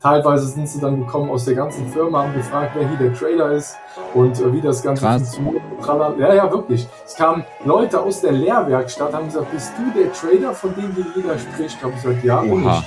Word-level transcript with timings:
Teilweise 0.00 0.46
sind 0.46 0.68
sie 0.68 0.80
dann 0.80 1.00
gekommen 1.00 1.28
aus 1.28 1.44
der 1.44 1.56
ganzen 1.56 1.88
Firma, 1.88 2.22
haben 2.22 2.34
gefragt, 2.34 2.70
wer 2.74 2.88
hier 2.88 2.98
der 2.98 3.14
Trader 3.14 3.50
ist 3.50 3.76
und 4.14 4.38
äh, 4.38 4.52
wie 4.52 4.60
das 4.60 4.80
Ganze 4.80 5.04
funktioniert. 5.04 5.62
Ja, 6.20 6.34
ja, 6.34 6.52
wirklich. 6.52 6.86
Es 7.04 7.16
kamen 7.16 7.44
Leute 7.64 8.00
aus 8.00 8.20
der 8.20 8.30
Lehrwerkstatt, 8.30 9.12
haben 9.12 9.26
gesagt, 9.26 9.50
bist 9.50 9.72
du 9.76 10.00
der 10.00 10.12
Trader, 10.12 10.54
von 10.54 10.72
dem 10.76 10.94
hier 10.94 11.06
jeder 11.16 11.36
spricht? 11.36 11.82
Habe 11.82 11.94
ich 11.96 12.02
gesagt, 12.02 12.22
ja, 12.24 12.40
Oha. 12.42 12.84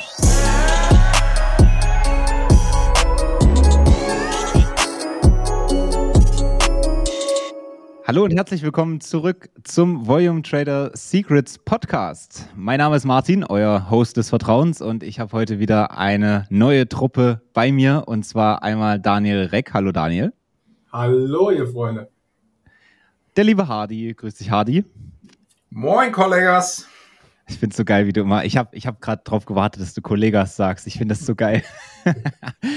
Hallo 8.12 8.26
und 8.26 8.36
herzlich 8.36 8.62
willkommen 8.62 9.00
zurück 9.00 9.50
zum 9.64 10.06
Volume 10.06 10.42
Trader 10.42 10.92
Secrets 10.94 11.58
Podcast. 11.58 12.46
Mein 12.58 12.80
Name 12.80 12.98
ist 12.98 13.06
Martin, 13.06 13.46
euer 13.46 13.90
Host 13.90 14.18
des 14.18 14.28
Vertrauens 14.28 14.82
und 14.82 15.02
ich 15.02 15.22
habe 15.22 15.32
heute 15.32 15.60
wieder 15.60 15.98
eine 15.98 16.46
neue 16.50 16.90
Truppe 16.90 17.42
bei 17.54 17.72
mir 17.72 18.04
und 18.08 18.24
zwar 18.24 18.64
einmal 18.64 19.00
Daniel 19.00 19.46
Reck. 19.46 19.74
Hallo 19.74 19.94
Daniel. 19.94 20.34
Hallo 20.92 21.52
ihr 21.52 21.66
Freunde. 21.66 22.10
Der 23.38 23.46
liebe 23.46 23.70
Hardy. 23.70 24.14
Grüß 24.14 24.36
dich 24.36 24.52
Hardy. 24.52 24.84
Moin 25.70 26.12
Kollegas. 26.12 26.86
Ich 27.48 27.60
finde 27.60 27.72
es 27.72 27.78
so 27.78 27.86
geil, 27.86 28.08
wie 28.08 28.14
du 28.14 28.20
immer. 28.20 28.44
Ich 28.44 28.58
habe 28.58 28.76
ich 28.76 28.88
hab 28.88 29.00
gerade 29.00 29.22
darauf 29.24 29.46
gewartet, 29.46 29.82
dass 29.82 29.94
du 29.94 30.02
Kollegas 30.02 30.58
sagst. 30.58 30.86
Ich 30.86 30.98
finde 30.98 31.16
das 31.16 31.26
so 31.26 31.34
geil. 31.34 31.64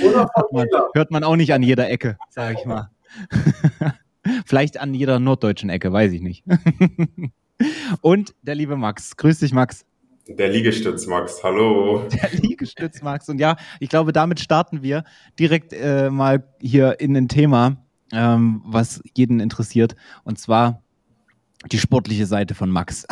Oder 0.07 0.31
hört, 0.33 0.53
man, 0.53 0.69
hört 0.95 1.11
man 1.11 1.25
auch 1.25 1.35
nicht 1.35 1.53
an 1.53 1.65
jeder 1.65 1.91
Ecke, 1.91 2.19
sage 2.31 2.57
ich 2.57 2.65
mal. 2.65 2.89
Vielleicht 4.47 4.81
an 4.81 4.95
jeder 4.95 5.19
norddeutschen 5.19 5.71
Ecke, 5.71 5.93
weiß 5.93 6.13
ich 6.13 6.21
nicht. 6.21 6.45
Und 8.01 8.35
der 8.43 8.55
liebe 8.55 8.77
Max. 8.77 9.17
Grüß 9.17 9.39
dich, 9.41 9.53
Max. 9.53 9.85
Der 10.27 10.49
Liegestütz 10.49 11.07
Max, 11.07 11.45
hallo. 11.45 12.09
Der 12.09 12.31
Liegestütz 12.41 13.03
Max. 13.03 13.29
Und 13.29 13.39
ja, 13.39 13.57
ich 13.79 13.91
glaube, 13.91 14.13
damit 14.13 14.41
starten 14.41 14.83
wir 14.83 15.05
direkt 15.39 15.73
äh, 15.75 16.09
mal 16.09 16.45
hier 16.61 16.99
in 16.99 17.15
ein 17.15 17.29
Thema, 17.29 17.77
ähm, 18.11 18.63
was 18.65 19.03
jeden 19.15 19.39
interessiert. 19.41 19.95
Und 20.25 20.39
zwar 20.39 20.84
die 21.71 21.79
sportliche 21.79 22.27
Seite 22.27 22.55
von 22.55 22.71
Max. 22.71 23.07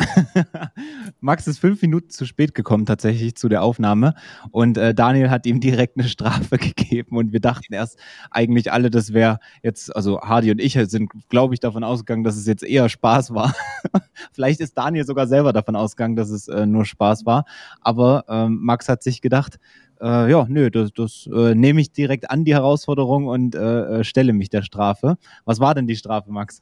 Max 1.19 1.47
ist 1.47 1.59
fünf 1.59 1.81
Minuten 1.81 2.09
zu 2.09 2.25
spät 2.25 2.53
gekommen 2.53 2.85
tatsächlich 2.85 3.35
zu 3.35 3.49
der 3.49 3.63
Aufnahme 3.63 4.13
und 4.51 4.77
äh, 4.77 4.93
Daniel 4.93 5.29
hat 5.29 5.45
ihm 5.45 5.59
direkt 5.59 5.97
eine 5.97 6.07
Strafe 6.07 6.57
gegeben 6.59 7.17
und 7.17 7.33
wir 7.33 7.39
dachten 7.39 7.73
erst 7.73 7.97
eigentlich 8.29 8.71
alle, 8.71 8.89
das 8.89 9.13
wäre 9.13 9.39
jetzt, 9.63 9.95
also 9.95 10.21
Hardy 10.21 10.51
und 10.51 10.61
ich 10.61 10.73
sind, 10.73 11.09
glaube 11.29 11.53
ich, 11.53 11.59
davon 11.59 11.83
ausgegangen, 11.83 12.23
dass 12.23 12.35
es 12.35 12.45
jetzt 12.45 12.63
eher 12.63 12.89
Spaß 12.89 13.33
war. 13.33 13.55
Vielleicht 14.33 14.59
ist 14.59 14.77
Daniel 14.77 15.05
sogar 15.05 15.27
selber 15.27 15.53
davon 15.53 15.75
ausgegangen, 15.75 16.15
dass 16.15 16.29
es 16.29 16.47
äh, 16.47 16.65
nur 16.65 16.85
Spaß 16.85 17.25
war, 17.25 17.45
aber 17.81 18.25
ähm, 18.27 18.59
Max 18.61 18.87
hat 18.89 19.03
sich 19.03 19.21
gedacht, 19.21 19.59
äh, 20.01 20.29
ja, 20.29 20.45
nö, 20.49 20.69
das, 20.69 20.91
das 20.93 21.29
äh, 21.33 21.55
nehme 21.55 21.81
ich 21.81 21.91
direkt 21.91 22.29
an 22.29 22.43
die 22.43 22.53
Herausforderung 22.53 23.27
und 23.27 23.55
äh, 23.55 23.99
äh 23.99 24.03
stelle 24.03 24.33
mich 24.33 24.49
der 24.49 24.61
Strafe. 24.61 25.17
Was 25.45 25.59
war 25.59 25.75
denn 25.75 25.87
die 25.87 25.95
Strafe, 25.95 26.31
Max? 26.31 26.61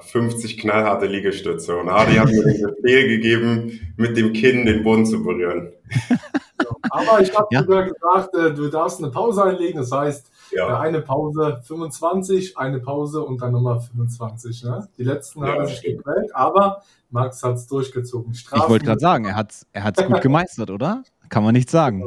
50 0.00 0.58
knallharte 0.58 1.06
Liegestütze. 1.06 1.76
Und 1.76 1.90
Hardy 1.90 2.14
hat 2.14 2.28
mir 2.28 2.44
den 2.44 2.74
Befehl 2.74 3.08
gegeben, 3.08 3.94
mit 3.96 4.16
dem 4.16 4.32
Kinn 4.32 4.64
den 4.64 4.82
Boden 4.82 5.04
zu 5.06 5.22
berühren. 5.22 5.72
Aber 6.90 7.20
ich 7.20 7.34
habe 7.36 7.46
ja. 7.50 7.62
sogar 7.62 7.84
gesagt, 7.84 8.34
äh, 8.36 8.54
du 8.54 8.68
darfst 8.68 8.98
eine 8.98 9.10
Pause 9.10 9.44
einlegen. 9.44 9.78
Das 9.78 9.92
heißt, 9.92 10.30
ja. 10.52 10.68
Äh, 10.68 10.80
eine 10.80 11.00
Pause 11.00 11.60
25, 11.66 12.58
eine 12.58 12.80
Pause 12.80 13.22
und 13.22 13.40
dann 13.40 13.52
nochmal 13.52 13.80
25. 13.80 14.64
Ne? 14.64 14.88
Die 14.98 15.04
letzten 15.04 15.44
ja, 15.44 15.54
haben 15.54 15.66
sich 15.66 15.82
gequält, 15.82 16.34
aber 16.34 16.82
Max 17.10 17.42
hat 17.42 17.56
es 17.56 17.66
durchgezogen. 17.66 18.34
Strafen 18.34 18.62
ich 18.62 18.70
wollte 18.70 18.84
gerade 18.84 19.00
sagen, 19.00 19.24
er 19.24 19.36
hat 19.36 19.50
es 19.52 19.66
er 19.72 19.84
hat's 19.84 20.04
gut 20.04 20.20
gemeistert, 20.20 20.70
oder? 20.70 21.02
Kann 21.28 21.44
man 21.44 21.54
nicht 21.54 21.70
sagen. 21.70 22.04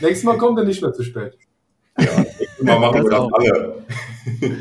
Nächstes 0.00 0.24
Mal 0.24 0.38
kommt 0.38 0.58
er 0.58 0.64
nicht 0.64 0.82
mehr 0.82 0.92
zu 0.92 1.02
spät. 1.02 1.36
Ja, 1.98 2.20
nächstes 2.20 2.62
Mal 2.62 2.78
machen 2.78 3.04
wir 3.04 3.10
das 3.10 3.28
alle. 3.32 3.84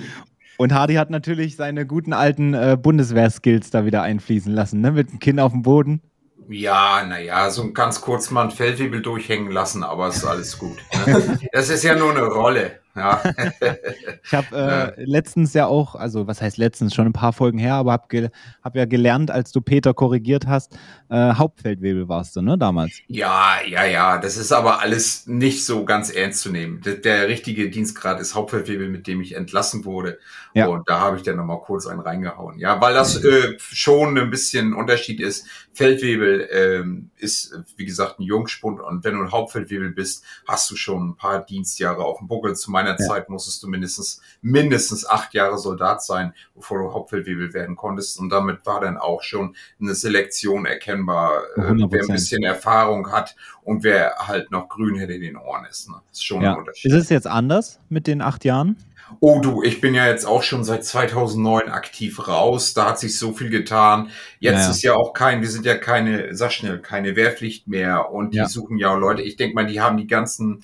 Und 0.61 0.75
Hardy 0.75 0.93
hat 0.93 1.09
natürlich 1.09 1.55
seine 1.55 1.87
guten 1.87 2.13
alten 2.13 2.53
äh, 2.53 2.77
Bundeswehr-Skills 2.79 3.71
da 3.71 3.83
wieder 3.83 4.03
einfließen 4.03 4.53
lassen, 4.53 4.79
ne? 4.79 4.91
Mit 4.91 5.09
dem 5.11 5.17
Kinn 5.17 5.39
auf 5.39 5.53
dem 5.53 5.63
Boden. 5.63 6.03
Ja, 6.49 7.03
naja, 7.03 7.49
so 7.49 7.71
ganz 7.71 7.99
kurz 7.99 8.29
mal 8.29 8.43
ein 8.43 8.51
Feldwebel 8.51 9.01
durchhängen 9.01 9.51
lassen, 9.51 9.83
aber 9.83 10.09
ist 10.09 10.23
alles 10.23 10.59
gut. 10.59 10.77
Ne? 11.07 11.39
Das 11.51 11.69
ist 11.69 11.83
ja 11.83 11.95
nur 11.95 12.11
eine 12.11 12.27
Rolle. 12.27 12.73
Ja. 12.95 13.21
ich 14.23 14.33
habe 14.33 14.95
äh, 14.97 15.03
letztens 15.03 15.53
ja 15.53 15.67
auch, 15.67 15.95
also 15.95 16.27
was 16.27 16.41
heißt 16.41 16.57
letztens, 16.57 16.93
schon 16.93 17.05
ein 17.05 17.13
paar 17.13 17.33
Folgen 17.33 17.57
her, 17.57 17.75
aber 17.75 17.93
habe 17.93 18.31
hab 18.63 18.75
ja 18.75 18.85
gelernt, 18.85 19.31
als 19.31 19.51
du 19.51 19.61
Peter 19.61 19.93
korrigiert 19.93 20.47
hast, 20.47 20.77
äh, 21.09 21.33
Hauptfeldwebel 21.33 22.09
warst 22.09 22.35
du, 22.35 22.41
ne, 22.41 22.57
damals? 22.57 22.99
Ja, 23.07 23.57
ja, 23.65 23.85
ja, 23.85 24.17
das 24.17 24.37
ist 24.37 24.51
aber 24.51 24.81
alles 24.81 25.27
nicht 25.27 25.65
so 25.65 25.85
ganz 25.85 26.09
ernst 26.09 26.41
zu 26.41 26.51
nehmen. 26.51 26.81
Der, 26.81 26.95
der 26.95 27.27
richtige 27.27 27.69
Dienstgrad 27.69 28.19
ist 28.19 28.35
Hauptfeldwebel, 28.35 28.89
mit 28.89 29.07
dem 29.07 29.21
ich 29.21 29.35
entlassen 29.35 29.85
wurde. 29.85 30.19
Ja. 30.53 30.67
Und 30.67 30.89
da 30.89 30.99
habe 30.99 31.17
ich 31.17 31.23
dann 31.23 31.37
nochmal 31.37 31.61
kurz 31.61 31.87
einen 31.87 32.01
reingehauen. 32.01 32.59
Ja, 32.59 32.81
weil 32.81 32.93
das 32.93 33.23
äh, 33.23 33.55
schon 33.59 34.17
ein 34.17 34.29
bisschen 34.29 34.73
Unterschied 34.73 35.21
ist. 35.21 35.47
Feldwebel 35.73 36.49
ähm, 36.51 37.11
ist, 37.17 37.57
wie 37.77 37.85
gesagt, 37.85 38.19
ein 38.19 38.23
Jungspund 38.23 38.81
und 38.81 39.03
wenn 39.03 39.15
du 39.15 39.21
ein 39.21 39.31
Hauptfeldwebel 39.31 39.91
bist, 39.91 40.25
hast 40.47 40.69
du 40.69 40.75
schon 40.75 41.09
ein 41.09 41.15
paar 41.15 41.45
Dienstjahre 41.45 42.03
auf 42.03 42.17
dem 42.17 42.27
Buckel. 42.27 42.55
Zu 42.55 42.71
meiner 42.83 42.99
ja. 42.99 43.07
Zeit 43.07 43.29
musstest 43.29 43.63
du 43.63 43.67
mindestens, 43.67 44.21
mindestens 44.41 45.07
acht 45.07 45.33
Jahre 45.33 45.57
Soldat 45.57 46.03
sein, 46.03 46.33
bevor 46.55 46.79
du 46.79 46.93
Hauptfeldwebel 46.93 47.53
werden 47.53 47.75
konntest. 47.75 48.19
Und 48.19 48.29
damit 48.29 48.65
war 48.65 48.81
dann 48.81 48.97
auch 48.97 49.21
schon 49.21 49.55
eine 49.79 49.95
Selektion 49.95 50.65
erkennbar, 50.65 51.43
äh, 51.55 51.61
wer 51.61 52.01
ein 52.01 52.07
bisschen 52.07 52.43
Erfahrung 52.43 53.11
hat 53.11 53.35
und 53.63 53.83
wer 53.83 54.15
halt 54.27 54.51
noch 54.51 54.69
grün 54.69 54.95
hinter 54.95 55.19
den 55.19 55.37
Ohren 55.37 55.65
ist. 55.65 55.89
Ne? 55.89 55.95
Das 56.09 56.19
ist 56.19 56.25
schon 56.25 56.41
ja. 56.41 56.53
ein 56.53 56.59
Unterschied. 56.59 56.91
Ist 56.91 56.97
es 56.97 57.09
jetzt 57.09 57.27
anders 57.27 57.79
mit 57.89 58.07
den 58.07 58.21
acht 58.21 58.45
Jahren? 58.45 58.77
Oh 59.19 59.41
du, 59.41 59.61
ich 59.61 59.81
bin 59.81 59.93
ja 59.93 60.07
jetzt 60.07 60.25
auch 60.25 60.41
schon 60.41 60.63
seit 60.63 60.85
2009 60.85 61.69
aktiv 61.69 62.27
raus. 62.27 62.73
Da 62.73 62.87
hat 62.89 62.99
sich 62.99 63.17
so 63.17 63.33
viel 63.33 63.49
getan. 63.49 64.09
Jetzt 64.39 64.59
naja. 64.59 64.69
ist 64.69 64.83
ja 64.83 64.93
auch 64.93 65.13
kein, 65.13 65.41
wir 65.41 65.49
sind 65.49 65.65
ja 65.65 65.75
keine, 65.75 66.33
sag 66.33 66.53
schnell, 66.53 66.79
keine 66.79 67.15
Wehrpflicht 67.17 67.67
mehr 67.67 68.09
und 68.11 68.33
die 68.33 68.37
ja. 68.37 68.47
suchen 68.47 68.77
ja 68.77 68.93
Leute. 68.93 69.21
Ich 69.21 69.35
denke 69.35 69.55
mal, 69.55 69.67
die 69.67 69.81
haben 69.81 69.97
die 69.97 70.07
ganzen 70.07 70.63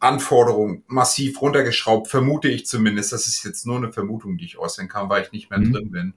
Anforderungen 0.00 0.82
massiv 0.86 1.40
runtergeschraubt, 1.40 2.08
vermute 2.08 2.48
ich 2.48 2.66
zumindest. 2.66 3.12
Das 3.12 3.26
ist 3.26 3.44
jetzt 3.44 3.66
nur 3.66 3.76
eine 3.76 3.92
Vermutung, 3.92 4.38
die 4.38 4.46
ich 4.46 4.58
äußern 4.58 4.88
kann, 4.88 5.08
weil 5.08 5.22
ich 5.22 5.32
nicht 5.32 5.50
mehr 5.50 5.60
mhm. 5.60 5.72
drin 5.72 5.90
bin. 5.90 6.14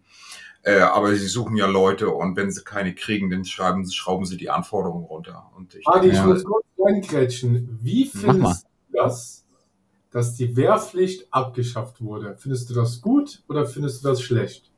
Äh, 0.64 0.80
aber 0.80 1.14
sie 1.14 1.28
suchen 1.28 1.58
ja 1.58 1.68
Leute 1.68 2.10
und 2.10 2.38
wenn 2.38 2.50
sie 2.50 2.64
keine 2.64 2.96
kriegen, 2.96 3.30
dann 3.30 3.44
schreiben, 3.44 3.90
schrauben 3.92 4.26
sie 4.26 4.38
die 4.38 4.50
Anforderungen 4.50 5.06
runter. 5.06 5.52
Und 5.58 5.76
ich 5.76 5.86
Adi, 5.86 6.10
ich 6.10 6.24
muss 6.24 6.44
kurz 6.46 6.66
reinkrätschen. 6.80 7.80
Wie 7.82 8.06
findest 8.06 8.64
du 8.64 8.98
das, 8.98 9.44
dass 10.14 10.36
die 10.36 10.56
Wehrpflicht 10.56 11.28
abgeschafft 11.32 12.00
wurde. 12.00 12.36
Findest 12.38 12.70
du 12.70 12.76
das 12.76 13.02
gut 13.02 13.44
oder 13.50 13.66
findest 13.66 14.04
du 14.04 14.10
das 14.10 14.22
schlecht? 14.22 14.72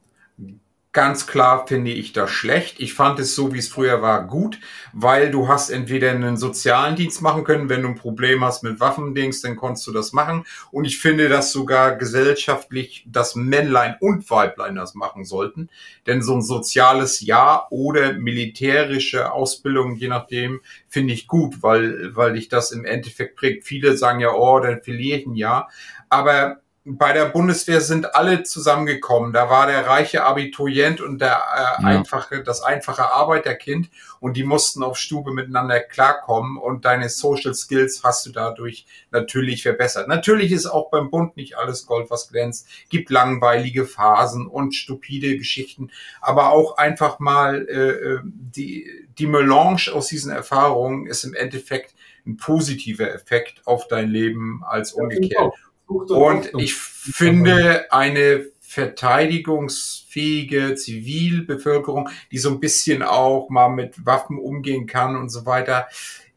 Ganz 0.95 1.27
klar 1.27 1.67
finde 1.67 1.91
ich 1.91 2.13
das 2.13 2.31
schlecht. 2.31 2.79
Ich 2.79 2.93
fand 2.93 3.19
es 3.19 3.35
so, 3.35 3.53
wie 3.53 3.57
es 3.57 3.67
früher 3.67 4.01
war, 4.01 4.25
gut, 4.27 4.61
weil 4.93 5.29
du 5.29 5.49
hast 5.49 5.69
entweder 5.69 6.09
einen 6.11 6.37
sozialen 6.37 6.95
Dienst 6.95 7.21
machen 7.21 7.43
können, 7.43 7.67
wenn 7.67 7.81
du 7.81 7.89
ein 7.89 7.95
Problem 7.95 8.45
hast 8.45 8.63
mit 8.63 8.79
Waffendings, 8.79 9.41
dann 9.41 9.57
konntest 9.57 9.85
du 9.87 9.91
das 9.91 10.13
machen. 10.13 10.45
Und 10.71 10.85
ich 10.85 10.97
finde, 10.99 11.27
dass 11.27 11.51
sogar 11.51 11.97
gesellschaftlich 11.97 13.03
das 13.09 13.35
Männlein 13.35 13.97
und 13.99 14.29
Weiblein 14.29 14.75
das 14.75 14.95
machen 14.95 15.25
sollten. 15.25 15.67
Denn 16.07 16.21
so 16.21 16.35
ein 16.35 16.41
soziales 16.41 17.19
Ja 17.19 17.67
oder 17.71 18.13
militärische 18.13 19.33
Ausbildung, 19.33 19.97
je 19.97 20.07
nachdem, 20.07 20.61
finde 20.87 21.13
ich 21.13 21.27
gut, 21.27 21.61
weil, 21.61 22.15
weil 22.15 22.37
ich 22.37 22.47
das 22.47 22.71
im 22.71 22.85
Endeffekt 22.85 23.35
prägt. 23.35 23.65
Viele 23.65 23.97
sagen 23.97 24.21
ja, 24.21 24.31
oh, 24.31 24.61
dann 24.61 24.81
verliere 24.81 25.19
ich 25.19 25.25
ein 25.25 25.35
Ja. 25.35 25.67
Aber 26.07 26.61
bei 26.87 27.13
der 27.13 27.25
Bundeswehr 27.25 27.81
sind 27.81 28.13
alle 28.13 28.43
zusammengekommen. 28.43 29.33
Da 29.33 29.49
war 29.49 29.65
der 29.65 29.87
reiche 29.87 30.23
Abiturient 30.23 31.01
und 31.01 31.19
der 31.19 31.31
äh, 31.31 31.81
ja. 31.81 31.87
einfache, 31.87 32.43
das 32.43 32.61
einfache 32.61 33.11
Arbeiterkind 33.11 33.89
und 34.19 34.37
die 34.37 34.43
mussten 34.43 34.83
auf 34.83 34.95
Stube 34.95 35.31
miteinander 35.31 35.79
klarkommen 35.79 36.57
und 36.57 36.85
deine 36.85 37.09
Social 37.09 37.55
Skills 37.55 38.03
hast 38.03 38.27
du 38.27 38.31
dadurch 38.31 38.85
natürlich 39.09 39.63
verbessert. 39.63 40.07
Natürlich 40.07 40.51
ist 40.51 40.67
auch 40.67 40.91
beim 40.91 41.09
Bund 41.09 41.35
nicht 41.37 41.57
alles 41.57 41.87
Gold, 41.87 42.11
was 42.11 42.29
glänzt. 42.29 42.67
Gibt 42.89 43.09
langweilige 43.09 43.85
Phasen 43.85 44.45
und 44.45 44.75
stupide 44.75 45.39
Geschichten, 45.39 45.89
aber 46.21 46.51
auch 46.51 46.77
einfach 46.77 47.17
mal 47.17 47.67
äh, 47.67 47.89
äh 47.89 48.19
die 48.23 48.87
die 49.17 49.27
Melange 49.27 49.91
aus 49.91 50.07
diesen 50.07 50.31
Erfahrungen 50.31 51.07
ist 51.07 51.23
im 51.23 51.33
Endeffekt 51.33 51.95
ein 52.27 52.37
positiver 52.37 53.11
Effekt 53.11 53.61
auf 53.65 53.87
dein 53.87 54.09
Leben 54.09 54.61
als 54.65 54.93
umgekehrt. 54.93 55.53
Und 55.87 56.51
ich 56.57 56.75
finde 56.75 57.91
eine 57.91 58.45
verteidigungsfähige 58.59 60.75
Zivilbevölkerung, 60.75 62.09
die 62.31 62.37
so 62.37 62.49
ein 62.49 62.59
bisschen 62.59 63.01
auch 63.03 63.49
mal 63.49 63.69
mit 63.69 64.05
Waffen 64.05 64.37
umgehen 64.37 64.87
kann 64.87 65.15
und 65.15 65.29
so 65.29 65.45
weiter, 65.45 65.87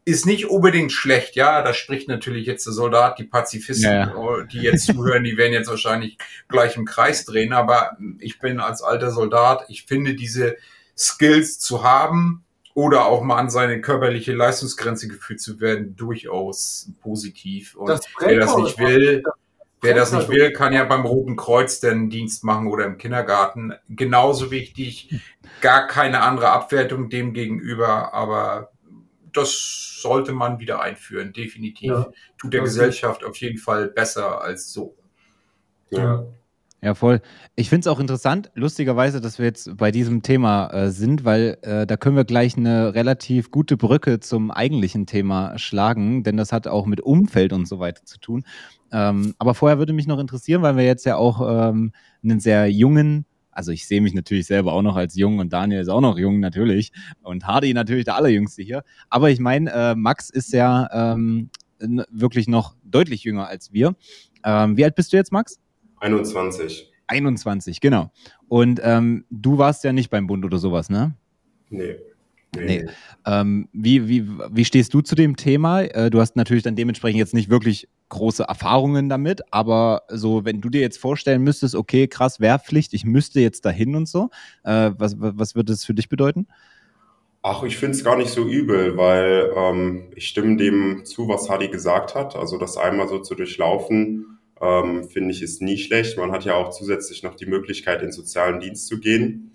ist 0.05 0.25
nicht 0.25 0.47
unbedingt 0.47 0.91
schlecht. 0.91 1.35
Ja, 1.35 1.61
da 1.61 1.73
spricht 1.73 2.07
natürlich 2.07 2.47
jetzt 2.47 2.65
der 2.65 2.73
Soldat, 2.73 3.19
die 3.19 3.25
Pazifisten, 3.25 3.91
ja. 3.91 4.15
Oh, 4.15 4.41
die 4.41 4.61
jetzt 4.61 4.85
zuhören, 4.85 5.23
die 5.23 5.37
werden 5.37 5.53
jetzt 5.53 5.69
wahrscheinlich 5.69 6.17
gleich 6.47 6.77
im 6.77 6.85
Kreis 6.85 7.25
drehen. 7.25 7.53
Aber 7.53 7.97
ich 8.19 8.39
bin 8.39 8.59
als 8.59 8.81
alter 8.81 9.11
Soldat, 9.11 9.65
ich 9.67 9.83
finde 9.83 10.15
diese 10.15 10.57
Skills 10.97 11.59
zu 11.59 11.83
haben, 11.83 12.43
oder 12.79 13.07
auch 13.07 13.21
mal 13.23 13.35
an 13.35 13.49
seine 13.49 13.81
körperliche 13.81 14.33
Leistungsgrenze 14.33 15.09
geführt 15.09 15.41
zu 15.41 15.59
werden, 15.59 15.97
durchaus 15.97 16.89
positiv. 17.01 17.75
Und 17.75 17.89
das 17.89 18.05
wer 18.21 18.39
das 18.39 18.55
nicht 18.55 18.79
will, 18.79 19.21
wer 19.81 19.93
das 19.93 20.13
nicht 20.13 20.29
will, 20.29 20.53
kann 20.53 20.71
ja 20.71 20.85
beim 20.85 21.05
Roten 21.05 21.35
Kreuz 21.35 21.81
den 21.81 22.09
Dienst 22.09 22.45
machen 22.45 22.67
oder 22.67 22.85
im 22.85 22.97
Kindergarten. 22.97 23.73
Genauso 23.89 24.49
wichtig, 24.49 25.13
gar 25.59 25.87
keine 25.87 26.21
andere 26.21 26.51
Abwertung 26.51 27.09
dem 27.09 27.33
gegenüber, 27.33 28.13
aber 28.13 28.71
das 29.33 29.99
sollte 30.01 30.31
man 30.31 30.59
wieder 30.59 30.81
einführen, 30.81 31.33
definitiv. 31.33 31.91
Ja, 31.91 32.09
Tut 32.37 32.53
der 32.53 32.61
Gesellschaft 32.61 33.25
auf 33.25 33.35
jeden 33.35 33.57
Fall 33.57 33.89
besser 33.89 34.41
als 34.41 34.71
so. 34.71 34.95
Ja. 35.89 35.99
Ja, 35.99 36.25
voll. 36.93 37.21
Ich 37.55 37.67
finde 37.69 37.81
es 37.81 37.87
auch 37.87 37.99
interessant, 37.99 38.51
lustigerweise, 38.53 39.19
dass 39.19 39.37
wir 39.37 39.45
jetzt 39.45 39.75
bei 39.75 39.91
diesem 39.91 40.21
Thema 40.21 40.67
äh, 40.67 40.91
sind, 40.91 41.25
weil 41.25 41.57
äh, 41.61 41.85
da 41.85 41.97
können 41.97 42.15
wir 42.15 42.23
gleich 42.23 42.55
eine 42.55 42.95
relativ 42.95 43.51
gute 43.51 43.75
Brücke 43.75 44.21
zum 44.21 44.49
eigentlichen 44.49 45.05
Thema 45.05 45.57
schlagen, 45.57 46.23
denn 46.23 46.37
das 46.37 46.53
hat 46.53 46.67
auch 46.67 46.85
mit 46.85 47.01
Umfeld 47.01 47.51
und 47.51 47.67
so 47.67 47.79
weiter 47.79 48.05
zu 48.05 48.17
tun. 48.19 48.45
Ähm, 48.93 49.35
aber 49.39 49.55
vorher 49.55 49.77
würde 49.77 49.91
mich 49.91 50.07
noch 50.07 50.19
interessieren, 50.19 50.61
weil 50.61 50.77
wir 50.77 50.85
jetzt 50.85 51.05
ja 51.05 51.17
auch 51.17 51.69
ähm, 51.69 51.91
einen 52.23 52.39
sehr 52.39 52.71
jungen, 52.71 53.25
also 53.51 53.73
ich 53.73 53.85
sehe 53.85 53.99
mich 53.99 54.13
natürlich 54.13 54.47
selber 54.47 54.71
auch 54.71 54.81
noch 54.81 54.95
als 54.95 55.15
jung 55.15 55.39
und 55.39 55.51
Daniel 55.51 55.81
ist 55.81 55.89
auch 55.89 56.01
noch 56.01 56.17
jung 56.17 56.39
natürlich 56.39 56.93
und 57.21 57.45
Hardy 57.45 57.73
natürlich 57.73 58.05
der 58.05 58.15
allerjüngste 58.15 58.63
hier. 58.63 58.83
Aber 59.09 59.29
ich 59.29 59.41
meine, 59.41 59.69
äh, 59.71 59.95
Max 59.95 60.29
ist 60.29 60.53
ja 60.53 60.87
ähm, 60.93 61.49
wirklich 62.09 62.47
noch 62.47 62.75
deutlich 62.85 63.25
jünger 63.25 63.47
als 63.47 63.73
wir. 63.73 63.95
Ähm, 64.45 64.77
wie 64.77 64.85
alt 64.85 64.95
bist 64.95 65.11
du 65.11 65.17
jetzt, 65.17 65.33
Max? 65.33 65.59
21. 65.99 66.91
21, 67.07 67.81
genau. 67.81 68.11
Und 68.47 68.79
ähm, 68.83 69.25
du 69.29 69.57
warst 69.57 69.83
ja 69.83 69.93
nicht 69.93 70.09
beim 70.09 70.27
Bund 70.27 70.45
oder 70.45 70.57
sowas, 70.57 70.89
ne? 70.89 71.15
Nee. 71.69 71.95
Nee. 72.55 72.65
nee. 72.65 72.85
Ähm, 73.25 73.67
wie, 73.73 74.07
wie, 74.07 74.27
wie 74.27 74.65
stehst 74.65 74.93
du 74.93 75.01
zu 75.01 75.15
dem 75.15 75.35
Thema? 75.35 75.81
Äh, 75.81 76.09
du 76.09 76.19
hast 76.19 76.35
natürlich 76.35 76.63
dann 76.63 76.75
dementsprechend 76.75 77.19
jetzt 77.19 77.33
nicht 77.33 77.49
wirklich 77.49 77.87
große 78.09 78.43
Erfahrungen 78.43 79.07
damit, 79.07 79.41
aber 79.51 80.01
so, 80.09 80.45
wenn 80.45 80.61
du 80.61 80.69
dir 80.69 80.81
jetzt 80.81 80.97
vorstellen 80.97 81.43
müsstest, 81.43 81.75
okay, 81.75 82.07
krass, 82.07 82.39
Wehrpflicht, 82.39 82.93
ich 82.95 83.05
müsste 83.05 83.39
jetzt 83.39 83.65
dahin 83.65 83.95
und 83.95 84.07
so, 84.07 84.29
äh, 84.63 84.91
was, 84.97 85.15
was 85.19 85.53
würde 85.53 85.73
das 85.73 85.85
für 85.85 85.93
dich 85.93 86.09
bedeuten? 86.09 86.47
Ach, 87.41 87.63
ich 87.63 87.77
finde 87.77 87.95
es 87.95 88.03
gar 88.03 88.17
nicht 88.17 88.31
so 88.31 88.45
übel, 88.45 88.97
weil 88.97 89.53
ähm, 89.55 90.11
ich 90.15 90.27
stimme 90.27 90.57
dem 90.57 91.05
zu, 91.05 91.29
was 91.29 91.49
Hadi 91.49 91.69
gesagt 91.69 92.13
hat. 92.13 92.35
Also 92.35 92.57
das 92.57 92.75
einmal 92.75 93.07
so 93.07 93.19
zu 93.19 93.35
durchlaufen, 93.35 94.38
ähm, 94.61 95.09
finde 95.09 95.31
ich, 95.31 95.41
ist 95.41 95.61
nie 95.61 95.77
schlecht. 95.77 96.17
Man 96.17 96.31
hat 96.31 96.45
ja 96.45 96.55
auch 96.55 96.69
zusätzlich 96.69 97.23
noch 97.23 97.35
die 97.35 97.45
Möglichkeit, 97.45 98.01
in 98.01 98.07
den 98.07 98.11
sozialen 98.11 98.59
Dienst 98.59 98.87
zu 98.87 98.99
gehen. 98.99 99.51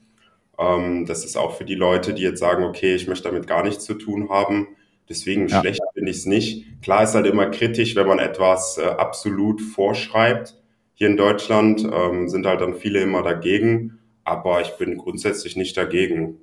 Ähm, 0.59 1.07
das 1.07 1.25
ist 1.25 1.37
auch 1.37 1.57
für 1.57 1.65
die 1.65 1.75
Leute, 1.75 2.15
die 2.15 2.23
jetzt 2.23 2.41
sagen, 2.41 2.65
okay, 2.65 2.95
ich 2.95 3.07
möchte 3.07 3.29
damit 3.29 3.47
gar 3.47 3.63
nichts 3.63 3.85
zu 3.85 3.95
tun 3.95 4.29
haben. 4.31 4.69
Deswegen 5.09 5.49
ja. 5.49 5.61
schlecht 5.61 5.83
finde 5.93 6.11
ich 6.11 6.19
es 6.19 6.27
nicht. 6.27 6.83
Klar 6.83 7.05
ist 7.05 7.15
halt 7.15 7.27
immer 7.27 7.47
kritisch, 7.47 7.95
wenn 7.97 8.07
man 8.07 8.19
etwas 8.19 8.79
äh, 8.79 8.85
absolut 8.87 9.61
vorschreibt. 9.61 10.57
Hier 10.95 11.09
in 11.09 11.17
Deutschland 11.17 11.87
ähm, 11.93 12.29
sind 12.29 12.47
halt 12.47 12.61
dann 12.61 12.75
viele 12.75 13.01
immer 13.01 13.23
dagegen, 13.23 13.99
aber 14.23 14.61
ich 14.61 14.77
bin 14.79 14.97
grundsätzlich 14.97 15.57
nicht 15.57 15.77
dagegen. 15.77 16.39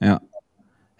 Ja, 0.00 0.20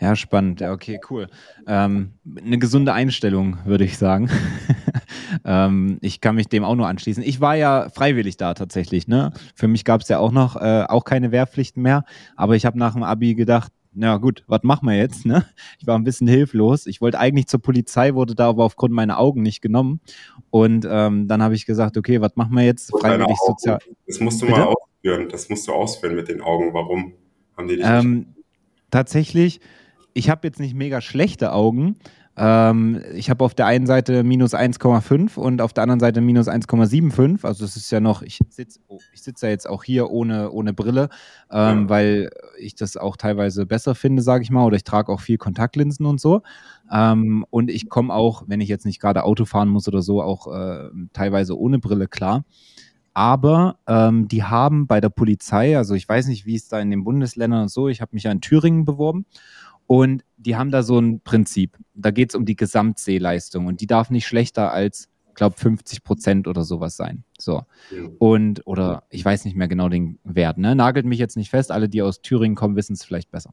ja, 0.00 0.16
spannend. 0.16 0.60
Ja, 0.60 0.72
okay, 0.72 0.98
cool. 1.10 1.28
Ähm, 1.66 2.12
eine 2.42 2.58
gesunde 2.58 2.92
Einstellung, 2.92 3.58
würde 3.64 3.84
ich 3.84 3.98
sagen. 3.98 4.30
ähm, 5.44 5.98
ich 6.00 6.20
kann 6.20 6.34
mich 6.34 6.48
dem 6.48 6.64
auch 6.64 6.74
nur 6.74 6.86
anschließen. 6.86 7.22
Ich 7.22 7.40
war 7.40 7.56
ja 7.56 7.88
freiwillig 7.90 8.36
da 8.36 8.54
tatsächlich. 8.54 9.08
Ne? 9.08 9.32
Für 9.54 9.68
mich 9.68 9.84
gab 9.84 10.00
es 10.02 10.08
ja 10.08 10.18
auch 10.18 10.32
noch 10.32 10.56
äh, 10.56 10.84
auch 10.88 11.04
keine 11.04 11.32
Wehrpflichten 11.32 11.82
mehr. 11.82 12.04
Aber 12.36 12.56
ich 12.56 12.66
habe 12.66 12.78
nach 12.78 12.94
dem 12.94 13.02
Abi 13.02 13.34
gedacht, 13.34 13.72
na 13.92 14.18
gut, 14.18 14.44
was 14.46 14.62
machen 14.62 14.86
wir 14.88 14.96
jetzt? 14.96 15.26
Ne? 15.26 15.44
Ich 15.78 15.86
war 15.86 15.98
ein 15.98 16.04
bisschen 16.04 16.28
hilflos. 16.28 16.86
Ich 16.86 17.00
wollte 17.00 17.18
eigentlich 17.18 17.46
zur 17.48 17.60
Polizei, 17.60 18.14
wurde 18.14 18.34
da 18.34 18.48
aber 18.48 18.64
aufgrund 18.64 18.94
meiner 18.94 19.18
Augen 19.18 19.42
nicht 19.42 19.60
genommen. 19.60 20.00
Und 20.50 20.86
ähm, 20.88 21.26
dann 21.26 21.42
habe 21.42 21.54
ich 21.54 21.66
gesagt, 21.66 21.96
okay, 21.96 22.20
was 22.20 22.36
machen 22.36 22.54
wir 22.54 22.64
jetzt? 22.64 22.90
Freiwillig 22.90 23.36
sozial. 23.46 23.78
Das 24.06 24.20
musst 24.20 24.42
du 24.42 24.46
Bitte? 24.46 24.58
mal 24.58 24.66
ausführen. 24.66 25.28
Das 25.28 25.48
musst 25.48 25.66
du 25.66 25.72
ausführen 25.72 26.14
mit 26.14 26.28
den 26.28 26.40
Augen. 26.40 26.72
Warum 26.72 27.14
haben 27.56 27.68
die 27.68 27.76
dich 27.76 27.86
ähm, 27.86 28.34
Tatsächlich 28.90 29.60
ich 30.14 30.30
habe 30.30 30.46
jetzt 30.46 30.60
nicht 30.60 30.74
mega 30.74 31.00
schlechte 31.00 31.52
Augen. 31.52 31.96
Ähm, 32.42 33.02
ich 33.12 33.28
habe 33.28 33.44
auf 33.44 33.52
der 33.52 33.66
einen 33.66 33.86
Seite 33.86 34.24
minus 34.24 34.54
1,5 34.54 35.36
und 35.36 35.60
auf 35.60 35.74
der 35.74 35.82
anderen 35.82 36.00
Seite 36.00 36.22
minus 36.22 36.48
1,75. 36.48 37.44
Also 37.44 37.66
es 37.66 37.76
ist 37.76 37.90
ja 37.90 38.00
noch, 38.00 38.22
ich 38.22 38.38
sitze 38.48 38.80
oh, 38.88 38.98
ich 39.12 39.22
sitz 39.22 39.42
ja 39.42 39.50
jetzt 39.50 39.68
auch 39.68 39.84
hier 39.84 40.10
ohne, 40.10 40.50
ohne 40.50 40.72
Brille, 40.72 41.10
ähm, 41.50 41.82
ja. 41.82 41.88
weil 41.90 42.30
ich 42.58 42.76
das 42.76 42.96
auch 42.96 43.18
teilweise 43.18 43.66
besser 43.66 43.94
finde, 43.94 44.22
sage 44.22 44.42
ich 44.42 44.50
mal. 44.50 44.64
Oder 44.64 44.76
ich 44.76 44.84
trage 44.84 45.12
auch 45.12 45.20
viel 45.20 45.36
Kontaktlinsen 45.36 46.06
und 46.06 46.18
so. 46.18 46.40
Ähm, 46.90 47.44
und 47.50 47.70
ich 47.70 47.90
komme 47.90 48.14
auch, 48.14 48.44
wenn 48.46 48.62
ich 48.62 48.70
jetzt 48.70 48.86
nicht 48.86 49.02
gerade 49.02 49.24
Auto 49.24 49.44
fahren 49.44 49.68
muss 49.68 49.86
oder 49.86 50.00
so, 50.00 50.22
auch 50.22 50.46
äh, 50.46 50.88
teilweise 51.12 51.58
ohne 51.58 51.78
Brille 51.78 52.08
klar 52.08 52.44
aber 53.12 53.78
ähm, 53.88 54.28
die 54.28 54.44
haben 54.44 54.86
bei 54.86 55.00
der 55.00 55.08
Polizei, 55.08 55.76
also 55.76 55.94
ich 55.94 56.08
weiß 56.08 56.28
nicht, 56.28 56.46
wie 56.46 56.54
es 56.54 56.68
da 56.68 56.80
in 56.80 56.90
den 56.90 57.02
Bundesländern 57.02 57.62
und 57.62 57.68
so, 57.68 57.88
ich 57.88 58.00
habe 58.00 58.10
mich 58.14 58.22
ja 58.22 58.30
in 58.30 58.40
Thüringen 58.40 58.84
beworben 58.84 59.26
und 59.90 60.22
die 60.36 60.54
haben 60.54 60.70
da 60.70 60.84
so 60.84 61.00
ein 61.00 61.20
Prinzip. 61.20 61.76
Da 61.94 62.12
geht 62.12 62.30
es 62.30 62.36
um 62.36 62.44
die 62.44 62.54
Gesamtsehleistung 62.54 63.66
und 63.66 63.80
die 63.80 63.88
darf 63.88 64.08
nicht 64.08 64.24
schlechter 64.24 64.70
als, 64.70 65.08
glaube 65.34 65.56
50 65.58 66.04
Prozent 66.04 66.46
oder 66.46 66.62
sowas 66.62 66.96
sein. 66.96 67.24
So. 67.40 67.64
Und, 68.20 68.64
oder 68.68 69.02
ich 69.10 69.24
weiß 69.24 69.44
nicht 69.44 69.56
mehr 69.56 69.66
genau 69.66 69.88
den 69.88 70.20
Wert, 70.22 70.58
ne? 70.58 70.76
Nagelt 70.76 71.06
mich 71.06 71.18
jetzt 71.18 71.36
nicht 71.36 71.50
fest. 71.50 71.72
Alle, 71.72 71.88
die 71.88 72.02
aus 72.02 72.22
Thüringen 72.22 72.54
kommen, 72.54 72.76
wissen 72.76 72.92
es 72.92 73.02
vielleicht 73.02 73.32
besser. 73.32 73.52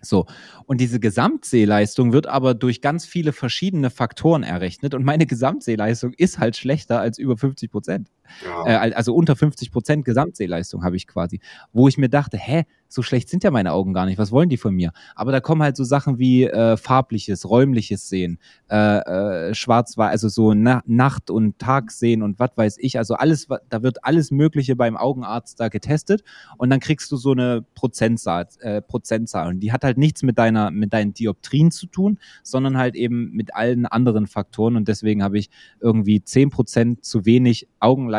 So. 0.00 0.24
Und 0.64 0.80
diese 0.80 0.98
Gesamtsehleistung 0.98 2.14
wird 2.14 2.26
aber 2.26 2.54
durch 2.54 2.80
ganz 2.80 3.04
viele 3.04 3.34
verschiedene 3.34 3.90
Faktoren 3.90 4.44
errechnet 4.44 4.94
und 4.94 5.04
meine 5.04 5.26
Gesamtsehleistung 5.26 6.14
ist 6.14 6.38
halt 6.38 6.56
schlechter 6.56 7.00
als 7.00 7.18
über 7.18 7.36
50 7.36 7.70
Prozent. 7.70 8.08
Ja. 8.44 8.86
Äh, 8.86 8.92
also 8.92 9.14
unter 9.14 9.36
50 9.36 9.70
Prozent 9.70 10.04
Gesamtsehleistung 10.04 10.84
habe 10.84 10.96
ich 10.96 11.06
quasi. 11.06 11.40
Wo 11.72 11.88
ich 11.88 11.98
mir 11.98 12.08
dachte, 12.08 12.38
hä, 12.38 12.64
so 12.88 13.02
schlecht 13.02 13.28
sind 13.28 13.44
ja 13.44 13.50
meine 13.50 13.72
Augen 13.72 13.92
gar 13.92 14.06
nicht. 14.06 14.18
Was 14.18 14.32
wollen 14.32 14.48
die 14.48 14.56
von 14.56 14.74
mir? 14.74 14.92
Aber 15.14 15.32
da 15.32 15.40
kommen 15.40 15.62
halt 15.62 15.76
so 15.76 15.84
Sachen 15.84 16.18
wie 16.18 16.44
äh, 16.44 16.76
farbliches, 16.76 17.48
räumliches 17.48 18.08
Sehen, 18.08 18.38
äh, 18.70 18.76
äh, 18.76 19.54
schwarz-weiß, 19.54 20.10
also 20.10 20.28
so 20.28 20.54
Na 20.54 20.82
Nacht- 20.86 21.30
und 21.30 21.58
Tagsehen 21.58 22.22
und 22.22 22.38
was 22.38 22.50
weiß 22.54 22.76
ich. 22.78 22.98
Also 22.98 23.14
alles, 23.14 23.48
da 23.68 23.82
wird 23.82 24.04
alles 24.04 24.30
Mögliche 24.30 24.76
beim 24.76 24.96
Augenarzt 24.96 25.60
da 25.60 25.68
getestet 25.68 26.22
und 26.58 26.70
dann 26.70 26.80
kriegst 26.80 27.10
du 27.10 27.16
so 27.16 27.32
eine 27.32 27.64
Prozentzahl, 27.74 28.46
äh, 28.60 28.80
Prozentzahl. 28.80 29.48
Und 29.48 29.60
die 29.60 29.72
hat 29.72 29.84
halt 29.84 29.98
nichts 29.98 30.22
mit 30.22 30.38
deiner, 30.38 30.70
mit 30.70 30.92
deinen 30.92 31.12
Dioptrien 31.12 31.70
zu 31.70 31.86
tun, 31.86 32.18
sondern 32.42 32.76
halt 32.78 32.94
eben 32.94 33.32
mit 33.32 33.54
allen 33.54 33.86
anderen 33.86 34.26
Faktoren. 34.26 34.76
Und 34.76 34.88
deswegen 34.88 35.22
habe 35.22 35.38
ich 35.38 35.50
irgendwie 35.80 36.22
zehn 36.22 36.50
Prozent 36.50 37.04
zu 37.04 37.24
wenig 37.26 37.68
Augenleistung 37.80 38.15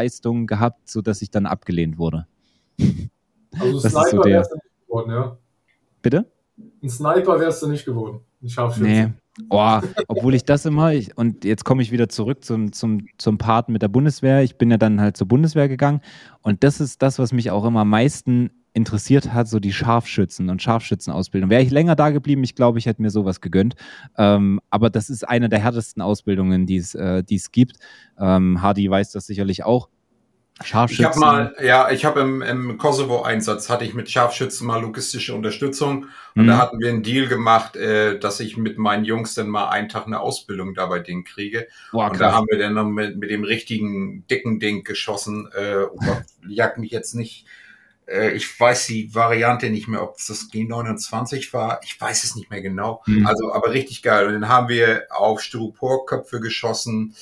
gehabt, 0.47 0.89
so 0.89 1.01
dass 1.01 1.21
ich 1.21 1.29
dann 1.29 1.45
abgelehnt 1.45 1.97
wurde. 1.97 2.27
Also 3.59 3.81
das 3.81 3.91
Sniper 3.91 4.09
so 4.09 4.23
wärst 4.23 4.51
du 4.51 4.55
nicht 4.55 4.87
geworden, 4.87 5.11
ja. 5.11 5.37
Bitte? 6.01 6.25
Ein 6.83 6.89
Sniper 6.89 7.39
wärst 7.39 7.63
du 7.63 7.67
nicht 7.67 7.85
geworden. 7.85 8.19
Ein 8.41 8.49
Scharfschütze. 8.49 8.87
Nee. 8.87 9.07
Oh, 9.49 9.79
obwohl 10.07 10.33
ich 10.33 10.45
das 10.45 10.65
immer, 10.65 10.93
ich, 10.93 11.15
und 11.15 11.45
jetzt 11.45 11.63
komme 11.63 11.83
ich 11.83 11.91
wieder 11.91 12.09
zurück 12.09 12.43
zum, 12.43 12.71
zum, 12.71 13.05
zum 13.17 13.37
Part 13.37 13.69
mit 13.69 13.83
der 13.83 13.87
Bundeswehr. 13.87 14.41
Ich 14.41 14.57
bin 14.57 14.71
ja 14.71 14.77
dann 14.77 14.99
halt 14.99 15.15
zur 15.15 15.27
Bundeswehr 15.27 15.67
gegangen 15.67 16.01
und 16.41 16.63
das 16.63 16.79
ist 16.79 17.01
das, 17.03 17.19
was 17.19 17.33
mich 17.33 17.51
auch 17.51 17.63
immer 17.65 17.81
am 17.81 17.89
meisten 17.89 18.49
interessiert 18.77 19.33
hat, 19.33 19.49
so 19.49 19.59
die 19.59 19.73
Scharfschützen 19.73 20.49
und 20.49 20.61
Scharfschützenausbildung. 20.61 21.49
Wäre 21.49 21.63
ich 21.63 21.71
länger 21.71 21.95
da 21.95 22.11
geblieben, 22.11 22.43
ich 22.43 22.55
glaube, 22.55 22.79
ich 22.79 22.85
hätte 22.85 23.01
mir 23.01 23.09
sowas 23.09 23.41
gegönnt. 23.41 23.75
Ähm, 24.17 24.61
aber 24.69 24.89
das 24.89 25.09
ist 25.09 25.27
eine 25.27 25.49
der 25.49 25.59
härtesten 25.59 26.01
Ausbildungen, 26.01 26.65
die 26.65 26.77
es 26.77 26.95
äh, 26.95 27.23
gibt. 27.51 27.77
Ähm, 28.19 28.61
Hardy 28.61 28.89
weiß 28.89 29.11
das 29.11 29.25
sicherlich 29.25 29.65
auch. 29.65 29.89
Scharfschützen. 30.63 31.05
Ich 31.05 31.09
habe 31.09 31.19
mal, 31.19 31.55
ja, 31.63 31.91
ich 31.91 32.03
habe 32.03 32.19
im, 32.21 32.41
im 32.41 32.77
Kosovo-Einsatz 32.77 33.69
hatte 33.69 33.85
ich 33.85 33.93
mit 33.93 34.09
Scharfschützen 34.09 34.65
mal 34.65 34.81
logistische 34.81 35.35
Unterstützung 35.35 36.07
und 36.35 36.43
mhm. 36.43 36.47
da 36.47 36.57
hatten 36.57 36.79
wir 36.79 36.89
einen 36.89 37.03
Deal 37.03 37.27
gemacht, 37.27 37.75
äh, 37.75 38.17
dass 38.17 38.39
ich 38.39 38.57
mit 38.57 38.79
meinen 38.79 39.05
Jungs 39.05 39.35
dann 39.35 39.49
mal 39.49 39.69
einen 39.69 39.87
Tag 39.87 40.07
eine 40.07 40.19
Ausbildung 40.19 40.73
da 40.73 40.87
bei 40.87 40.99
denen 40.99 41.23
kriege. 41.23 41.67
Boah, 41.91 42.09
und 42.09 42.19
da 42.19 42.31
haben 42.31 42.47
wir 42.49 42.57
dann 42.57 42.73
noch 42.73 42.85
mit, 42.85 43.17
mit 43.17 43.29
dem 43.29 43.43
richtigen 43.43 44.25
dicken 44.27 44.59
Ding 44.59 44.83
geschossen. 44.83 45.47
Äh, 45.53 45.83
oh 45.91 45.97
Gott, 45.97 46.23
jagt 46.47 46.79
mich 46.79 46.91
jetzt 46.91 47.13
nicht. 47.13 47.45
Äh, 48.07 48.31
ich 48.31 48.59
weiß 48.59 48.87
die 48.87 49.13
Variante 49.13 49.69
nicht 49.69 49.87
mehr, 49.87 50.01
ob 50.01 50.17
das 50.17 50.49
G29 50.51 51.53
war. 51.53 51.79
Ich 51.83 51.99
weiß 51.99 52.23
es 52.23 52.35
nicht 52.35 52.49
mehr 52.49 52.61
genau. 52.61 53.03
Mhm. 53.05 53.27
Also, 53.27 53.53
aber 53.53 53.71
richtig 53.71 54.01
geil. 54.01 54.27
Und 54.27 54.33
dann 54.33 54.49
haben 54.49 54.69
wir 54.69 55.05
auf 55.09 55.41
Styroporköpfe 55.41 56.39
geschossen, 56.39 57.15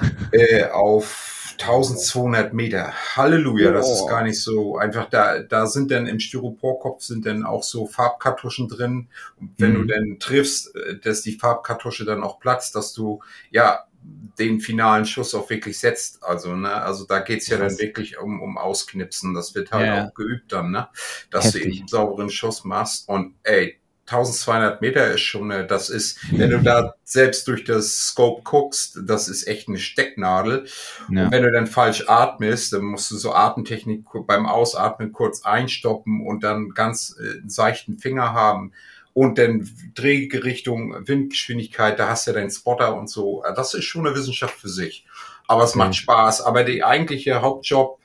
äh, 0.32 0.64
auf 0.64 1.54
1200 1.60 2.54
Meter. 2.54 2.92
Halleluja, 3.16 3.70
das 3.70 3.90
ist 3.90 4.08
gar 4.08 4.22
nicht 4.22 4.40
so 4.40 4.78
einfach. 4.78 5.10
Da, 5.10 5.40
da 5.40 5.66
sind 5.66 5.90
dann 5.90 6.06
im 6.06 6.18
Styroporkopf 6.18 7.02
sind 7.02 7.26
dann 7.26 7.44
auch 7.44 7.62
so 7.62 7.86
Farbkartuschen 7.86 8.68
drin. 8.68 9.08
Und 9.38 9.54
wenn 9.58 9.72
mhm. 9.72 9.86
du 9.88 9.94
dann 9.94 10.16
triffst, 10.18 10.74
äh, 10.74 10.98
dass 10.98 11.22
die 11.22 11.32
Farbkartusche 11.32 12.04
dann 12.04 12.22
auch 12.22 12.40
platzt, 12.40 12.74
dass 12.76 12.92
du 12.92 13.20
ja 13.50 13.84
den 14.02 14.60
finalen 14.60 15.04
Schuss 15.04 15.34
auch 15.34 15.50
wirklich 15.50 15.78
setzt. 15.78 16.22
Also, 16.22 16.54
ne, 16.56 16.72
also 16.72 17.04
da 17.04 17.20
geht's 17.20 17.48
ja 17.48 17.58
dann 17.58 17.78
wirklich 17.78 18.18
um, 18.18 18.40
um 18.40 18.56
Ausknipsen. 18.56 19.34
Das 19.34 19.54
wird 19.54 19.70
halt 19.70 19.86
ja. 19.86 20.06
auch 20.06 20.14
geübt 20.14 20.52
dann, 20.52 20.70
ne? 20.70 20.88
Dass 21.30 21.46
Heftig. 21.46 21.62
du 21.62 21.68
eben 21.68 21.78
einen 21.78 21.88
sauberen 21.88 22.30
Schuss 22.30 22.64
machst 22.64 23.08
und 23.08 23.34
ey, 23.42 23.80
1200 24.10 24.80
Meter 24.80 25.12
ist 25.12 25.20
schon, 25.20 25.52
eine, 25.52 25.66
das 25.66 25.88
ist, 25.88 26.18
wenn 26.32 26.50
du 26.50 26.60
da 26.60 26.94
selbst 27.04 27.46
durch 27.46 27.62
das 27.62 27.96
Scope 28.08 28.42
guckst, 28.42 28.98
das 29.04 29.28
ist 29.28 29.46
echt 29.46 29.68
eine 29.68 29.78
Stecknadel. 29.78 30.66
Ja. 31.10 31.24
Und 31.24 31.30
wenn 31.30 31.44
du 31.44 31.52
dann 31.52 31.68
falsch 31.68 32.08
atmest, 32.08 32.72
dann 32.72 32.82
musst 32.82 33.10
du 33.12 33.16
so 33.16 33.32
Atemtechnik 33.32 34.04
beim 34.26 34.46
Ausatmen 34.46 35.12
kurz 35.12 35.44
einstoppen 35.44 36.26
und 36.26 36.42
dann 36.42 36.70
ganz 36.70 37.16
äh, 37.20 37.40
seichten 37.46 37.98
Finger 37.98 38.32
haben 38.32 38.72
und 39.12 39.38
dann 39.38 39.68
Drehgerichtung, 39.94 41.06
Windgeschwindigkeit, 41.06 41.98
da 41.98 42.08
hast 42.08 42.26
du 42.26 42.30
ja 42.30 42.36
deinen 42.36 42.50
Spotter 42.50 42.96
und 42.96 43.08
so. 43.10 43.42
Das 43.56 43.74
ist 43.74 43.84
schon 43.84 44.06
eine 44.06 44.16
Wissenschaft 44.16 44.54
für 44.54 44.68
sich. 44.68 45.06
Aber 45.48 45.64
es 45.64 45.70
okay. 45.70 45.78
macht 45.78 45.96
Spaß. 45.96 46.42
Aber 46.42 46.64
die 46.64 46.84
eigentliche 46.84 47.42
Hauptjob 47.42 47.98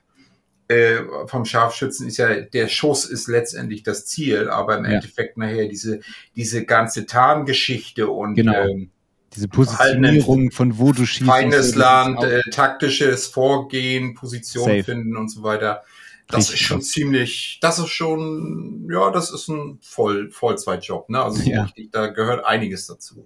äh, 0.67 1.03
vom 1.27 1.45
Scharfschützen 1.45 2.07
ist 2.07 2.17
ja, 2.17 2.41
der 2.41 2.67
Schuss 2.67 3.05
ist 3.05 3.27
letztendlich 3.27 3.83
das 3.83 4.07
Ziel, 4.07 4.49
aber 4.49 4.79
im 4.79 4.85
ja. 4.85 4.91
Endeffekt 4.93 5.37
nachher 5.37 5.67
diese, 5.67 5.99
diese 6.35 6.65
ganze 6.65 7.05
Tarngeschichte 7.05 8.09
und 8.09 8.35
genau. 8.35 8.67
ähm, 8.67 8.89
diese 9.35 9.47
Positionierung 9.47 10.49
von 10.51 10.77
wo 10.77 10.91
du 10.91 11.05
schießt. 11.05 11.29
Feines 11.29 11.75
Land, 11.75 12.23
äh, 12.23 12.41
taktisches 12.51 13.27
Vorgehen, 13.27 14.15
Position 14.15 14.65
Safe. 14.65 14.83
finden 14.83 15.17
und 15.17 15.29
so 15.29 15.43
weiter. 15.43 15.83
Das 16.27 16.39
Richtig 16.39 16.61
ist 16.61 16.67
schon 16.67 16.77
krass. 16.79 16.87
ziemlich, 16.87 17.59
das 17.61 17.77
ist 17.77 17.89
schon, 17.89 18.87
ja, 18.91 19.11
das 19.11 19.31
ist 19.31 19.47
ein 19.47 19.77
Voll, 19.81 20.31
Vollzeitjob, 20.31 21.09
ne? 21.09 21.21
Also 21.21 21.47
ja. 21.47 21.63
richtig, 21.63 21.91
da 21.91 22.07
gehört 22.07 22.45
einiges 22.45 22.87
dazu. 22.87 23.23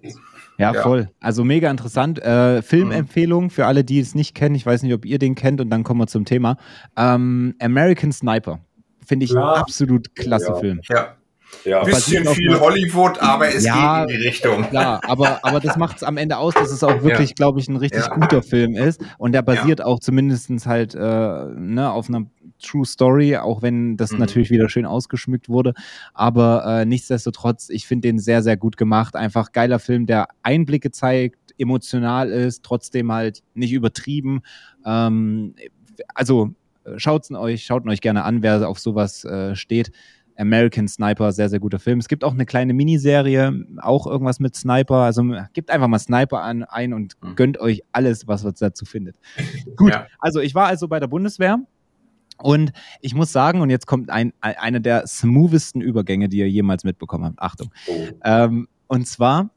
Ja, 0.58 0.74
ja, 0.74 0.82
voll. 0.82 1.08
Also 1.18 1.42
mega 1.42 1.70
interessant. 1.70 2.18
Äh, 2.18 2.60
Filmempfehlung 2.60 3.48
für 3.48 3.64
alle, 3.64 3.84
die 3.84 4.00
es 4.00 4.14
nicht 4.14 4.34
kennen. 4.34 4.54
Ich 4.54 4.66
weiß 4.66 4.82
nicht, 4.82 4.92
ob 4.92 5.06
ihr 5.06 5.18
den 5.18 5.34
kennt 5.34 5.62
und 5.62 5.70
dann 5.70 5.82
kommen 5.82 6.00
wir 6.00 6.08
zum 6.08 6.26
Thema. 6.26 6.58
Ähm, 6.96 7.54
American 7.58 8.12
Sniper. 8.12 8.60
Finde 9.06 9.24
ich 9.24 9.30
Klar. 9.30 9.56
absolut 9.56 10.14
klasse 10.14 10.48
ja. 10.48 10.54
Film. 10.56 10.80
Ja. 10.90 11.16
Ja. 11.64 11.84
Bisschen 11.84 12.26
viel 12.26 12.58
Hollywood, 12.58 13.18
aber 13.20 13.54
es 13.54 13.64
ja, 13.64 14.04
geht 14.04 14.14
in 14.14 14.20
die 14.20 14.26
Richtung. 14.28 14.66
Ja, 14.72 15.00
aber, 15.02 15.40
aber 15.42 15.60
das 15.60 15.76
macht 15.76 15.98
es 15.98 16.02
am 16.02 16.16
Ende 16.16 16.38
aus, 16.38 16.54
dass 16.54 16.70
es 16.70 16.82
auch 16.82 17.02
wirklich, 17.02 17.30
ja. 17.30 17.34
glaube 17.34 17.60
ich, 17.60 17.68
ein 17.68 17.76
richtig 17.76 18.06
ja. 18.06 18.14
guter 18.14 18.42
Film 18.42 18.74
ist. 18.74 19.02
Und 19.18 19.32
der 19.32 19.42
basiert 19.42 19.82
auch 19.82 20.00
zumindest 20.00 20.50
halt 20.66 20.94
äh, 20.94 20.98
ne, 20.98 21.90
auf 21.90 22.08
einer 22.08 22.26
True 22.60 22.84
Story, 22.84 23.36
auch 23.36 23.62
wenn 23.62 23.96
das 23.96 24.12
mhm. 24.12 24.18
natürlich 24.18 24.50
wieder 24.50 24.68
schön 24.68 24.86
ausgeschmückt 24.86 25.48
wurde. 25.48 25.74
Aber 26.14 26.64
äh, 26.66 26.84
nichtsdestotrotz, 26.84 27.68
ich 27.70 27.86
finde 27.86 28.08
den 28.08 28.18
sehr, 28.18 28.42
sehr 28.42 28.56
gut 28.56 28.76
gemacht. 28.76 29.16
Einfach 29.16 29.52
geiler 29.52 29.78
Film, 29.78 30.06
der 30.06 30.28
Einblicke 30.42 30.90
zeigt, 30.90 31.54
emotional 31.58 32.30
ist, 32.30 32.62
trotzdem 32.64 33.12
halt 33.12 33.42
nicht 33.54 33.72
übertrieben. 33.72 34.40
Ähm, 34.84 35.54
also 36.14 36.54
schaut's 36.96 37.30
euch, 37.30 37.64
schaut 37.64 37.86
euch 37.86 38.00
gerne 38.00 38.24
an, 38.24 38.42
wer 38.42 38.68
auf 38.68 38.78
sowas 38.78 39.24
äh, 39.24 39.54
steht. 39.54 39.92
American 40.36 40.88
Sniper, 40.88 41.32
sehr, 41.32 41.50
sehr 41.50 41.60
guter 41.60 41.78
Film. 41.78 41.98
Es 41.98 42.08
gibt 42.08 42.24
auch 42.24 42.32
eine 42.32 42.46
kleine 42.46 42.72
Miniserie, 42.72 43.66
auch 43.78 44.06
irgendwas 44.06 44.40
mit 44.40 44.56
Sniper. 44.56 44.96
Also 44.96 45.22
gebt 45.52 45.70
einfach 45.70 45.86
mal 45.88 45.98
Sniper 45.98 46.42
an, 46.42 46.64
ein 46.64 46.94
und 46.94 47.14
mhm. 47.22 47.36
gönnt 47.36 47.60
euch 47.60 47.82
alles, 47.92 48.26
was 48.26 48.44
ihr 48.44 48.52
dazu 48.52 48.86
findet. 48.86 49.16
Gut, 49.76 49.92
ja. 49.92 50.06
also 50.18 50.40
ich 50.40 50.54
war 50.54 50.66
also 50.66 50.88
bei 50.88 50.98
der 50.98 51.08
Bundeswehr 51.08 51.58
und 52.42 52.72
ich 53.00 53.14
muss 53.14 53.32
sagen, 53.32 53.60
und 53.60 53.70
jetzt 53.70 53.86
kommt 53.86 54.10
ein, 54.10 54.32
ein 54.40 54.56
einer 54.56 54.80
der 54.80 55.06
smoothesten 55.06 55.80
Übergänge, 55.80 56.28
die 56.28 56.38
ihr 56.38 56.50
jemals 56.50 56.84
mitbekommen 56.84 57.24
habt. 57.24 57.40
Achtung. 57.40 57.70
Oh. 57.86 58.06
Ähm, 58.24 58.68
und 58.86 59.06
zwar, 59.06 59.50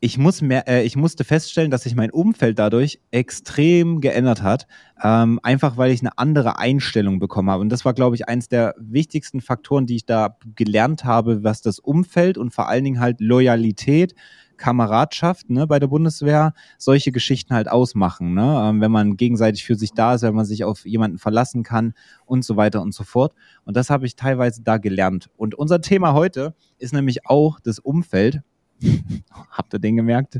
ich, 0.00 0.16
muss 0.16 0.40
mehr, 0.40 0.66
äh, 0.66 0.84
ich 0.84 0.96
musste 0.96 1.24
feststellen, 1.24 1.70
dass 1.70 1.82
sich 1.82 1.94
mein 1.94 2.10
Umfeld 2.10 2.58
dadurch 2.58 3.00
extrem 3.10 4.00
geändert 4.00 4.42
hat. 4.42 4.66
Ähm, 5.02 5.38
einfach 5.42 5.76
weil 5.76 5.90
ich 5.90 6.00
eine 6.00 6.16
andere 6.18 6.58
Einstellung 6.58 7.18
bekommen 7.18 7.50
habe. 7.50 7.60
Und 7.60 7.68
das 7.68 7.84
war, 7.84 7.92
glaube 7.92 8.16
ich, 8.16 8.28
eins 8.28 8.48
der 8.48 8.74
wichtigsten 8.78 9.40
Faktoren, 9.40 9.86
die 9.86 9.96
ich 9.96 10.06
da 10.06 10.36
gelernt 10.56 11.04
habe, 11.04 11.44
was 11.44 11.60
das 11.60 11.78
Umfeld 11.78 12.38
und 12.38 12.52
vor 12.54 12.68
allen 12.68 12.84
Dingen 12.84 13.00
halt 13.00 13.20
Loyalität 13.20 14.14
Kameradschaft 14.60 15.50
ne, 15.50 15.66
bei 15.66 15.80
der 15.80 15.88
Bundeswehr 15.88 16.52
solche 16.78 17.10
Geschichten 17.10 17.54
halt 17.54 17.68
ausmachen. 17.68 18.34
Ne? 18.34 18.68
Ähm, 18.68 18.80
wenn 18.80 18.92
man 18.92 19.16
gegenseitig 19.16 19.64
für 19.64 19.74
sich 19.74 19.92
da 19.92 20.14
ist, 20.14 20.22
wenn 20.22 20.34
man 20.34 20.44
sich 20.44 20.62
auf 20.62 20.86
jemanden 20.86 21.18
verlassen 21.18 21.64
kann 21.64 21.94
und 22.26 22.44
so 22.44 22.56
weiter 22.56 22.82
und 22.82 22.94
so 22.94 23.02
fort. 23.02 23.34
Und 23.64 23.76
das 23.76 23.90
habe 23.90 24.06
ich 24.06 24.14
teilweise 24.14 24.62
da 24.62 24.76
gelernt. 24.76 25.30
Und 25.36 25.56
unser 25.56 25.80
Thema 25.80 26.12
heute 26.12 26.54
ist 26.78 26.92
nämlich 26.92 27.26
auch 27.26 27.58
das 27.58 27.80
Umfeld. 27.80 28.42
Habt 29.50 29.74
ihr 29.74 29.78
den 29.78 29.96
gemerkt? 29.96 30.38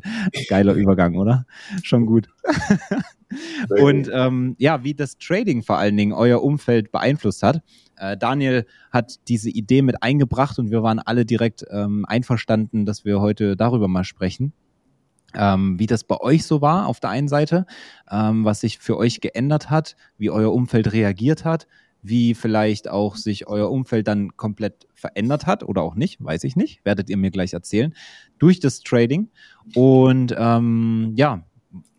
Geiler 0.48 0.74
Übergang, 0.74 1.16
oder? 1.16 1.46
Schon 1.82 2.06
gut. 2.06 2.28
und 3.68 4.10
ähm, 4.12 4.54
ja, 4.58 4.84
wie 4.84 4.94
das 4.94 5.16
Trading 5.18 5.62
vor 5.62 5.78
allen 5.78 5.96
Dingen 5.96 6.12
euer 6.12 6.42
Umfeld 6.42 6.92
beeinflusst 6.92 7.42
hat. 7.42 7.62
Äh, 8.00 8.16
Daniel 8.16 8.66
hat 8.90 9.28
diese 9.28 9.50
Idee 9.50 9.82
mit 9.82 10.02
eingebracht 10.02 10.58
und 10.58 10.70
wir 10.70 10.82
waren 10.82 10.98
alle 10.98 11.24
direkt 11.24 11.64
ähm, 11.70 12.04
einverstanden, 12.06 12.86
dass 12.86 13.04
wir 13.04 13.20
heute 13.20 13.56
darüber 13.56 13.88
mal 13.88 14.04
sprechen. 14.04 14.52
Ähm, 15.34 15.78
wie 15.78 15.86
das 15.86 16.02
bei 16.02 16.16
euch 16.16 16.44
so 16.44 16.60
war 16.60 16.86
auf 16.86 16.98
der 16.98 17.10
einen 17.10 17.28
Seite, 17.28 17.66
ähm, 18.10 18.44
was 18.44 18.60
sich 18.60 18.78
für 18.78 18.96
euch 18.96 19.20
geändert 19.20 19.70
hat, 19.70 19.94
wie 20.18 20.30
euer 20.30 20.52
Umfeld 20.52 20.92
reagiert 20.92 21.44
hat, 21.44 21.68
wie 22.02 22.34
vielleicht 22.34 22.88
auch 22.88 23.14
sich 23.14 23.46
euer 23.46 23.70
Umfeld 23.70 24.08
dann 24.08 24.36
komplett 24.36 24.88
verändert 24.94 25.46
hat 25.46 25.62
oder 25.62 25.82
auch 25.82 25.94
nicht, 25.94 26.22
weiß 26.24 26.42
ich 26.44 26.56
nicht, 26.56 26.84
werdet 26.84 27.10
ihr 27.10 27.16
mir 27.16 27.30
gleich 27.30 27.52
erzählen, 27.52 27.94
durch 28.38 28.58
das 28.58 28.80
Trading. 28.80 29.28
Und 29.74 30.34
ähm, 30.36 31.12
ja, 31.14 31.44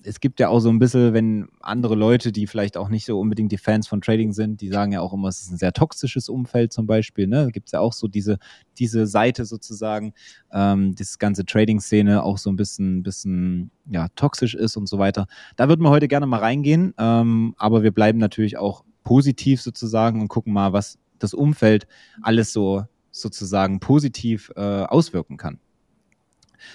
es 0.04 0.20
gibt 0.20 0.40
ja 0.40 0.50
auch 0.50 0.60
so 0.60 0.70
ein 0.70 0.80
bisschen, 0.80 1.14
wenn 1.14 1.48
andere 1.62 1.96
Leute, 1.96 2.32
die 2.32 2.48
vielleicht 2.48 2.76
auch 2.76 2.90
nicht 2.90 3.06
so 3.06 3.20
unbedingt 3.20 3.52
die 3.52 3.58
Fans 3.58 3.88
von 3.88 4.02
Trading 4.02 4.34
sind, 4.34 4.62
die 4.62 4.70
sagen 4.70 4.92
ja 4.92 5.02
auch 5.02 5.14
immer, 5.14 5.28
es 5.28 5.42
ist 5.42 5.52
ein 5.52 5.58
sehr 5.58 5.74
toxisches 5.74 6.28
Umfeld 6.28 6.74
zum 6.74 6.88
Beispiel. 6.88 7.28
Ne? 7.28 7.46
Da 7.46 7.50
gibt 7.52 7.68
es 7.68 7.72
ja 7.72 7.80
auch 7.80 7.94
so 7.94 8.08
diese, 8.08 8.38
diese 8.78 9.08
Seite 9.08 9.46
sozusagen, 9.46 10.14
ähm, 10.52 10.96
das 10.96 11.20
ganze 11.20 11.46
Trading-Szene 11.46 12.24
auch 12.24 12.38
so 12.38 12.50
ein 12.50 12.56
bisschen, 12.56 13.04
bisschen 13.04 13.72
ja, 13.90 14.08
toxisch 14.16 14.56
ist 14.56 14.76
und 14.76 14.88
so 14.88 14.98
weiter. 14.98 15.28
Da 15.56 15.70
würden 15.70 15.84
wir 15.84 15.90
heute 15.90 16.08
gerne 16.08 16.26
mal 16.26 16.40
reingehen, 16.40 16.94
ähm, 16.98 17.54
aber 17.58 17.84
wir 17.84 17.92
bleiben 17.92 18.20
natürlich 18.20 18.58
auch 18.58 18.84
positiv 19.04 19.62
sozusagen 19.62 20.22
und 20.22 20.28
gucken 20.28 20.54
mal, 20.54 20.74
was 20.74 20.98
das 21.20 21.34
Umfeld 21.34 21.88
alles 22.22 22.52
so 22.52 22.84
sozusagen 23.12 23.80
positiv 23.80 24.52
äh, 24.56 24.62
auswirken 24.62 25.38
kann. 25.38 25.60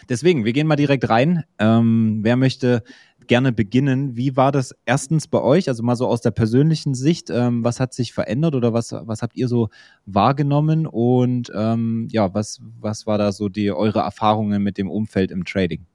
Deswegen, 0.08 0.44
wir 0.44 0.52
gehen 0.52 0.66
mal 0.66 0.76
direkt 0.76 1.08
rein. 1.08 1.44
Ähm, 1.58 2.20
wer 2.22 2.36
möchte 2.36 2.82
gerne 3.26 3.52
beginnen. 3.52 4.16
Wie 4.16 4.36
war 4.36 4.52
das 4.52 4.74
erstens 4.84 5.28
bei 5.28 5.40
euch, 5.40 5.68
also 5.68 5.82
mal 5.82 5.96
so 5.96 6.06
aus 6.06 6.20
der 6.20 6.30
persönlichen 6.30 6.94
Sicht, 6.94 7.30
ähm, 7.30 7.64
was 7.64 7.80
hat 7.80 7.92
sich 7.92 8.12
verändert 8.12 8.54
oder 8.54 8.72
was, 8.72 8.92
was 8.92 9.22
habt 9.22 9.36
ihr 9.36 9.48
so 9.48 9.68
wahrgenommen 10.04 10.86
und 10.86 11.50
ähm, 11.54 12.08
ja, 12.10 12.32
was, 12.34 12.60
was 12.80 13.06
war 13.06 13.18
da 13.18 13.32
so 13.32 13.48
die, 13.48 13.72
eure 13.72 14.00
Erfahrungen 14.00 14.62
mit 14.62 14.78
dem 14.78 14.90
Umfeld 14.90 15.30
im 15.30 15.44
Trading? 15.44 15.86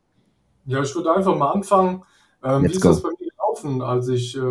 Ja, 0.66 0.82
ich 0.82 0.94
würde 0.96 1.14
einfach 1.14 1.36
mal 1.36 1.52
anfangen. 1.52 2.04
Ähm, 2.44 2.64
wie 2.64 2.68
ist 2.68 2.82
go. 2.82 2.90
das 2.90 3.02
bei 3.02 3.10
mir 3.10 3.30
gelaufen, 3.30 3.82
als 3.82 4.08
ich 4.08 4.36
äh, 4.38 4.42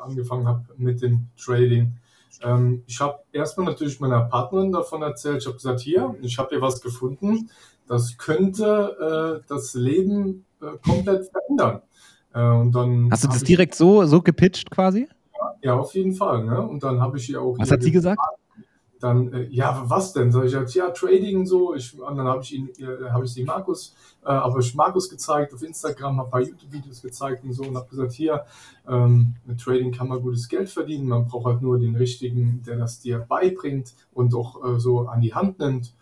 angefangen 0.00 0.46
habe 0.46 0.64
mit 0.76 1.02
dem 1.02 1.28
Trading? 1.36 1.98
Ähm, 2.42 2.82
ich 2.86 3.00
habe 3.00 3.18
erstmal 3.32 3.66
natürlich 3.66 3.98
meiner 4.00 4.20
Partnerin 4.22 4.72
davon 4.72 5.02
erzählt. 5.02 5.38
Ich 5.38 5.46
habe 5.46 5.56
gesagt, 5.56 5.80
hier, 5.80 6.14
ich 6.20 6.38
habe 6.38 6.50
hier 6.50 6.60
was 6.60 6.80
gefunden. 6.80 7.50
Das 7.88 8.16
könnte 8.18 9.42
äh, 9.42 9.46
das 9.48 9.74
Leben 9.74 10.44
äh, 10.60 10.76
komplett 10.84 11.30
verändern. 11.30 11.82
Äh, 12.34 12.50
und 12.50 12.72
dann 12.72 13.08
Hast 13.10 13.24
du 13.24 13.28
das 13.28 13.42
direkt 13.42 13.74
so, 13.74 14.04
so 14.06 14.20
gepitcht 14.20 14.70
quasi? 14.70 15.08
Ja, 15.34 15.54
ja 15.62 15.74
auf 15.74 15.94
jeden 15.94 16.14
Fall. 16.14 16.44
Ne? 16.44 16.60
Und 16.60 16.82
dann 16.82 17.00
habe 17.00 17.18
ich 17.18 17.30
ihr 17.30 17.40
auch. 17.40 17.58
Was 17.58 17.70
hat 17.70 17.82
sie 17.82 17.92
gesagt? 17.92 18.20
Dann, 18.98 19.32
äh, 19.32 19.48
ja, 19.50 19.84
was 19.86 20.14
denn? 20.14 20.32
Sag 20.32 20.44
ich 20.44 20.54
halt, 20.54 20.72
ja, 20.74 20.90
Trading 20.90 21.46
so. 21.46 21.74
Ich, 21.74 21.98
und 22.00 22.16
dann 22.16 22.26
habe 22.26 22.42
ich 22.42 22.54
ihn, 22.54 22.70
äh, 22.78 23.10
habe 23.10 23.26
ich 23.26 23.32
sie 23.32 23.44
Markus, 23.44 23.94
äh, 24.24 24.28
habe 24.28 24.60
ich 24.60 24.74
Markus 24.74 25.08
gezeigt 25.08 25.52
auf 25.52 25.62
Instagram, 25.62 26.16
habe 26.16 26.28
ein 26.28 26.30
paar 26.30 26.40
YouTube-Videos 26.40 27.02
gezeigt 27.02 27.44
und 27.44 27.52
so 27.52 27.64
und 27.64 27.76
habe 27.76 27.88
gesagt, 27.88 28.12
hier, 28.12 28.46
ähm, 28.88 29.34
mit 29.44 29.60
Trading 29.60 29.92
kann 29.92 30.08
man 30.08 30.22
gutes 30.22 30.48
Geld 30.48 30.70
verdienen. 30.70 31.08
Man 31.08 31.26
braucht 31.26 31.44
halt 31.44 31.62
nur 31.62 31.78
den 31.78 31.94
richtigen, 31.94 32.62
der 32.66 32.76
das 32.76 33.00
dir 33.00 33.18
beibringt 33.18 33.94
und 34.14 34.34
auch 34.34 34.78
so 34.78 35.08
an 35.08 35.20
die 35.20 35.34
Hand 35.34 35.58
nimmt. 35.58 35.92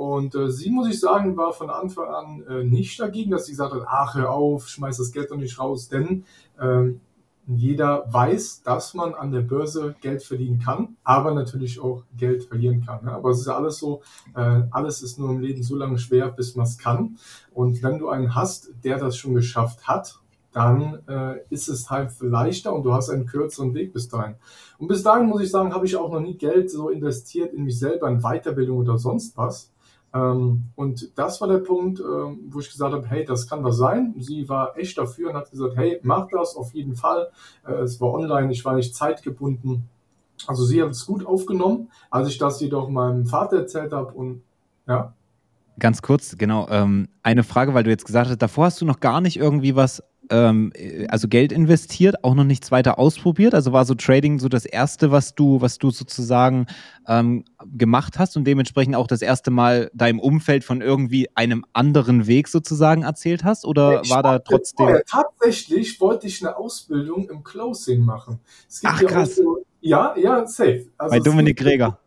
Und 0.00 0.34
äh, 0.34 0.50
sie, 0.50 0.70
muss 0.70 0.88
ich 0.88 0.98
sagen, 0.98 1.36
war 1.36 1.52
von 1.52 1.68
Anfang 1.68 2.08
an 2.08 2.42
äh, 2.48 2.64
nicht 2.64 2.98
dagegen, 2.98 3.32
dass 3.32 3.44
sie 3.44 3.52
gesagt 3.52 3.74
hat, 3.74 3.82
ach, 3.86 4.14
hör 4.14 4.30
auf, 4.30 4.66
schmeiß 4.66 4.96
das 4.96 5.12
Geld 5.12 5.30
doch 5.30 5.36
nicht 5.36 5.58
raus, 5.58 5.90
denn 5.90 6.24
ähm, 6.58 7.02
jeder 7.46 8.06
weiß, 8.10 8.62
dass 8.62 8.94
man 8.94 9.12
an 9.12 9.30
der 9.30 9.42
Börse 9.42 9.94
Geld 10.00 10.22
verdienen 10.22 10.58
kann, 10.58 10.96
aber 11.04 11.34
natürlich 11.34 11.82
auch 11.82 12.04
Geld 12.16 12.44
verlieren 12.44 12.82
kann. 12.82 13.04
Ne? 13.04 13.12
Aber 13.12 13.28
es 13.28 13.40
ist 13.40 13.48
ja 13.48 13.56
alles 13.58 13.76
so, 13.76 14.00
äh, 14.34 14.62
alles 14.70 15.02
ist 15.02 15.18
nur 15.18 15.32
im 15.32 15.40
Leben 15.40 15.62
so 15.62 15.76
lange 15.76 15.98
schwer, 15.98 16.30
bis 16.30 16.56
man 16.56 16.64
es 16.64 16.78
kann. 16.78 17.18
Und 17.52 17.82
wenn 17.82 17.98
du 17.98 18.08
einen 18.08 18.34
hast, 18.34 18.70
der 18.82 18.96
das 18.96 19.18
schon 19.18 19.34
geschafft 19.34 19.86
hat, 19.86 20.18
dann 20.52 21.00
äh, 21.08 21.40
ist 21.50 21.68
es 21.68 21.90
halt 21.90 22.10
leichter 22.20 22.72
und 22.72 22.84
du 22.84 22.94
hast 22.94 23.10
einen 23.10 23.26
kürzeren 23.26 23.74
Weg 23.74 23.92
bis 23.92 24.08
dahin. 24.08 24.36
Und 24.78 24.88
bis 24.88 25.02
dahin 25.02 25.26
muss 25.26 25.42
ich 25.42 25.50
sagen, 25.50 25.74
habe 25.74 25.84
ich 25.84 25.94
auch 25.94 26.10
noch 26.10 26.20
nie 26.20 26.38
Geld 26.38 26.70
so 26.70 26.88
investiert 26.88 27.52
in 27.52 27.64
mich 27.64 27.78
selber, 27.78 28.08
in 28.08 28.22
Weiterbildung 28.22 28.78
oder 28.78 28.96
sonst 28.96 29.36
was. 29.36 29.70
Ähm, 30.12 30.64
und 30.74 31.16
das 31.16 31.40
war 31.40 31.48
der 31.48 31.58
Punkt, 31.58 32.00
ähm, 32.00 32.40
wo 32.48 32.60
ich 32.60 32.70
gesagt 32.70 32.92
habe, 32.92 33.06
hey, 33.06 33.24
das 33.24 33.48
kann 33.48 33.62
was 33.62 33.76
sein. 33.76 34.14
Sie 34.18 34.48
war 34.48 34.76
echt 34.76 34.98
dafür 34.98 35.30
und 35.30 35.36
hat 35.36 35.50
gesagt, 35.50 35.76
hey, 35.76 36.00
mach 36.02 36.28
das 36.28 36.56
auf 36.56 36.74
jeden 36.74 36.96
Fall. 36.96 37.28
Äh, 37.66 37.74
es 37.82 38.00
war 38.00 38.12
online, 38.12 38.50
ich 38.52 38.64
war 38.64 38.74
nicht 38.74 38.94
zeitgebunden. 38.94 39.88
Also 40.46 40.64
sie 40.64 40.82
hat 40.82 40.90
es 40.90 41.06
gut 41.06 41.24
aufgenommen, 41.26 41.90
als 42.10 42.28
ich 42.28 42.38
das 42.38 42.60
jedoch 42.60 42.88
meinem 42.88 43.26
Vater 43.26 43.58
erzählt 43.58 43.92
habe 43.92 44.12
und 44.12 44.42
ja. 44.88 45.14
Ganz 45.78 46.02
kurz, 46.02 46.36
genau. 46.36 46.66
Ähm, 46.68 47.08
eine 47.22 47.42
Frage, 47.42 47.74
weil 47.74 47.84
du 47.84 47.90
jetzt 47.90 48.04
gesagt 48.04 48.28
hast, 48.28 48.42
davor 48.42 48.66
hast 48.66 48.80
du 48.80 48.84
noch 48.84 49.00
gar 49.00 49.20
nicht 49.20 49.36
irgendwie 49.36 49.76
was 49.76 50.02
ähm, 50.30 50.72
also 51.08 51.28
Geld 51.28 51.52
investiert, 51.52 52.24
auch 52.24 52.34
noch 52.34 52.44
nichts 52.44 52.70
weiter 52.70 52.98
ausprobiert. 52.98 53.54
Also 53.54 53.72
war 53.72 53.84
so 53.84 53.94
Trading 53.94 54.38
so 54.38 54.48
das 54.48 54.64
erste, 54.64 55.10
was 55.10 55.34
du, 55.34 55.60
was 55.60 55.78
du 55.78 55.90
sozusagen 55.90 56.66
ähm, 57.06 57.44
gemacht 57.76 58.18
hast 58.18 58.36
und 58.36 58.44
dementsprechend 58.44 58.94
auch 58.94 59.06
das 59.06 59.22
erste 59.22 59.50
Mal 59.50 59.90
deinem 59.92 60.20
Umfeld 60.20 60.64
von 60.64 60.80
irgendwie 60.80 61.28
einem 61.34 61.64
anderen 61.72 62.26
Weg 62.26 62.48
sozusagen 62.48 63.02
erzählt 63.02 63.44
hast? 63.44 63.64
Oder 63.64 64.02
ich 64.02 64.10
war 64.10 64.22
da 64.22 64.38
trotzdem? 64.38 64.86
Vorher, 64.86 65.04
tatsächlich 65.04 66.00
wollte 66.00 66.28
ich 66.28 66.40
eine 66.42 66.56
Ausbildung 66.56 67.28
im 67.28 67.42
Closing 67.42 68.00
machen. 68.04 68.38
Ach 68.84 69.02
krass. 69.02 69.36
So, 69.36 69.64
ja, 69.80 70.14
ja, 70.16 70.46
safe. 70.46 70.86
Also 70.96 71.10
Bei 71.10 71.20
Dominik 71.20 71.58
Gräger. 71.58 71.98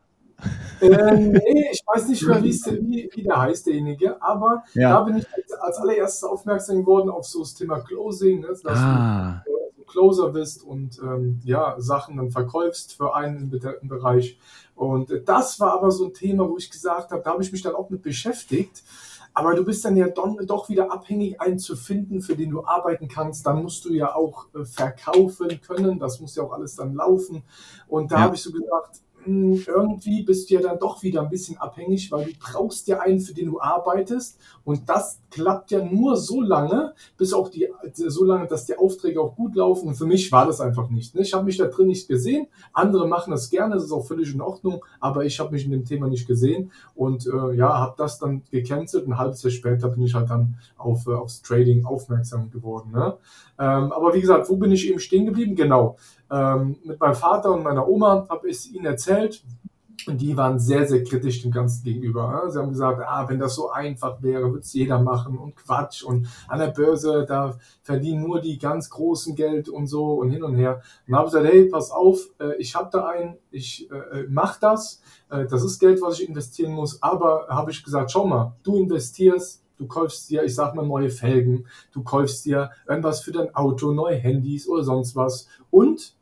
Äh, 0.82 1.16
nee, 1.18 1.70
ich 1.72 1.82
weiß 1.86 2.10
nicht 2.10 2.24
mehr, 2.28 2.44
wie, 2.44 3.10
wie 3.14 3.24
der 3.24 3.42
heißt, 3.42 3.68
derjenige, 3.68 4.22
aber 4.22 4.64
ja. 4.74 4.90
da 4.90 5.02
bin 5.02 5.18
ich 5.18 5.26
als 5.64 5.78
allererstes 5.78 6.24
aufmerksam 6.24 6.78
geworden 6.80 7.10
auf 7.10 7.26
so 7.26 7.40
das 7.40 7.54
Thema 7.54 7.80
Closing, 7.80 8.42
ne, 8.42 8.48
dass 8.48 8.78
ah. 8.78 9.44
du 9.46 9.84
Closer 9.86 10.30
bist 10.30 10.64
und 10.64 11.00
ähm, 11.00 11.40
ja, 11.44 11.76
Sachen 11.78 12.18
dann 12.18 12.32
verkaufst 12.32 12.96
für 12.96 13.16
einen 13.16 13.50
bestimmten 13.50 13.88
Bereich. 13.88 14.40
Und 14.76 15.12
das 15.26 15.60
war 15.60 15.74
aber 15.74 15.92
so 15.92 16.06
ein 16.06 16.14
Thema, 16.14 16.50
wo 16.50 16.58
ich 16.58 16.70
gesagt 16.70 17.12
habe, 17.12 17.22
da 17.24 17.32
habe 17.32 17.44
ich 17.44 17.52
mich 17.52 17.62
dann 17.62 17.76
auch 17.76 17.90
mit 17.90 18.02
beschäftigt. 18.02 18.84
Aber 19.36 19.56
du 19.56 19.64
bist 19.64 19.84
dann 19.84 19.96
ja 19.96 20.08
doch 20.08 20.70
wieder 20.70 20.92
abhängig, 20.92 21.42
einen 21.42 21.58
zu 21.58 21.76
finden, 21.76 22.22
für 22.22 22.36
den 22.36 22.52
du 22.52 22.66
arbeiten 22.66 23.08
kannst. 23.08 23.46
Dann 23.46 23.64
musst 23.64 23.84
du 23.86 23.94
ja 23.94 24.14
auch 24.16 24.46
äh, 24.54 24.64
verkaufen 24.66 25.60
können. 25.62 25.98
Das 25.98 26.20
muss 26.20 26.36
ja 26.36 26.44
auch 26.44 26.54
alles 26.54 26.76
dann 26.76 26.94
laufen. 26.94 27.44
Und 27.88 28.12
da 28.12 28.18
ja. 28.18 28.22
habe 28.24 28.36
ich 28.36 28.44
so 28.44 28.52
gesagt, 28.52 29.03
irgendwie 29.26 30.24
bist 30.24 30.50
du 30.50 30.56
ja 30.56 30.62
dann 30.62 30.80
doch 30.80 31.02
wieder 31.04 31.22
ein 31.22 31.30
bisschen 31.30 31.58
abhängig, 31.58 32.12
weil 32.12 32.26
du 32.26 32.32
brauchst 32.40 32.88
ja 32.88 33.00
einen, 33.00 33.20
für 33.20 33.34
den 33.34 33.48
du 33.48 33.62
arbeitest. 33.62 34.40
Und 34.64 34.88
das 34.88 35.20
klappt 35.30 35.72
ja 35.72 35.84
nur 35.84 36.16
so 36.16 36.42
lange, 36.42 36.94
bis 37.18 37.34
auch 37.34 37.50
die, 37.50 37.68
so 37.94 38.24
lange, 38.24 38.48
dass 38.48 38.66
die 38.66 38.78
Aufträge 38.78 39.20
auch 39.20 39.36
gut 39.36 39.56
laufen. 39.56 39.88
Und 39.88 39.96
für 39.96 40.06
mich 40.06 40.32
war 40.32 40.46
das 40.46 40.62
einfach 40.62 40.90
nicht. 40.90 41.16
Ne? 41.16 41.22
Ich 41.22 41.34
habe 41.34 41.46
mich 41.46 41.58
da 41.58 41.66
drin 41.66 41.88
nicht 41.88 42.08
gesehen. 42.08 42.48
Andere 42.72 43.08
machen 43.08 43.32
das 43.32 43.50
gerne, 43.50 43.76
das 43.76 43.86
ist 43.86 43.92
auch 43.92 44.06
völlig 44.06 44.34
in 44.34 44.42
Ordnung. 44.42 44.84
Aber 45.00 45.26
ich 45.26 45.40
habe 45.40 45.52
mich 45.52 45.66
in 45.66 45.72
dem 45.72 45.86
Thema 45.86 46.08
nicht 46.08 46.28
gesehen 46.28 46.72
und 46.96 47.26
äh, 47.28 47.54
ja, 47.56 47.78
habe 47.78 47.96
das 47.98 48.20
dann 48.20 48.44
gecancelt. 48.52 49.08
Ein 49.08 49.18
halbes 49.18 49.44
Jahr 49.44 49.52
später 49.52 49.90
bin 49.90 50.04
ich 50.04 50.14
halt 50.14 50.30
dann 50.30 50.56
auf, 50.78 51.08
äh, 51.08 51.12
aufs 51.12 51.42
Trading 51.42 51.86
aufmerksam 51.86 52.50
geworden. 52.52 52.92
Ne? 52.92 53.18
Ähm, 53.60 53.92
aber 53.92 54.14
wie 54.14 54.22
gesagt, 54.22 54.50
wo 54.50 54.58
bin 54.58 54.72
ich 54.72 54.88
eben 54.88 55.00
stehen 55.00 55.26
geblieben? 55.26 55.56
Genau. 55.56 55.98
Ähm, 56.34 56.78
mit 56.84 57.00
meinem 57.00 57.14
Vater 57.14 57.52
und 57.52 57.64
meiner 57.64 57.88
Oma 57.88 58.26
habe 58.28 58.50
ich 58.50 58.58
es 58.58 58.72
ihnen 58.72 58.86
erzählt. 58.86 59.44
Und 60.08 60.20
die 60.20 60.36
waren 60.36 60.60
sehr, 60.60 60.88
sehr 60.88 61.04
kritisch 61.04 61.44
dem 61.44 61.52
Ganzen 61.52 61.84
gegenüber. 61.84 62.50
Sie 62.50 62.60
haben 62.60 62.70
gesagt, 62.70 63.02
ah, 63.06 63.30
wenn 63.30 63.40
das 63.40 63.56
so 63.56 63.70
einfach 63.70 64.22
wäre, 64.22 64.50
würde 64.50 64.60
es 64.60 64.74
jeder 64.74 65.00
machen 65.00 65.38
und 65.38 65.56
Quatsch. 65.56 66.04
Und 66.04 66.28
an 66.48 66.60
der 66.60 66.70
Börse, 66.70 67.26
da 67.28 67.58
verdienen 67.84 68.24
nur 68.24 68.42
die 68.42 68.58
ganz 68.58 68.90
großen 68.90 69.36
Geld 69.36 69.70
und 69.70 69.86
so 69.88 70.16
und 70.16 70.32
hin 70.32 70.44
und 70.44 70.56
her. 70.56 70.82
Und 71.08 71.16
habe 71.16 71.26
gesagt, 71.26 71.46
hey, 71.46 71.66
pass 71.66 71.92
auf, 71.92 72.20
äh, 72.40 72.56
ich 72.58 72.76
habe 72.76 72.90
da 72.92 73.08
einen, 73.08 73.38
ich 73.52 73.90
äh, 73.92 74.24
mache 74.28 74.58
das. 74.60 75.02
Äh, 75.30 75.46
das 75.46 75.64
ist 75.64 75.80
Geld, 75.80 76.02
was 76.02 76.20
ich 76.20 76.28
investieren 76.28 76.74
muss. 76.74 77.02
Aber 77.02 77.46
habe 77.48 77.72
ich 77.72 77.84
gesagt, 77.84 78.12
schau 78.12 78.26
mal, 78.26 78.56
du 78.64 78.76
investierst, 78.76 79.64
du 79.78 79.88
kaufst 79.88 80.30
dir, 80.30 80.44
ich 80.44 80.56
sag 80.56 80.76
mal, 80.76 80.86
neue 80.86 81.12
Felgen, 81.12 81.68
du 81.94 82.04
kaufst 82.04 82.46
dir 82.46 82.72
irgendwas 82.90 83.22
für 83.22 83.32
dein 83.32 83.54
Auto, 83.56 83.94
neue 83.94 84.16
Handys 84.16 84.68
oder 84.68 84.84
sonst 84.84 85.16
was. 85.16 85.48
Und 85.70 86.16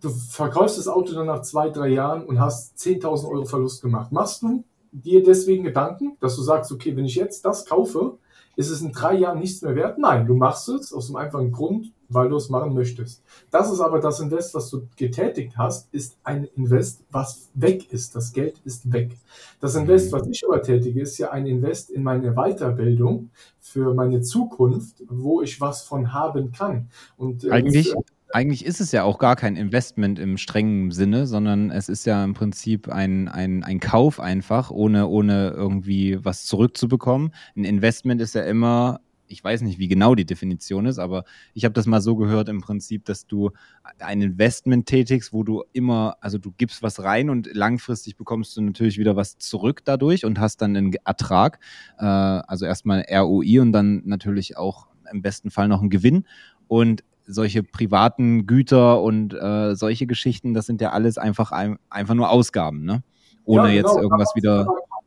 du 0.00 0.10
verkaufst 0.10 0.78
das 0.78 0.88
Auto 0.88 1.14
dann 1.14 1.26
nach 1.26 1.42
zwei, 1.42 1.70
drei 1.70 1.88
Jahren 1.88 2.24
und 2.24 2.40
hast 2.40 2.78
10.000 2.78 3.28
Euro 3.28 3.44
Verlust 3.44 3.82
gemacht. 3.82 4.12
Machst 4.12 4.42
du 4.42 4.64
dir 4.92 5.22
deswegen 5.22 5.64
Gedanken, 5.64 6.16
dass 6.20 6.36
du 6.36 6.42
sagst, 6.42 6.72
okay, 6.72 6.96
wenn 6.96 7.04
ich 7.04 7.14
jetzt 7.14 7.44
das 7.44 7.64
kaufe, 7.66 8.18
ist 8.56 8.70
es 8.70 8.80
in 8.80 8.90
drei 8.90 9.14
Jahren 9.14 9.38
nichts 9.38 9.62
mehr 9.62 9.76
wert? 9.76 9.98
Nein, 9.98 10.26
du 10.26 10.34
machst 10.34 10.68
es 10.68 10.92
aus 10.92 11.06
dem 11.06 11.16
einfachen 11.16 11.52
Grund, 11.52 11.92
weil 12.08 12.28
du 12.28 12.36
es 12.36 12.48
machen 12.48 12.74
möchtest. 12.74 13.22
Das 13.52 13.70
ist 13.70 13.80
aber 13.80 14.00
das 14.00 14.18
Invest, 14.18 14.52
was 14.54 14.68
du 14.70 14.88
getätigt 14.96 15.56
hast, 15.56 15.92
ist 15.94 16.16
ein 16.24 16.48
Invest, 16.56 17.04
was 17.12 17.50
weg 17.54 17.92
ist. 17.92 18.16
Das 18.16 18.32
Geld 18.32 18.60
ist 18.64 18.92
weg. 18.92 19.16
Das 19.60 19.76
Invest, 19.76 20.10
was 20.10 20.26
ich 20.26 20.44
aber 20.44 20.60
tätige, 20.60 21.00
ist 21.00 21.18
ja 21.18 21.30
ein 21.30 21.46
Invest 21.46 21.90
in 21.90 22.02
meine 22.02 22.32
Weiterbildung 22.32 23.30
für 23.60 23.94
meine 23.94 24.22
Zukunft, 24.22 25.04
wo 25.08 25.40
ich 25.40 25.60
was 25.60 25.82
von 25.82 26.12
haben 26.12 26.50
kann. 26.50 26.88
Und 27.16 27.44
äh, 27.44 27.50
eigentlich, 27.50 27.94
eigentlich 28.32 28.64
ist 28.64 28.80
es 28.80 28.92
ja 28.92 29.04
auch 29.04 29.18
gar 29.18 29.36
kein 29.36 29.56
Investment 29.56 30.18
im 30.18 30.36
strengen 30.36 30.90
Sinne, 30.90 31.26
sondern 31.26 31.70
es 31.70 31.88
ist 31.88 32.06
ja 32.06 32.22
im 32.22 32.34
Prinzip 32.34 32.88
ein, 32.88 33.28
ein, 33.28 33.64
ein 33.64 33.80
Kauf 33.80 34.20
einfach, 34.20 34.70
ohne, 34.70 35.08
ohne 35.08 35.50
irgendwie 35.50 36.18
was 36.24 36.44
zurückzubekommen. 36.44 37.32
Ein 37.56 37.64
Investment 37.64 38.20
ist 38.20 38.34
ja 38.34 38.42
immer, 38.42 39.00
ich 39.28 39.42
weiß 39.42 39.62
nicht, 39.62 39.78
wie 39.78 39.88
genau 39.88 40.14
die 40.14 40.26
Definition 40.26 40.86
ist, 40.86 40.98
aber 40.98 41.24
ich 41.54 41.64
habe 41.64 41.72
das 41.72 41.86
mal 41.86 42.00
so 42.00 42.16
gehört 42.16 42.48
im 42.48 42.60
Prinzip, 42.60 43.04
dass 43.06 43.26
du 43.26 43.50
ein 43.98 44.20
Investment 44.20 44.86
tätigst, 44.86 45.32
wo 45.32 45.42
du 45.42 45.64
immer, 45.72 46.16
also 46.20 46.38
du 46.38 46.52
gibst 46.56 46.82
was 46.82 47.02
rein 47.02 47.30
und 47.30 47.48
langfristig 47.54 48.16
bekommst 48.16 48.56
du 48.56 48.62
natürlich 48.62 48.98
wieder 48.98 49.16
was 49.16 49.38
zurück 49.38 49.82
dadurch 49.84 50.24
und 50.24 50.38
hast 50.38 50.60
dann 50.60 50.76
einen 50.76 50.94
Ertrag, 51.04 51.60
äh, 51.98 52.04
also 52.04 52.66
erstmal 52.66 53.06
ROI 53.10 53.60
und 53.60 53.72
dann 53.72 54.02
natürlich 54.04 54.56
auch 54.56 54.88
im 55.10 55.22
besten 55.22 55.50
Fall 55.50 55.68
noch 55.68 55.80
einen 55.80 55.90
Gewinn. 55.90 56.24
Und 56.66 57.02
solche 57.28 57.62
privaten 57.62 58.46
Güter 58.46 59.02
und 59.02 59.34
äh, 59.34 59.74
solche 59.74 60.06
Geschichten, 60.06 60.54
das 60.54 60.66
sind 60.66 60.80
ja 60.80 60.90
alles 60.90 61.18
einfach, 61.18 61.52
einfach 61.52 62.14
nur 62.14 62.30
Ausgaben, 62.30 62.84
ne? 62.84 63.02
Ohne 63.44 63.68
ja, 63.68 63.82
genau, 63.82 63.88
jetzt 63.88 64.02
irgendwas 64.02 64.34
wieder. 64.34 64.66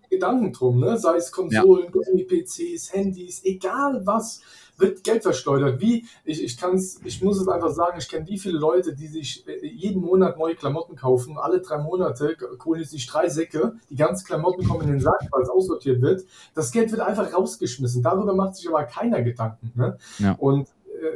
Gedanken 0.09 0.51
drum, 0.51 0.79
ne? 0.79 0.97
Sei 0.97 1.15
es 1.15 1.31
Konsolen, 1.31 1.91
ja. 1.93 2.25
PCs, 2.25 2.93
Handys, 2.93 3.41
egal 3.43 4.01
was, 4.05 4.41
wird 4.81 5.03
Geld 5.03 5.23
verschleudert. 5.23 5.79
Wie, 5.79 6.05
ich, 6.25 6.43
ich 6.43 6.57
kann's, 6.57 6.99
ich 7.05 7.21
muss 7.23 7.39
es 7.39 7.47
einfach 7.47 7.69
sagen, 7.69 7.97
ich 7.97 8.09
kenne 8.09 8.27
wie 8.27 8.37
viele 8.37 8.57
Leute, 8.57 8.93
die 8.93 9.07
sich 9.07 9.47
äh, 9.47 9.65
jeden 9.65 10.01
Monat 10.01 10.37
neue 10.37 10.55
Klamotten 10.55 10.95
kaufen, 10.95 11.37
alle 11.37 11.61
drei 11.61 11.77
Monate 11.77 12.35
holen 12.65 12.83
sich 12.83 13.07
drei 13.07 13.29
Säcke, 13.29 13.75
die 13.89 13.95
ganzen 13.95 14.25
Klamotten 14.25 14.67
kommen 14.67 14.81
in 14.81 14.89
den 14.89 14.99
Sack, 14.99 15.21
weil 15.31 15.43
es 15.43 15.49
aussortiert 15.49 16.01
wird. 16.01 16.25
Das 16.53 16.71
Geld 16.71 16.91
wird 16.91 17.01
einfach 17.01 17.33
rausgeschmissen. 17.33 18.03
Darüber 18.03 18.33
macht 18.33 18.55
sich 18.55 18.67
aber 18.67 18.83
keiner 18.83 19.21
Gedanken. 19.21 19.71
Ne? 19.75 19.97
Ja. 20.19 20.33
Und 20.33 20.67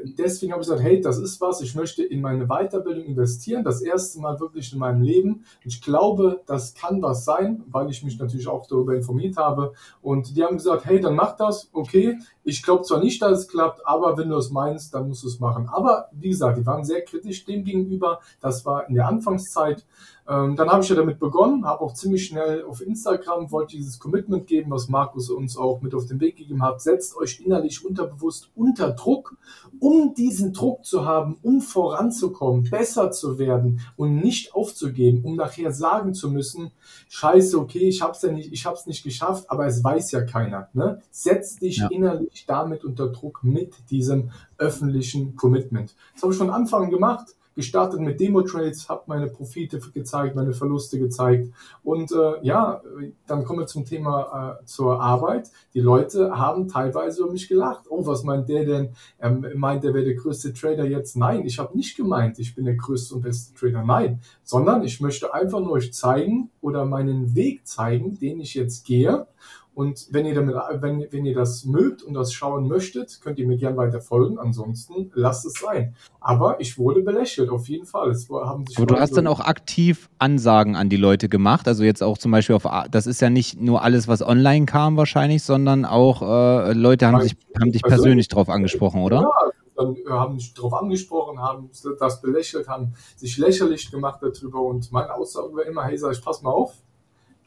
deswegen 0.03 0.51
habe 0.51 0.61
ich 0.61 0.67
gesagt, 0.67 0.83
hey, 0.83 0.99
das 1.01 1.17
ist 1.17 1.39
was, 1.41 1.61
ich 1.61 1.75
möchte 1.75 2.03
in 2.03 2.21
meine 2.21 2.47
Weiterbildung 2.47 3.05
investieren, 3.05 3.63
das 3.63 3.81
erste 3.81 4.19
Mal 4.19 4.39
wirklich 4.39 4.73
in 4.73 4.79
meinem 4.79 5.01
Leben. 5.01 5.45
Ich 5.63 5.81
glaube, 5.81 6.41
das 6.45 6.73
kann 6.73 7.01
was 7.01 7.25
sein, 7.25 7.63
weil 7.67 7.89
ich 7.89 8.03
mich 8.03 8.17
natürlich 8.19 8.47
auch 8.47 8.67
darüber 8.67 8.95
informiert 8.95 9.37
habe. 9.37 9.73
Und 10.01 10.35
die 10.35 10.43
haben 10.43 10.57
gesagt, 10.57 10.85
hey, 10.85 10.99
dann 10.99 11.15
mach 11.15 11.35
das, 11.35 11.69
okay. 11.73 12.17
Ich 12.47 12.61
glaube 12.61 12.83
zwar 12.83 12.99
nicht, 12.99 13.21
dass 13.21 13.39
es 13.39 13.47
klappt, 13.47 13.85
aber 13.87 14.17
wenn 14.17 14.29
du 14.29 14.37
es 14.37 14.51
meinst, 14.51 14.93
dann 14.93 15.07
musst 15.07 15.23
du 15.23 15.27
es 15.27 15.39
machen. 15.39 15.67
Aber 15.67 16.09
wie 16.11 16.29
gesagt, 16.29 16.59
die 16.59 16.65
waren 16.65 16.85
sehr 16.85 17.01
kritisch 17.03 17.43
dem 17.43 17.63
gegenüber. 17.63 18.19
Das 18.39 18.65
war 18.65 18.87
in 18.87 18.93
der 18.93 19.07
Anfangszeit. 19.07 19.83
Ähm, 20.27 20.55
dann 20.55 20.69
habe 20.69 20.83
ich 20.83 20.89
ja 20.89 20.95
damit 20.95 21.19
begonnen, 21.19 21.65
habe 21.65 21.81
auch 21.81 21.93
ziemlich 21.93 22.25
schnell 22.25 22.63
auf 22.63 22.81
Instagram, 22.81 23.51
wollte 23.51 23.75
dieses 23.75 23.99
Commitment 23.99 24.47
geben, 24.47 24.71
was 24.71 24.89
Markus 24.89 25.29
uns 25.29 25.55
auch 25.55 25.81
mit 25.81 25.93
auf 25.93 26.07
den 26.07 26.19
Weg 26.19 26.37
gegeben 26.37 26.63
hat. 26.63 26.81
Setzt 26.81 27.15
euch 27.15 27.41
innerlich 27.41 27.85
unterbewusst 27.85 28.49
unter 28.55 28.91
Druck, 28.91 29.37
um 29.79 30.15
diesen 30.15 30.51
Druck 30.51 30.83
zu 30.83 31.05
haben, 31.05 31.37
um 31.43 31.61
voranzukommen, 31.61 32.67
besser 32.71 33.11
zu 33.11 33.37
werden 33.37 33.81
und 33.97 34.15
nicht 34.15 34.55
aufzugeben, 34.55 35.23
um 35.23 35.35
nachher 35.35 35.71
sagen 35.71 36.15
zu 36.15 36.31
müssen, 36.31 36.71
scheiße, 37.09 37.59
okay, 37.59 37.87
ich 37.87 38.01
habe 38.01 38.13
es 38.13 38.21
ja 38.23 38.31
nicht, 38.31 38.51
ich 38.51 38.65
habe 38.65 38.75
es 38.75 38.87
nicht 38.87 39.03
geschafft, 39.03 39.49
aber 39.51 39.67
es 39.67 39.83
weiß 39.83 40.11
ja 40.11 40.23
keiner. 40.23 40.69
Ne? 40.73 41.01
Setz 41.11 41.57
dich 41.57 41.77
ja. 41.77 41.87
innerlich 41.89 42.34
damit 42.45 42.83
unter 42.83 43.07
Druck 43.07 43.43
mit 43.43 43.89
diesem 43.89 44.31
öffentlichen 44.57 45.35
Commitment. 45.35 45.95
Das 46.13 46.23
habe 46.23 46.33
ich 46.33 46.37
von 46.37 46.49
Anfang 46.49 46.89
gemacht 46.89 47.35
gestartet 47.55 48.01
mit 48.01 48.19
Demo-Trades, 48.19 48.89
habe 48.89 49.03
meine 49.07 49.27
Profite 49.27 49.79
gezeigt, 49.79 50.35
meine 50.35 50.53
Verluste 50.53 50.99
gezeigt. 50.99 51.51
Und 51.83 52.11
äh, 52.11 52.33
ja, 52.41 52.81
dann 53.27 53.45
kommen 53.45 53.59
wir 53.59 53.67
zum 53.67 53.85
Thema 53.85 54.59
äh, 54.61 54.65
zur 54.65 55.01
Arbeit. 55.01 55.49
Die 55.73 55.79
Leute 55.79 56.37
haben 56.37 56.67
teilweise 56.67 57.23
über 57.23 57.31
mich 57.31 57.47
gelacht. 57.47 57.85
Oh, 57.89 58.05
was 58.05 58.23
meint 58.23 58.49
der 58.49 58.65
denn? 58.65 58.89
Er 59.17 59.31
meint, 59.55 59.85
er 59.85 59.93
wäre 59.93 60.03
der 60.03 60.15
größte 60.15 60.53
Trader 60.53 60.85
jetzt. 60.85 61.15
Nein, 61.15 61.45
ich 61.45 61.57
habe 61.57 61.75
nicht 61.77 61.95
gemeint, 61.95 62.39
ich 62.39 62.53
bin 62.53 62.65
der 62.65 62.75
größte 62.75 63.15
und 63.15 63.21
beste 63.21 63.57
Trader. 63.57 63.83
Nein, 63.83 64.19
sondern 64.43 64.83
ich 64.83 64.99
möchte 64.99 65.33
einfach 65.33 65.61
nur 65.61 65.71
euch 65.71 65.93
zeigen 65.93 66.51
oder 66.61 66.85
meinen 66.85 67.35
Weg 67.35 67.65
zeigen, 67.65 68.19
den 68.19 68.41
ich 68.41 68.53
jetzt 68.53 68.85
gehe. 68.85 69.27
Und 69.75 70.07
wenn 70.11 70.25
ihr 70.25 70.33
damit, 70.33 70.55
wenn, 70.79 71.05
wenn 71.11 71.25
ihr 71.25 71.35
das 71.35 71.65
mögt 71.65 72.01
und 72.01 72.13
das 72.13 72.31
schauen 72.31 72.67
möchtet, 72.69 73.19
könnt 73.21 73.37
ihr 73.39 73.45
mir 73.45 73.57
gern 73.57 73.75
weiter 73.75 73.99
folgen. 73.99 74.39
Ansonsten 74.39 75.11
lasst 75.13 75.45
es 75.45 75.55
sein. 75.59 75.95
Aber 76.21 76.61
ich 76.61 76.77
wurde 76.77 77.01
belächelt, 77.01 77.49
auf 77.49 77.67
jeden 77.67 77.85
Fall. 77.85 78.11
Es 78.11 78.29
haben 78.29 78.65
sich 78.65 78.77
Aber 78.77 78.87
du 78.87 78.97
hast 78.97 79.17
dann 79.17 79.27
auch 79.27 79.41
aktiv 79.41 80.09
Ansagen 80.17 80.77
an 80.77 80.87
die 80.87 80.95
Leute 80.95 81.27
gemacht. 81.27 81.67
Also 81.67 81.83
jetzt 81.83 82.01
auch 82.01 82.17
zum 82.17 82.31
Beispiel 82.31 82.55
auf, 82.55 82.65
das 82.89 83.05
ist 83.05 83.19
ja 83.21 83.29
nicht 83.29 83.59
nur 83.59 83.83
alles, 83.83 84.07
was 84.07 84.21
online 84.21 84.65
kam 84.65 84.95
wahrscheinlich, 84.95 85.43
sondern 85.43 85.83
auch 85.83 86.21
äh, 86.21 86.71
Leute 86.71 87.07
haben, 87.07 87.21
sich, 87.21 87.35
haben 87.59 87.73
dich 87.73 87.83
persönlich 87.83 88.29
drauf 88.29 88.47
angesprochen, 88.47 89.01
oder? 89.01 89.23
Ja, 89.23 89.51
dann 89.75 89.95
äh, 89.95 90.09
haben 90.09 90.39
sich 90.39 90.53
darauf 90.53 90.73
angesprochen, 90.73 91.39
haben 91.39 91.69
das 91.99 92.21
belächelt, 92.21 92.69
haben 92.69 92.93
sich 93.17 93.37
lächerlich 93.37 93.91
gemacht 93.91 94.21
darüber 94.21 94.61
und 94.61 94.91
meine 94.91 95.13
Aussage 95.13 95.53
war 95.53 95.65
immer, 95.65 95.83
hey, 95.83 95.97
sag 95.97 96.13
ich, 96.13 96.23
pass 96.23 96.41
mal 96.41 96.51
auf, 96.51 96.75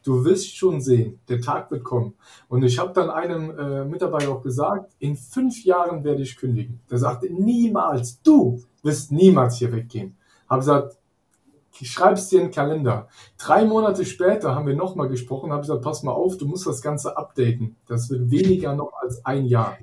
du 0.05 0.25
wirst 0.25 0.57
schon 0.57 0.81
sehen, 0.81 1.21
der 1.29 1.41
Tag 1.41 1.71
wird 1.71 1.85
kommen. 1.85 2.15
Und 2.49 2.63
ich 2.63 2.79
habe 2.79 2.93
dann 2.93 3.11
einem 3.11 3.57
äh, 3.59 3.85
Mitarbeiter 3.85 4.31
auch 4.31 4.43
gesagt, 4.43 4.93
in 4.99 5.17
fünf 5.17 5.65
Jahren 5.65 6.05
werde 6.05 6.23
ich 6.23 6.37
kündigen. 6.37 6.81
Der 6.91 6.99
sagte, 6.99 7.33
niemals, 7.33 8.23
du 8.23 8.63
wirst 8.83 9.13
niemals 9.13 9.57
hier 9.57 9.73
weggehen. 9.73 10.17
Habe 10.49 10.61
gesagt, 10.61 10.97
schreib's 11.73 12.29
dir 12.29 12.41
in 12.41 12.47
den 12.47 12.55
Kalender. 12.55 13.09
Drei 13.37 13.65
Monate 13.65 14.05
später 14.05 14.55
haben 14.55 14.67
wir 14.67 14.75
nochmal 14.75 15.09
gesprochen, 15.09 15.53
habe 15.53 15.63
gesagt, 15.63 15.83
pass 15.83 16.03
mal 16.03 16.13
auf, 16.13 16.37
du 16.39 16.47
musst 16.47 16.67
das 16.67 16.83
Ganze 16.83 17.17
updaten. 17.17 17.77
Das 17.87 18.11
wird 18.11 18.31
weniger 18.31 18.75
noch 18.75 18.93
als 19.01 19.25
ein 19.25 19.47
Jahr. 19.47 19.79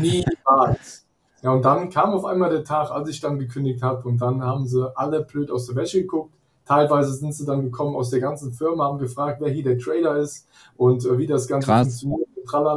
Niemals. 0.00 1.06
Ja, 1.42 1.52
und 1.52 1.64
dann 1.64 1.90
kam 1.90 2.10
auf 2.10 2.24
einmal 2.24 2.50
der 2.50 2.64
Tag, 2.64 2.90
als 2.90 3.08
ich 3.08 3.20
dann 3.20 3.38
gekündigt 3.38 3.82
habe 3.82 4.08
und 4.08 4.18
dann 4.18 4.42
haben 4.42 4.66
sie 4.66 4.90
alle 4.96 5.22
blöd 5.22 5.50
aus 5.50 5.66
der 5.66 5.76
Wäsche 5.76 6.00
geguckt. 6.00 6.34
Teilweise 6.66 7.12
sind 7.14 7.32
sie 7.32 7.46
dann 7.46 7.62
gekommen 7.62 7.94
aus 7.94 8.10
der 8.10 8.20
ganzen 8.20 8.52
Firma, 8.52 8.84
haben 8.84 8.98
gefragt, 8.98 9.40
wer 9.40 9.50
hier 9.50 9.64
der 9.64 9.78
Trader 9.78 10.16
ist 10.16 10.48
und 10.76 11.04
äh, 11.06 11.16
wie 11.16 11.26
das 11.26 11.46
Ganze 11.46 11.66
Krass. 11.66 12.00
funktioniert. 12.00 12.28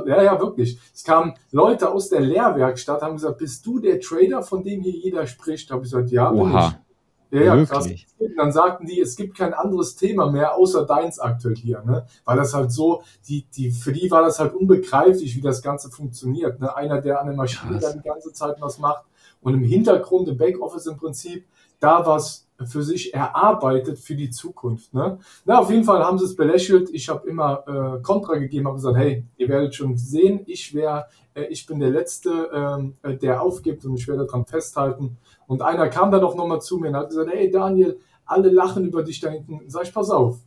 Ja, 0.07 0.23
ja, 0.23 0.39
wirklich. 0.39 0.79
Es 0.95 1.03
kamen 1.03 1.35
Leute 1.51 1.91
aus 1.91 2.09
der 2.09 2.21
Lehrwerkstatt, 2.21 3.03
haben 3.03 3.15
gesagt, 3.15 3.37
bist 3.37 3.63
du 3.65 3.79
der 3.79 3.99
Trader, 3.99 4.41
von 4.41 4.63
dem 4.63 4.81
hier 4.81 4.93
jeder 4.93 5.27
spricht? 5.27 5.69
Da 5.69 5.75
habe 5.75 5.85
ich 5.85 5.91
gesagt, 5.91 6.09
ja, 6.09 6.31
bin 6.31 6.41
Oha. 6.41 6.67
ich. 6.69 6.89
Ja, 7.31 7.55
ja, 7.55 7.65
krass. 7.65 7.87
Und 8.17 8.35
dann 8.37 8.51
sagten 8.51 8.87
die, 8.87 8.99
es 8.99 9.15
gibt 9.15 9.37
kein 9.37 9.53
anderes 9.53 9.95
Thema 9.95 10.31
mehr 10.31 10.55
außer 10.55 10.85
deins 10.85 11.19
aktuell 11.19 11.55
hier, 11.55 11.83
ne? 11.83 12.07
Weil 12.25 12.37
das 12.37 12.55
halt 12.55 12.71
so, 12.71 13.03
die, 13.27 13.45
die, 13.55 13.69
für 13.69 13.91
die 13.91 14.09
war 14.09 14.23
das 14.23 14.39
halt 14.39 14.55
unbegreiflich, 14.55 15.35
wie 15.35 15.41
das 15.41 15.61
Ganze 15.61 15.91
funktioniert. 15.91 16.59
Ne? 16.59 16.75
Einer, 16.75 17.01
der 17.01 17.21
an 17.21 17.27
der 17.27 17.35
Maschine 17.35 17.77
dann 17.77 18.01
die 18.01 18.07
ganze 18.07 18.33
Zeit 18.33 18.55
was 18.59 18.79
macht 18.79 19.05
und 19.41 19.53
im 19.53 19.63
Hintergrund, 19.63 20.27
im 20.27 20.37
Backoffice 20.37 20.87
im 20.87 20.97
Prinzip, 20.97 21.45
da 21.79 22.03
was 22.05 22.48
für 22.65 22.83
sich 22.83 23.13
erarbeitet 23.13 23.99
für 23.99 24.15
die 24.15 24.29
Zukunft. 24.29 24.93
Ne? 24.93 25.19
Na, 25.45 25.59
auf 25.59 25.69
jeden 25.69 25.83
Fall 25.83 26.03
haben 26.03 26.17
sie 26.17 26.25
es 26.25 26.35
belächelt. 26.35 26.89
Ich 26.91 27.09
habe 27.09 27.27
immer 27.27 27.63
äh, 27.67 28.01
Kontra 28.01 28.37
gegeben, 28.37 28.67
habe 28.67 28.75
gesagt, 28.75 28.97
hey, 28.97 29.25
ihr 29.37 29.49
werdet 29.49 29.75
schon 29.75 29.97
sehen, 29.97 30.41
ich 30.45 30.73
wäre, 30.73 31.05
äh, 31.33 31.45
ich 31.45 31.65
bin 31.65 31.79
der 31.79 31.89
Letzte, 31.89 32.49
ähm, 32.53 32.95
äh, 33.03 33.15
der 33.15 33.41
aufgibt 33.41 33.85
und 33.85 33.95
ich 33.95 34.07
werde 34.07 34.25
daran 34.25 34.45
festhalten. 34.45 35.17
Und 35.47 35.61
einer 35.61 35.87
kam 35.87 36.11
dann 36.11 36.23
auch 36.23 36.35
nochmal 36.35 36.61
zu 36.61 36.77
mir 36.77 36.89
und 36.89 36.95
hat 36.95 37.09
gesagt, 37.09 37.29
hey 37.31 37.49
Daniel, 37.49 37.99
alle 38.25 38.49
lachen 38.49 38.85
über 38.85 39.03
dich 39.03 39.19
da 39.19 39.29
hinten. 39.29 39.61
Sag 39.67 39.83
ich, 39.83 39.93
pass 39.93 40.09
auf, 40.09 40.39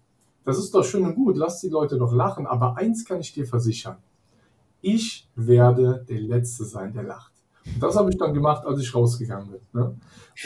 das 0.45 0.59
ist 0.59 0.75
doch 0.75 0.85
schön 0.85 1.05
und 1.05 1.15
gut, 1.15 1.37
lass 1.37 1.61
die 1.61 1.69
Leute 1.69 1.99
doch 1.99 2.13
lachen, 2.13 2.47
aber 2.47 2.77
eins 2.77 3.05
kann 3.05 3.21
ich 3.21 3.33
dir 3.33 3.47
versichern. 3.47 3.97
Ich 4.81 5.29
werde 5.37 6.05
der 6.09 6.21
Letzte 6.21 6.65
sein, 6.65 6.93
der 6.93 7.05
lacht. 7.05 7.32
Und 7.67 7.83
das 7.83 7.97
habe 7.97 8.11
ich 8.11 8.19
dann 8.19 8.35
gemacht, 8.35 8.67
als 8.67 8.81
ich 8.81 8.95
rausgegangen 8.95 9.51
bin. 9.51 9.61
Ne? 9.73 9.97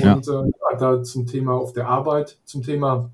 Und 0.00 0.26
ja. 0.26 0.44
äh, 0.44 0.78
da 0.78 1.02
zum 1.02 1.26
Thema 1.26 1.54
auf 1.54 1.72
der 1.72 1.88
Arbeit, 1.88 2.38
zum 2.44 2.62
Thema 2.62 3.10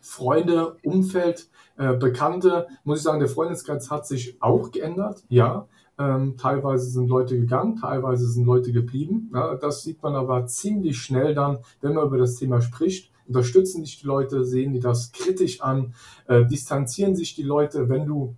Freunde, 0.00 0.76
Umfeld, 0.82 1.48
äh, 1.76 1.94
Bekannte, 1.94 2.68
muss 2.84 2.98
ich 2.98 3.04
sagen, 3.04 3.18
der 3.18 3.28
Freundeskreis 3.28 3.90
hat 3.90 4.06
sich 4.06 4.40
auch 4.40 4.70
geändert, 4.70 5.24
ja. 5.28 5.66
Ähm, 5.96 6.36
teilweise 6.36 6.86
sind 6.90 7.06
Leute 7.06 7.38
gegangen, 7.38 7.76
teilweise 7.76 8.26
sind 8.26 8.44
Leute 8.46 8.72
geblieben. 8.72 9.30
Ja, 9.32 9.54
das 9.54 9.82
sieht 9.82 10.02
man 10.02 10.16
aber 10.16 10.44
ziemlich 10.46 10.98
schnell 10.98 11.34
dann, 11.34 11.58
wenn 11.80 11.94
man 11.94 12.06
über 12.06 12.18
das 12.18 12.34
Thema 12.34 12.60
spricht. 12.60 13.12
Unterstützen 13.28 13.84
dich 13.84 14.00
die 14.00 14.06
Leute, 14.06 14.44
sehen 14.44 14.72
die 14.72 14.80
das 14.80 15.12
kritisch 15.12 15.60
an, 15.60 15.94
äh, 16.26 16.44
distanzieren 16.46 17.14
sich 17.14 17.36
die 17.36 17.44
Leute, 17.44 17.88
wenn 17.88 18.06
du 18.06 18.34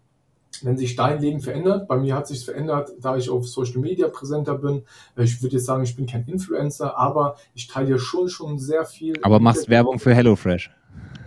wenn 0.65 0.77
sich 0.77 0.97
dein 0.97 1.21
Leben 1.21 1.41
verändert, 1.41 1.89
bei 1.89 1.97
mir 1.97 2.15
hat 2.15 2.27
sich 2.27 2.45
verändert, 2.45 2.93
da 3.01 3.17
ich 3.17 3.31
auf 3.31 3.49
Social 3.49 3.79
Media 3.79 4.09
präsenter 4.09 4.57
bin. 4.57 4.83
Ich 5.17 5.43
würde 5.43 5.57
jetzt 5.57 5.67
sagen, 5.67 5.83
ich 5.83 5.97
bin 5.97 6.07
kein 6.07 6.25
Influencer, 6.27 6.97
aber 6.97 7.37
ich 7.55 7.67
teile 7.67 7.87
dir 7.89 7.99
schon 7.99 8.29
schon 8.29 8.59
sehr 8.59 8.85
viel. 8.85 9.15
Aber 9.23 9.41
machst 9.41 9.69
Werbung 9.69 9.99
für 9.99 10.15
HelloFresh. 10.15 10.71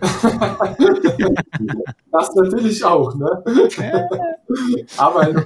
das 2.10 2.34
natürlich 2.34 2.82
auch, 2.84 3.14
ne? 3.14 3.44
aber 4.96 5.44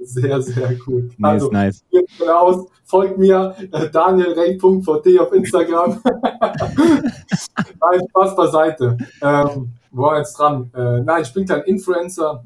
sehr, 0.00 0.40
sehr 0.42 0.74
gut. 0.74 1.18
Nice, 1.18 1.42
also, 1.42 1.50
nice. 1.50 1.84
Raus, 2.20 2.66
folgt 2.84 3.18
mir, 3.18 3.54
äh, 3.72 3.90
danielrenk.vt 3.90 5.18
auf 5.20 5.32
Instagram. 5.32 6.00
nein, 7.80 8.00
Spaß 8.10 8.36
beiseite. 8.36 8.96
Ähm, 9.22 9.72
wo 9.90 10.02
war 10.02 10.18
jetzt 10.18 10.38
dran? 10.38 10.70
Äh, 10.74 11.00
nein, 11.00 11.22
ich 11.22 11.32
bin 11.32 11.46
kein 11.46 11.62
Influencer 11.62 12.44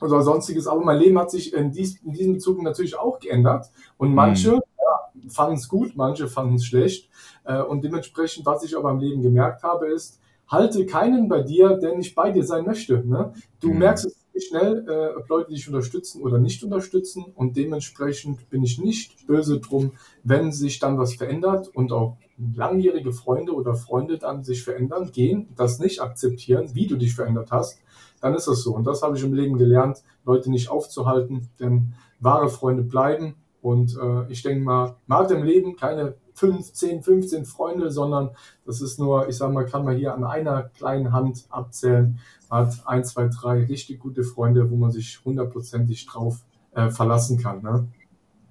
oder 0.00 0.22
sonstiges. 0.22 0.66
Aber 0.66 0.82
mein 0.84 0.98
Leben 0.98 1.18
hat 1.18 1.30
sich 1.30 1.52
in, 1.52 1.72
dies, 1.72 2.00
in 2.02 2.12
diesem 2.12 2.34
Bezug 2.34 2.62
natürlich 2.62 2.98
auch 2.98 3.18
geändert. 3.18 3.70
Und 3.96 4.14
manche 4.14 4.52
mhm. 4.52 4.60
ja, 4.78 5.30
fanden 5.30 5.56
es 5.56 5.68
gut, 5.68 5.92
manche 5.96 6.28
fanden 6.28 6.56
es 6.56 6.66
schlecht. 6.66 7.08
Äh, 7.44 7.62
und 7.62 7.84
dementsprechend, 7.84 8.46
was 8.46 8.62
ich 8.64 8.76
aber 8.76 8.90
im 8.90 8.98
Leben 8.98 9.22
gemerkt 9.22 9.62
habe, 9.62 9.88
ist, 9.88 10.20
halte 10.48 10.86
keinen 10.86 11.28
bei 11.28 11.42
dir, 11.42 11.76
der 11.76 11.96
nicht 11.96 12.14
bei 12.14 12.30
dir 12.30 12.44
sein 12.44 12.64
möchte. 12.64 13.04
Ne? 13.06 13.32
Du 13.60 13.70
mhm. 13.70 13.78
merkst 13.78 14.06
es 14.06 14.44
schnell, 14.44 14.86
äh, 14.86 15.18
ob 15.18 15.28
Leute 15.28 15.52
dich 15.52 15.66
unterstützen 15.66 16.22
oder 16.22 16.38
nicht 16.38 16.62
unterstützen. 16.62 17.24
Und 17.34 17.56
dementsprechend 17.56 18.48
bin 18.50 18.62
ich 18.62 18.78
nicht 18.78 19.26
böse 19.26 19.60
drum, 19.60 19.92
wenn 20.22 20.52
sich 20.52 20.78
dann 20.78 20.98
was 20.98 21.14
verändert 21.14 21.68
und 21.68 21.90
auch 21.90 22.18
langjährige 22.54 23.12
Freunde 23.12 23.54
oder 23.54 23.74
Freunde 23.74 24.18
dann 24.18 24.44
sich 24.44 24.62
verändern, 24.62 25.10
gehen, 25.10 25.48
das 25.56 25.78
nicht 25.78 26.02
akzeptieren, 26.02 26.74
wie 26.74 26.86
du 26.86 26.96
dich 26.96 27.14
verändert 27.14 27.50
hast 27.50 27.80
dann 28.20 28.34
ist 28.34 28.48
das 28.48 28.62
so. 28.62 28.74
Und 28.74 28.86
das 28.86 29.02
habe 29.02 29.16
ich 29.16 29.24
im 29.24 29.34
Leben 29.34 29.58
gelernt, 29.58 30.02
Leute 30.24 30.50
nicht 30.50 30.70
aufzuhalten, 30.70 31.48
denn 31.60 31.94
wahre 32.20 32.48
Freunde 32.48 32.82
bleiben. 32.82 33.36
Und 33.62 33.96
äh, 34.00 34.30
ich 34.30 34.42
denke 34.42 34.64
mal, 34.64 34.96
man 35.06 35.18
hat 35.18 35.30
im 35.30 35.42
Leben 35.42 35.76
keine 35.76 36.14
5, 36.34 36.72
10, 36.72 37.02
15 37.02 37.44
Freunde, 37.46 37.90
sondern 37.90 38.30
das 38.64 38.80
ist 38.80 38.98
nur, 38.98 39.28
ich 39.28 39.36
sage 39.36 39.52
mal, 39.52 39.64
kann 39.64 39.84
man 39.84 39.96
hier 39.96 40.14
an 40.14 40.24
einer 40.24 40.64
kleinen 40.64 41.12
Hand 41.12 41.46
abzählen. 41.48 42.18
Man 42.50 42.66
hat 42.66 42.86
ein, 42.86 43.04
zwei, 43.04 43.28
drei 43.28 43.64
richtig 43.64 43.98
gute 43.98 44.22
Freunde, 44.22 44.70
wo 44.70 44.76
man 44.76 44.92
sich 44.92 45.24
hundertprozentig 45.24 46.06
drauf 46.06 46.44
äh, 46.72 46.90
verlassen 46.90 47.38
kann. 47.38 47.62
Ne? 47.62 47.88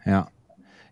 Ja. 0.04 0.28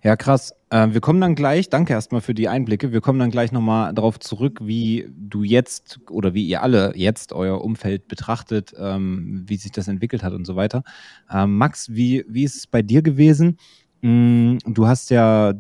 Ja, 0.04 0.18
krass. 0.18 0.54
Äh, 0.70 0.90
wir 0.92 1.00
kommen 1.00 1.22
dann 1.22 1.34
gleich, 1.34 1.70
danke 1.70 1.94
erstmal 1.94 2.20
für 2.20 2.34
die 2.34 2.50
Einblicke, 2.50 2.92
wir 2.92 3.00
kommen 3.00 3.20
dann 3.20 3.32
gleich 3.32 3.54
nochmal 3.54 3.94
darauf 3.94 4.20
zurück, 4.20 4.60
wie 4.62 5.08
du 5.18 5.44
jetzt 5.44 6.02
oder 6.10 6.34
wie 6.34 6.46
ihr 6.46 6.62
alle 6.62 6.92
jetzt 6.98 7.32
euer 7.32 7.64
Umfeld 7.64 8.10
betrachtet, 8.10 8.74
ähm, 8.78 9.44
wie 9.48 9.56
sich 9.56 9.72
das 9.72 9.88
entwickelt 9.88 10.22
hat 10.22 10.34
und 10.34 10.44
so 10.46 10.58
weiter. 10.58 10.84
Ähm, 11.32 11.58
Max, 11.58 11.90
wie, 11.90 12.26
wie 12.28 12.44
ist 12.44 12.58
es 12.58 12.68
bei 12.68 12.82
dir 12.82 13.02
gewesen? 13.02 13.58
Mm, 14.02 14.58
du 14.66 14.88
hast 14.88 15.10
ja, 15.10 15.54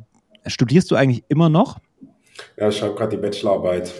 studierst 0.46 0.92
du 0.92 0.96
eigentlich 0.96 1.24
immer 1.30 1.48
noch? 1.48 1.80
Ja, 2.58 2.70
ich 2.70 2.78
schreibe 2.78 2.96
gerade 2.96 3.16
die 3.16 3.22
Bachelorarbeit. 3.22 3.94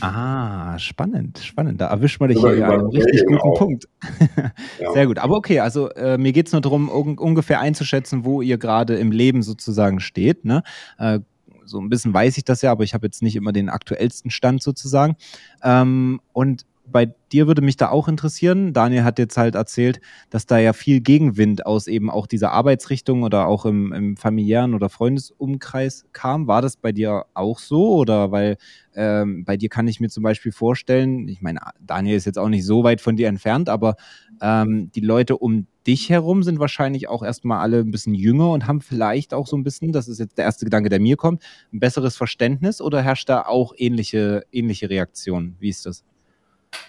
Ah, 0.00 0.78
spannend, 0.78 1.38
spannend. 1.38 1.80
Da 1.80 1.88
erwischt 1.88 2.20
man 2.20 2.28
dich 2.28 2.38
hier 2.38 2.66
an 2.66 2.72
einem 2.72 2.86
richtig 2.86 3.24
guten 3.26 3.40
auch. 3.40 3.58
Punkt. 3.58 3.88
ja. 4.80 4.92
Sehr 4.92 5.06
gut. 5.06 5.18
Aber 5.18 5.36
okay, 5.36 5.60
also 5.60 5.90
äh, 5.90 6.18
mir 6.18 6.32
geht 6.32 6.46
es 6.46 6.52
nur 6.52 6.60
darum, 6.60 6.88
un 6.88 7.18
ungefähr 7.18 7.60
einzuschätzen, 7.60 8.24
wo 8.24 8.42
ihr 8.42 8.58
gerade 8.58 8.96
im 8.96 9.12
Leben 9.12 9.42
sozusagen 9.42 10.00
steht. 10.00 10.44
Ne? 10.44 10.62
Äh, 10.98 11.20
so 11.64 11.80
ein 11.80 11.88
bisschen 11.88 12.14
weiß 12.14 12.36
ich 12.38 12.44
das 12.44 12.62
ja, 12.62 12.70
aber 12.70 12.84
ich 12.84 12.94
habe 12.94 13.06
jetzt 13.06 13.22
nicht 13.22 13.36
immer 13.36 13.52
den 13.52 13.68
aktuellsten 13.68 14.30
Stand 14.30 14.62
sozusagen. 14.62 15.16
Ähm, 15.62 16.20
und 16.32 16.64
bei 16.90 17.12
dir 17.32 17.46
würde 17.46 17.62
mich 17.62 17.76
da 17.76 17.90
auch 17.90 18.08
interessieren. 18.08 18.72
Daniel 18.72 19.04
hat 19.04 19.18
jetzt 19.18 19.36
halt 19.36 19.54
erzählt, 19.54 20.00
dass 20.30 20.46
da 20.46 20.58
ja 20.58 20.72
viel 20.72 21.00
Gegenwind 21.00 21.66
aus 21.66 21.86
eben 21.86 22.10
auch 22.10 22.26
dieser 22.26 22.52
Arbeitsrichtung 22.52 23.22
oder 23.22 23.46
auch 23.46 23.64
im, 23.64 23.92
im 23.92 24.16
familiären 24.16 24.74
oder 24.74 24.88
Freundesumkreis 24.88 26.06
kam. 26.12 26.46
War 26.46 26.62
das 26.62 26.76
bei 26.76 26.92
dir 26.92 27.24
auch 27.34 27.58
so? 27.58 27.94
Oder 27.96 28.30
weil 28.30 28.56
ähm, 28.94 29.44
bei 29.44 29.56
dir 29.56 29.68
kann 29.68 29.88
ich 29.88 30.00
mir 30.00 30.08
zum 30.08 30.22
Beispiel 30.22 30.52
vorstellen, 30.52 31.28
ich 31.28 31.42
meine, 31.42 31.60
Daniel 31.80 32.16
ist 32.16 32.24
jetzt 32.24 32.38
auch 32.38 32.48
nicht 32.48 32.64
so 32.64 32.84
weit 32.84 33.00
von 33.00 33.16
dir 33.16 33.28
entfernt, 33.28 33.68
aber 33.68 33.96
ähm, 34.40 34.90
die 34.94 35.00
Leute 35.00 35.36
um 35.36 35.66
dich 35.86 36.10
herum 36.10 36.42
sind 36.42 36.58
wahrscheinlich 36.58 37.08
auch 37.08 37.22
erstmal 37.22 37.60
alle 37.60 37.80
ein 37.80 37.90
bisschen 37.90 38.14
jünger 38.14 38.50
und 38.50 38.66
haben 38.66 38.80
vielleicht 38.80 39.34
auch 39.34 39.46
so 39.46 39.56
ein 39.56 39.62
bisschen, 39.62 39.92
das 39.92 40.08
ist 40.08 40.18
jetzt 40.18 40.38
der 40.38 40.44
erste 40.44 40.64
Gedanke, 40.64 40.88
der 40.88 41.00
mir 41.00 41.16
kommt, 41.16 41.42
ein 41.72 41.80
besseres 41.80 42.16
Verständnis 42.16 42.80
oder 42.80 43.02
herrscht 43.02 43.28
da 43.28 43.42
auch 43.42 43.72
ähnliche, 43.76 44.44
ähnliche 44.50 44.90
Reaktionen? 44.90 45.56
Wie 45.60 45.68
ist 45.68 45.86
das? 45.86 46.04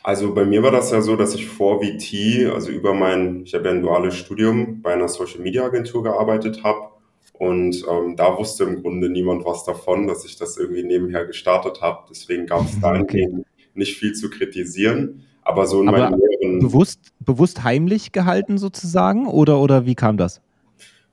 Also 0.04 0.34
bei 0.34 0.46
mir 0.46 0.64
war 0.64 0.72
das 0.72 0.92
ja 0.92 1.02
so, 1.02 1.16
dass 1.16 1.36
ich 1.36 1.48
vor 1.48 1.82
VT, 1.82 2.52
also 2.54 2.72
über 2.72 2.94
mein, 2.94 3.44
ich 3.44 3.54
habe 3.54 3.66
ja 3.66 3.72
ein 3.72 3.82
duales 3.82 4.16
Studium 4.16 4.82
bei 4.82 4.94
einer 4.94 5.08
Social 5.08 5.42
Media 5.42 5.66
Agentur 5.66 6.04
gearbeitet 6.04 6.64
habe. 6.64 6.90
Und 7.34 7.86
ähm, 7.90 8.16
da 8.16 8.38
wusste 8.38 8.64
im 8.64 8.82
Grunde 8.82 9.10
niemand 9.10 9.46
was 9.46 9.64
davon, 9.64 10.08
dass 10.08 10.26
ich 10.26 10.38
das 10.38 10.58
irgendwie 10.58 10.84
nebenher 10.84 11.26
gestartet 11.26 11.82
habe. 11.82 12.06
Deswegen 12.10 12.48
gab 12.48 12.66
es 12.66 12.80
da 12.80 13.00
okay. 13.00 13.30
nicht 13.76 13.98
viel 13.98 14.14
zu 14.14 14.30
kritisieren. 14.30 15.24
Aber 15.44 15.66
so 15.66 15.82
in 15.82 15.88
Aber 15.88 16.00
meinen 16.00 16.20
Lehren. 16.20 16.60
Bewusst, 16.60 17.00
bewusst 17.20 17.64
heimlich 17.64 18.12
gehalten 18.12 18.58
sozusagen? 18.58 19.28
Oder, 19.28 19.60
oder 19.60 19.86
wie 19.86 19.96
kam 19.96 20.18
das? 20.18 20.42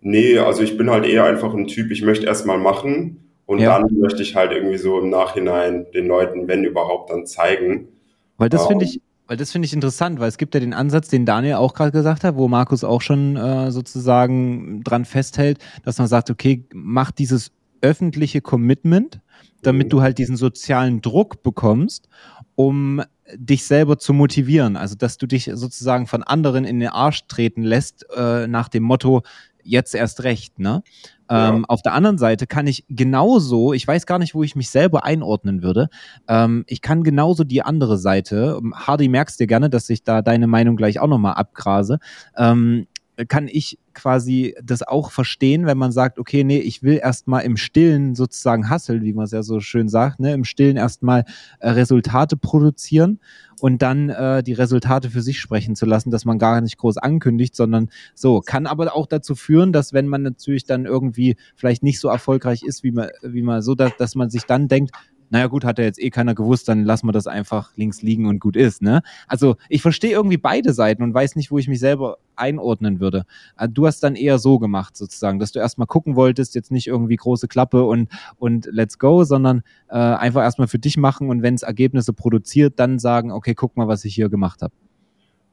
Nee, 0.00 0.38
also 0.38 0.62
ich 0.62 0.76
bin 0.76 0.90
halt 0.90 1.06
eher 1.06 1.24
einfach 1.24 1.54
ein 1.54 1.66
Typ, 1.66 1.90
ich 1.90 2.02
möchte 2.02 2.26
erstmal 2.26 2.58
machen 2.58 3.32
und 3.46 3.58
ja. 3.58 3.78
dann 3.78 3.98
möchte 3.98 4.22
ich 4.22 4.36
halt 4.36 4.52
irgendwie 4.52 4.76
so 4.76 5.00
im 5.00 5.08
Nachhinein 5.08 5.86
den 5.94 6.06
Leuten, 6.06 6.46
wenn 6.46 6.62
überhaupt, 6.62 7.10
dann 7.10 7.26
zeigen. 7.26 7.88
Weil 8.36 8.48
das 8.48 8.66
finde 8.66 8.84
ich, 8.84 9.00
weil 9.26 9.36
das 9.36 9.52
finde 9.52 9.66
ich 9.66 9.72
interessant, 9.72 10.20
weil 10.20 10.28
es 10.28 10.38
gibt 10.38 10.54
ja 10.54 10.60
den 10.60 10.74
Ansatz, 10.74 11.08
den 11.08 11.24
Daniel 11.24 11.54
auch 11.54 11.74
gerade 11.74 11.92
gesagt 11.92 12.24
hat, 12.24 12.36
wo 12.36 12.48
Markus 12.48 12.84
auch 12.84 13.00
schon 13.00 13.36
äh, 13.36 13.70
sozusagen 13.70 14.82
dran 14.82 15.04
festhält, 15.04 15.58
dass 15.84 15.98
man 15.98 16.08
sagt, 16.08 16.30
okay, 16.30 16.66
mach 16.72 17.10
dieses 17.10 17.52
öffentliche 17.80 18.40
Commitment, 18.40 19.20
damit 19.62 19.86
mhm. 19.86 19.90
du 19.90 20.02
halt 20.02 20.18
diesen 20.18 20.36
sozialen 20.36 21.00
Druck 21.00 21.42
bekommst 21.42 22.08
um 22.54 23.02
dich 23.34 23.64
selber 23.64 23.98
zu 23.98 24.12
motivieren. 24.12 24.76
Also, 24.76 24.94
dass 24.94 25.18
du 25.18 25.26
dich 25.26 25.50
sozusagen 25.52 26.06
von 26.06 26.22
anderen 26.22 26.64
in 26.64 26.80
den 26.80 26.90
Arsch 26.90 27.26
treten 27.26 27.62
lässt, 27.62 28.06
äh, 28.16 28.46
nach 28.46 28.68
dem 28.68 28.82
Motto, 28.82 29.22
jetzt 29.64 29.94
erst 29.94 30.22
recht, 30.24 30.58
ne? 30.58 30.82
Ja. 31.30 31.54
Ähm, 31.54 31.64
auf 31.64 31.80
der 31.80 31.94
anderen 31.94 32.18
Seite 32.18 32.46
kann 32.46 32.66
ich 32.66 32.84
genauso, 32.88 33.72
ich 33.72 33.88
weiß 33.88 34.04
gar 34.04 34.18
nicht, 34.18 34.34
wo 34.34 34.42
ich 34.42 34.56
mich 34.56 34.68
selber 34.68 35.04
einordnen 35.04 35.62
würde. 35.62 35.88
Ähm, 36.28 36.64
ich 36.66 36.82
kann 36.82 37.02
genauso 37.02 37.44
die 37.44 37.62
andere 37.62 37.96
Seite, 37.96 38.60
Hardy 38.74 39.08
merkst 39.08 39.40
dir 39.40 39.46
gerne, 39.46 39.70
dass 39.70 39.88
ich 39.88 40.02
da 40.02 40.20
deine 40.20 40.46
Meinung 40.46 40.76
gleich 40.76 41.00
auch 41.00 41.08
nochmal 41.08 41.34
abgrase. 41.34 41.98
Ähm, 42.36 42.86
kann 43.28 43.48
ich 43.48 43.78
quasi 43.92 44.56
das 44.62 44.82
auch 44.82 45.10
verstehen, 45.10 45.66
wenn 45.66 45.78
man 45.78 45.92
sagt, 45.92 46.18
okay, 46.18 46.42
nee, 46.42 46.58
ich 46.58 46.82
will 46.82 46.98
erstmal 47.00 47.42
im 47.42 47.56
Stillen 47.56 48.14
sozusagen 48.14 48.68
hasseln, 48.68 49.04
wie 49.04 49.12
man 49.12 49.24
es 49.24 49.30
ja 49.30 49.42
so 49.42 49.60
schön 49.60 49.88
sagt, 49.88 50.18
ne, 50.18 50.32
im 50.32 50.44
Stillen 50.44 50.76
erstmal 50.76 51.24
äh, 51.60 51.70
Resultate 51.70 52.36
produzieren 52.36 53.20
und 53.60 53.82
dann 53.82 54.10
äh, 54.10 54.42
die 54.42 54.52
Resultate 54.52 55.10
für 55.10 55.22
sich 55.22 55.40
sprechen 55.40 55.76
zu 55.76 55.86
lassen, 55.86 56.10
dass 56.10 56.24
man 56.24 56.38
gar 56.38 56.60
nicht 56.60 56.76
groß 56.76 56.98
ankündigt, 56.98 57.54
sondern 57.54 57.88
so, 58.14 58.40
kann 58.40 58.66
aber 58.66 58.94
auch 58.94 59.06
dazu 59.06 59.36
führen, 59.36 59.72
dass 59.72 59.92
wenn 59.92 60.08
man 60.08 60.22
natürlich 60.22 60.64
dann 60.64 60.84
irgendwie 60.84 61.36
vielleicht 61.54 61.82
nicht 61.82 62.00
so 62.00 62.08
erfolgreich 62.08 62.62
ist, 62.64 62.82
wie 62.82 62.92
man, 62.92 63.08
wie 63.22 63.42
man 63.42 63.62
so, 63.62 63.74
dass, 63.74 63.96
dass 63.96 64.16
man 64.16 64.28
sich 64.28 64.42
dann 64.44 64.66
denkt, 64.66 64.90
naja 65.30 65.46
gut, 65.46 65.64
hat 65.64 65.78
ja 65.78 65.84
jetzt 65.84 66.00
eh 66.00 66.10
keiner 66.10 66.34
gewusst, 66.34 66.68
dann 66.68 66.84
lassen 66.84 67.06
wir 67.06 67.12
das 67.12 67.26
einfach 67.26 67.70
links 67.76 68.02
liegen 68.02 68.26
und 68.26 68.40
gut 68.40 68.56
ist. 68.56 68.82
Ne? 68.82 69.02
Also 69.26 69.56
ich 69.68 69.82
verstehe 69.82 70.12
irgendwie 70.12 70.36
beide 70.36 70.72
Seiten 70.72 71.02
und 71.02 71.14
weiß 71.14 71.36
nicht, 71.36 71.50
wo 71.50 71.58
ich 71.58 71.68
mich 71.68 71.80
selber 71.80 72.18
einordnen 72.36 73.00
würde. 73.00 73.24
Äh, 73.58 73.68
du 73.68 73.86
hast 73.86 74.02
dann 74.02 74.16
eher 74.16 74.38
so 74.38 74.58
gemacht, 74.58 74.96
sozusagen, 74.96 75.38
dass 75.38 75.52
du 75.52 75.58
erstmal 75.58 75.86
gucken 75.86 76.16
wolltest, 76.16 76.54
jetzt 76.54 76.70
nicht 76.70 76.86
irgendwie 76.86 77.16
große 77.16 77.48
Klappe 77.48 77.84
und, 77.84 78.08
und 78.36 78.68
let's 78.70 78.98
go, 78.98 79.24
sondern 79.24 79.62
äh, 79.88 79.96
einfach 79.96 80.42
erstmal 80.42 80.68
für 80.68 80.78
dich 80.78 80.96
machen 80.96 81.30
und 81.30 81.42
wenn 81.42 81.54
es 81.54 81.62
Ergebnisse 81.62 82.12
produziert, 82.12 82.74
dann 82.76 82.98
sagen, 82.98 83.32
okay, 83.32 83.54
guck 83.54 83.76
mal, 83.76 83.88
was 83.88 84.04
ich 84.04 84.14
hier 84.14 84.28
gemacht 84.28 84.62
habe. 84.62 84.74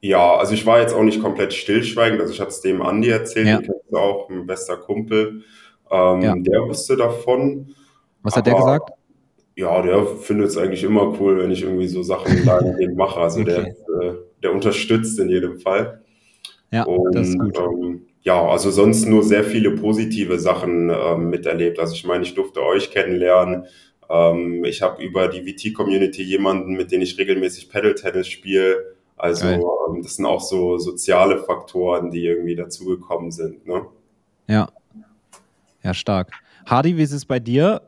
Ja, 0.00 0.34
also 0.34 0.52
ich 0.52 0.66
war 0.66 0.80
jetzt 0.80 0.94
auch 0.94 1.04
nicht 1.04 1.22
komplett 1.22 1.52
stillschweigend, 1.52 2.20
also 2.20 2.32
ich 2.32 2.40
hatte 2.40 2.50
es 2.50 2.60
dem 2.60 2.82
Andi 2.82 3.08
erzählt, 3.08 3.46
ja. 3.46 3.58
den 3.58 3.66
kennst 3.66 3.84
du 3.90 3.96
auch, 3.96 4.28
mein 4.28 4.46
bester 4.46 4.76
Kumpel, 4.76 5.42
ähm, 5.90 6.20
ja. 6.22 6.34
der 6.36 6.66
wusste 6.66 6.96
davon. 6.96 7.74
Was 8.22 8.34
hat 8.34 8.46
der 8.46 8.54
gesagt? 8.54 8.90
Ja, 9.54 9.82
der 9.82 10.06
findet 10.06 10.48
es 10.48 10.56
eigentlich 10.56 10.82
immer 10.82 11.18
cool, 11.20 11.38
wenn 11.38 11.50
ich 11.50 11.62
irgendwie 11.62 11.88
so 11.88 12.02
Sachen 12.02 12.44
dahingehend 12.44 12.96
mache. 12.96 13.20
Also 13.20 13.40
okay. 13.40 13.74
der, 13.90 14.08
äh, 14.08 14.14
der 14.42 14.52
unterstützt 14.52 15.18
in 15.18 15.28
jedem 15.28 15.58
Fall. 15.58 16.02
Ja, 16.70 16.84
Und, 16.84 17.14
das 17.14 17.28
ist 17.28 17.38
gut. 17.38 17.58
Ähm, 17.58 18.06
ja, 18.22 18.40
also 18.40 18.70
sonst 18.70 19.06
nur 19.06 19.24
sehr 19.24 19.44
viele 19.44 19.72
positive 19.72 20.38
Sachen 20.38 20.90
ähm, 20.90 21.28
miterlebt. 21.28 21.78
Also 21.78 21.94
ich 21.94 22.04
meine, 22.04 22.22
ich 22.22 22.34
durfte 22.34 22.62
euch 22.62 22.90
kennenlernen. 22.90 23.66
Ähm, 24.08 24.64
ich 24.64 24.80
habe 24.80 25.02
über 25.02 25.28
die 25.28 25.42
VT-Community 25.42 26.22
jemanden, 26.22 26.72
mit 26.74 26.92
dem 26.92 27.02
ich 27.02 27.18
regelmäßig 27.18 27.68
Paddle-Tennis 27.68 28.28
spiele. 28.28 28.94
Also 29.16 29.46
ähm, 29.46 30.02
das 30.02 30.16
sind 30.16 30.26
auch 30.26 30.40
so 30.40 30.78
soziale 30.78 31.38
Faktoren, 31.38 32.10
die 32.10 32.24
irgendwie 32.24 32.56
dazugekommen 32.56 33.32
sind. 33.32 33.66
Ne? 33.66 33.86
Ja. 34.48 34.68
Ja, 35.82 35.94
stark. 35.94 36.30
Hardy, 36.64 36.96
wie 36.96 37.02
ist 37.02 37.12
es 37.12 37.26
bei 37.26 37.40
dir? 37.40 37.82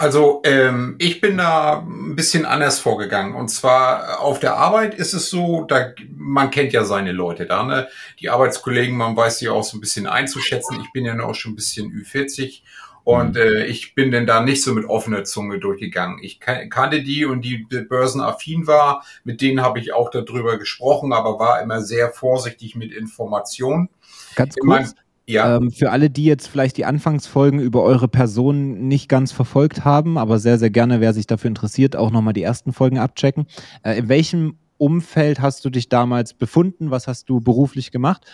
Also 0.00 0.42
ähm, 0.44 0.94
ich 0.98 1.20
bin 1.20 1.38
da 1.38 1.80
ein 1.80 2.14
bisschen 2.14 2.46
anders 2.46 2.78
vorgegangen. 2.78 3.34
Und 3.34 3.48
zwar 3.48 4.20
auf 4.20 4.38
der 4.38 4.54
Arbeit 4.54 4.94
ist 4.94 5.12
es 5.12 5.28
so, 5.28 5.64
da 5.64 5.92
man 6.16 6.52
kennt 6.52 6.72
ja 6.72 6.84
seine 6.84 7.10
Leute 7.10 7.46
da, 7.46 7.64
ne? 7.64 7.88
Die 8.20 8.30
Arbeitskollegen, 8.30 8.96
man 8.96 9.16
weiß 9.16 9.40
sie 9.40 9.48
auch 9.48 9.64
so 9.64 9.76
ein 9.76 9.80
bisschen 9.80 10.06
einzuschätzen. 10.06 10.78
Ich 10.80 10.92
bin 10.92 11.04
ja 11.04 11.16
noch 11.16 11.34
schon 11.34 11.52
ein 11.52 11.56
bisschen 11.56 11.90
Ü40 11.90 12.62
und 13.02 13.34
mhm. 13.34 13.40
äh, 13.40 13.64
ich 13.64 13.96
bin 13.96 14.12
denn 14.12 14.24
da 14.24 14.40
nicht 14.40 14.62
so 14.62 14.72
mit 14.72 14.84
offener 14.84 15.24
Zunge 15.24 15.58
durchgegangen. 15.58 16.20
Ich 16.22 16.38
kannte 16.38 17.02
die 17.02 17.24
und 17.24 17.40
die 17.40 17.66
börsenaffin 17.66 18.68
war, 18.68 19.04
mit 19.24 19.40
denen 19.40 19.62
habe 19.62 19.80
ich 19.80 19.92
auch 19.92 20.12
darüber 20.12 20.58
gesprochen, 20.58 21.12
aber 21.12 21.40
war 21.40 21.60
immer 21.60 21.82
sehr 21.82 22.10
vorsichtig 22.10 22.76
mit 22.76 22.92
Informationen. 22.92 23.88
Ganz 24.36 24.54
kurz, 24.54 24.94
ja. 25.28 25.56
Ähm, 25.56 25.70
für 25.70 25.90
alle, 25.90 26.10
die 26.10 26.24
jetzt 26.24 26.48
vielleicht 26.48 26.76
die 26.76 26.84
Anfangsfolgen 26.84 27.60
über 27.60 27.82
eure 27.82 28.08
Person 28.08 28.88
nicht 28.88 29.08
ganz 29.08 29.32
verfolgt 29.32 29.84
haben, 29.84 30.18
aber 30.18 30.38
sehr, 30.38 30.58
sehr 30.58 30.70
gerne, 30.70 31.00
wer 31.00 31.12
sich 31.12 31.26
dafür 31.26 31.48
interessiert, 31.48 31.96
auch 31.96 32.10
nochmal 32.10 32.32
die 32.32 32.42
ersten 32.42 32.72
Folgen 32.72 32.98
abchecken. 32.98 33.46
Äh, 33.82 33.98
in 33.98 34.08
welchem 34.08 34.56
Umfeld 34.78 35.40
hast 35.40 35.64
du 35.64 35.70
dich 35.70 35.88
damals 35.88 36.34
befunden? 36.34 36.90
Was 36.90 37.08
hast 37.08 37.28
du 37.28 37.40
beruflich 37.40 37.90
gemacht? 37.90 38.24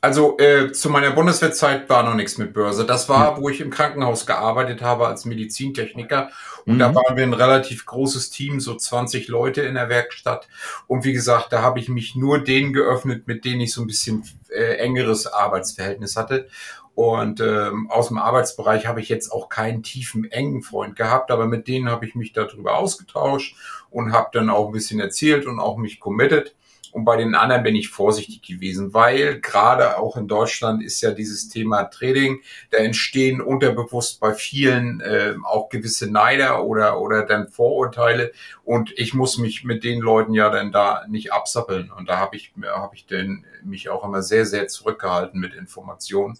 Also 0.00 0.38
äh, 0.38 0.70
zu 0.70 0.90
meiner 0.90 1.10
Bundeswehrzeit 1.10 1.88
war 1.88 2.04
noch 2.04 2.14
nichts 2.14 2.38
mit 2.38 2.52
Börse. 2.52 2.86
Das 2.86 3.08
war, 3.08 3.40
wo 3.40 3.48
ich 3.48 3.60
im 3.60 3.70
Krankenhaus 3.70 4.26
gearbeitet 4.26 4.80
habe 4.80 5.08
als 5.08 5.24
Medizintechniker. 5.24 6.30
Und 6.66 6.74
mhm. 6.74 6.78
da 6.78 6.94
waren 6.94 7.16
wir 7.16 7.24
ein 7.24 7.32
relativ 7.32 7.84
großes 7.84 8.30
Team, 8.30 8.60
so 8.60 8.76
20 8.76 9.26
Leute 9.26 9.62
in 9.62 9.74
der 9.74 9.88
Werkstatt. 9.88 10.48
Und 10.86 11.04
wie 11.04 11.12
gesagt, 11.12 11.52
da 11.52 11.62
habe 11.62 11.80
ich 11.80 11.88
mich 11.88 12.14
nur 12.14 12.38
denen 12.38 12.72
geöffnet, 12.72 13.26
mit 13.26 13.44
denen 13.44 13.60
ich 13.60 13.72
so 13.72 13.80
ein 13.80 13.88
bisschen 13.88 14.22
äh, 14.50 14.76
engeres 14.76 15.26
Arbeitsverhältnis 15.26 16.14
hatte. 16.14 16.48
Und 16.94 17.40
ähm, 17.40 17.90
aus 17.90 18.08
dem 18.08 18.18
Arbeitsbereich 18.18 18.86
habe 18.86 19.00
ich 19.00 19.08
jetzt 19.08 19.30
auch 19.30 19.48
keinen 19.48 19.82
tiefen, 19.82 20.30
engen 20.30 20.62
Freund 20.62 20.96
gehabt, 20.96 21.30
aber 21.30 21.46
mit 21.46 21.68
denen 21.68 21.88
habe 21.88 22.04
ich 22.06 22.14
mich 22.14 22.32
darüber 22.32 22.76
ausgetauscht 22.76 23.56
und 23.90 24.12
habe 24.12 24.30
dann 24.32 24.50
auch 24.50 24.66
ein 24.66 24.72
bisschen 24.72 24.98
erzählt 24.98 25.46
und 25.46 25.60
auch 25.60 25.76
mich 25.76 26.00
committed. 26.00 26.56
Und 26.92 27.04
bei 27.04 27.16
den 27.16 27.34
anderen 27.34 27.62
bin 27.62 27.76
ich 27.76 27.88
vorsichtig 27.88 28.42
gewesen, 28.42 28.94
weil 28.94 29.40
gerade 29.40 29.98
auch 29.98 30.16
in 30.16 30.28
Deutschland 30.28 30.82
ist 30.82 31.00
ja 31.00 31.10
dieses 31.10 31.48
Thema 31.48 31.84
Trading, 31.84 32.40
da 32.70 32.78
entstehen 32.78 33.40
unterbewusst 33.40 34.20
bei 34.20 34.34
vielen 34.34 35.00
äh, 35.00 35.34
auch 35.44 35.68
gewisse 35.68 36.10
Neider 36.10 36.64
oder, 36.64 37.00
oder 37.00 37.24
dann 37.24 37.48
Vorurteile. 37.48 38.32
Und 38.64 38.92
ich 38.96 39.14
muss 39.14 39.38
mich 39.38 39.64
mit 39.64 39.84
den 39.84 40.00
Leuten 40.00 40.34
ja 40.34 40.50
dann 40.50 40.72
da 40.72 41.04
nicht 41.08 41.32
absappeln. 41.32 41.90
Und 41.90 42.08
da 42.08 42.18
habe 42.18 42.36
ich, 42.36 42.52
hab 42.62 42.94
ich 42.94 43.06
denn 43.06 43.44
mich 43.62 43.88
auch 43.88 44.04
immer 44.04 44.22
sehr, 44.22 44.46
sehr 44.46 44.68
zurückgehalten 44.68 45.40
mit 45.40 45.54
Informationen. 45.54 46.36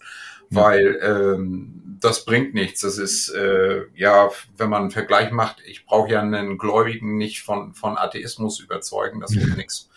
Ja. 0.49 0.63
Weil 0.63 0.99
ähm, 1.03 1.97
das 1.99 2.25
bringt 2.25 2.53
nichts. 2.53 2.81
Das 2.81 2.97
ist, 2.97 3.29
äh, 3.29 3.83
ja, 3.95 4.29
wenn 4.57 4.69
man 4.69 4.83
einen 4.83 4.91
Vergleich 4.91 5.31
macht, 5.31 5.61
ich 5.65 5.85
brauche 5.85 6.11
ja 6.11 6.21
einen 6.21 6.57
Gläubigen 6.57 7.17
nicht 7.17 7.43
von, 7.43 7.73
von 7.73 7.97
Atheismus 7.97 8.59
überzeugen, 8.59 9.19
das 9.19 9.35
wird 9.35 9.57
nichts. 9.57 9.89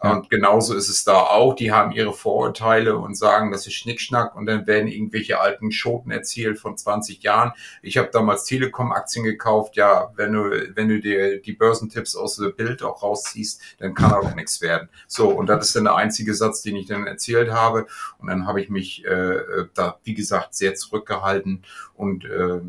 Und 0.00 0.30
genauso 0.30 0.74
ist 0.74 0.88
es 0.88 1.04
da 1.04 1.14
auch. 1.14 1.54
Die 1.54 1.72
haben 1.72 1.90
ihre 1.90 2.12
Vorurteile 2.12 2.96
und 2.96 3.16
sagen, 3.16 3.50
das 3.50 3.66
ist 3.66 3.74
Schnickschnack 3.74 4.36
und 4.36 4.46
dann 4.46 4.66
werden 4.66 4.86
irgendwelche 4.86 5.40
alten 5.40 5.72
Schoten 5.72 6.10
erzählt 6.10 6.58
von 6.58 6.76
20 6.76 7.22
Jahren. 7.22 7.52
Ich 7.82 7.98
habe 7.98 8.08
damals 8.12 8.44
Telekom-Aktien 8.44 9.24
gekauft. 9.24 9.76
Ja, 9.76 10.12
wenn 10.14 10.32
du, 10.32 10.50
wenn 10.74 10.88
du 10.88 11.00
dir 11.00 11.40
die 11.40 11.52
Börsentipps 11.52 12.14
aus 12.14 12.36
dem 12.36 12.54
Bild 12.54 12.82
auch 12.82 13.02
rausziehst, 13.02 13.60
dann 13.78 13.94
kann 13.94 14.12
auch 14.12 14.34
nichts 14.34 14.60
werden. 14.60 14.88
So, 15.08 15.30
und 15.30 15.48
das 15.48 15.66
ist 15.66 15.76
dann 15.76 15.84
der 15.84 15.96
einzige 15.96 16.34
Satz, 16.34 16.62
den 16.62 16.76
ich 16.76 16.86
dann 16.86 17.06
erzählt 17.06 17.50
habe. 17.50 17.86
Und 18.18 18.28
dann 18.28 18.46
habe 18.46 18.60
ich 18.60 18.68
mich 18.68 19.04
äh, 19.04 19.66
da, 19.74 19.98
wie 20.04 20.14
gesagt, 20.14 20.54
sehr 20.54 20.74
zurückgehalten 20.76 21.64
und 21.94 22.24
äh, 22.24 22.60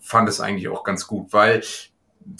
fand 0.00 0.28
es 0.28 0.40
eigentlich 0.40 0.68
auch 0.68 0.84
ganz 0.84 1.06
gut, 1.06 1.32
weil 1.32 1.62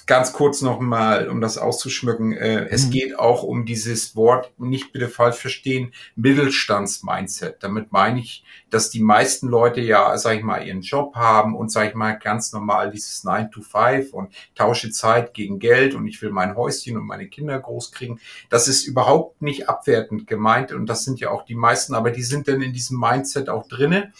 ganz 0.06 0.32
kurz 0.32 0.62
nochmal, 0.62 1.28
um 1.28 1.40
das 1.40 1.58
auszuschmücken, 1.58 2.32
äh, 2.32 2.62
mhm. 2.62 2.66
es 2.70 2.90
geht 2.90 3.18
auch 3.18 3.42
um 3.42 3.64
dieses 3.64 4.16
Wort, 4.16 4.52
nicht 4.58 4.92
bitte 4.92 5.08
falsch 5.08 5.36
verstehen, 5.36 5.92
Mittelstands-Mindset. 6.16 7.62
Damit 7.62 7.92
meine 7.92 8.20
ich, 8.20 8.44
dass 8.70 8.90
die 8.90 9.02
meisten 9.02 9.48
Leute 9.48 9.80
ja, 9.80 10.16
sag 10.18 10.36
ich 10.36 10.42
mal, 10.42 10.66
ihren 10.66 10.82
Job 10.82 11.14
haben 11.14 11.56
und, 11.56 11.70
sag 11.70 11.88
ich 11.88 11.94
mal, 11.94 12.12
ganz 12.12 12.52
normal 12.52 12.90
dieses 12.90 13.24
9 13.24 13.50
to 13.50 13.62
5 13.62 14.12
und 14.12 14.32
tausche 14.54 14.90
Zeit 14.90 15.34
gegen 15.34 15.58
Geld 15.58 15.94
und 15.94 16.06
ich 16.06 16.20
will 16.22 16.30
mein 16.30 16.56
Häuschen 16.56 16.96
und 16.96 17.06
meine 17.06 17.28
Kinder 17.28 17.58
groß 17.58 17.92
kriegen. 17.92 18.20
Das 18.50 18.68
ist 18.68 18.86
überhaupt 18.86 19.42
nicht 19.42 19.68
abwertend 19.68 20.26
gemeint 20.26 20.72
und 20.72 20.86
das 20.86 21.04
sind 21.04 21.20
ja 21.20 21.30
auch 21.30 21.44
die 21.44 21.54
meisten, 21.54 21.94
aber 21.94 22.10
die 22.10 22.22
sind 22.22 22.48
dann 22.48 22.62
in 22.62 22.72
diesem 22.72 22.98
Mindset 22.98 23.48
auch 23.48 23.68
drinne. 23.68 24.12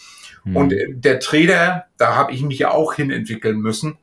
Mhm. 0.43 0.55
Und 0.55 0.73
äh, 0.73 0.87
der 0.89 1.19
Trader, 1.19 1.85
da 1.97 2.15
habe 2.15 2.31
ich 2.31 2.41
mich 2.41 2.59
ja 2.59 2.71
auch 2.71 2.93
hin 2.93 3.11
entwickeln 3.11 3.59
müssen 3.59 3.97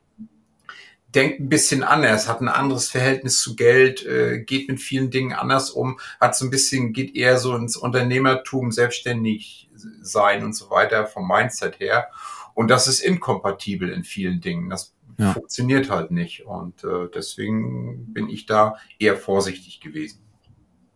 denkt 1.17 1.41
ein 1.41 1.49
bisschen 1.49 1.83
anders, 1.83 2.29
hat 2.29 2.41
ein 2.41 2.49
anderes 2.49 2.91
Verhältnis 2.91 3.41
zu 3.41 3.57
Geld, 3.57 4.05
äh, 4.05 4.41
geht 4.41 4.69
mit 4.69 4.81
vielen 4.81 5.11
Dingen 5.11 5.33
anders 5.33 5.71
um, 5.71 5.99
hat 6.21 6.37
so 6.37 6.45
ein 6.45 6.51
bisschen, 6.51 6.93
geht 6.93 7.17
eher 7.17 7.39
so 7.39 7.57
ins 7.57 7.77
Unternehmertum, 7.77 8.71
selbstständig 8.71 9.71
sein 10.03 10.45
und 10.45 10.53
so 10.53 10.71
weiter 10.71 11.07
vom 11.07 11.27
Mindset 11.27 11.81
her. 11.81 12.09
Und 12.55 12.69
das 12.69 12.87
ist 12.87 13.01
inkompatibel 13.01 13.91
in 13.91 14.05
vielen 14.05 14.41
Dingen. 14.41 14.69
Das 14.69 14.95
ja. 15.19 15.33
funktioniert 15.33 15.91
halt 15.91 16.11
nicht. 16.11 16.45
Und 16.45 16.85
äh, 16.85 17.09
deswegen 17.15 18.13
bin 18.13 18.29
ich 18.29 18.47
da 18.47 18.77
eher 18.99 19.17
vorsichtig 19.17 19.81
gewesen. 19.81 20.26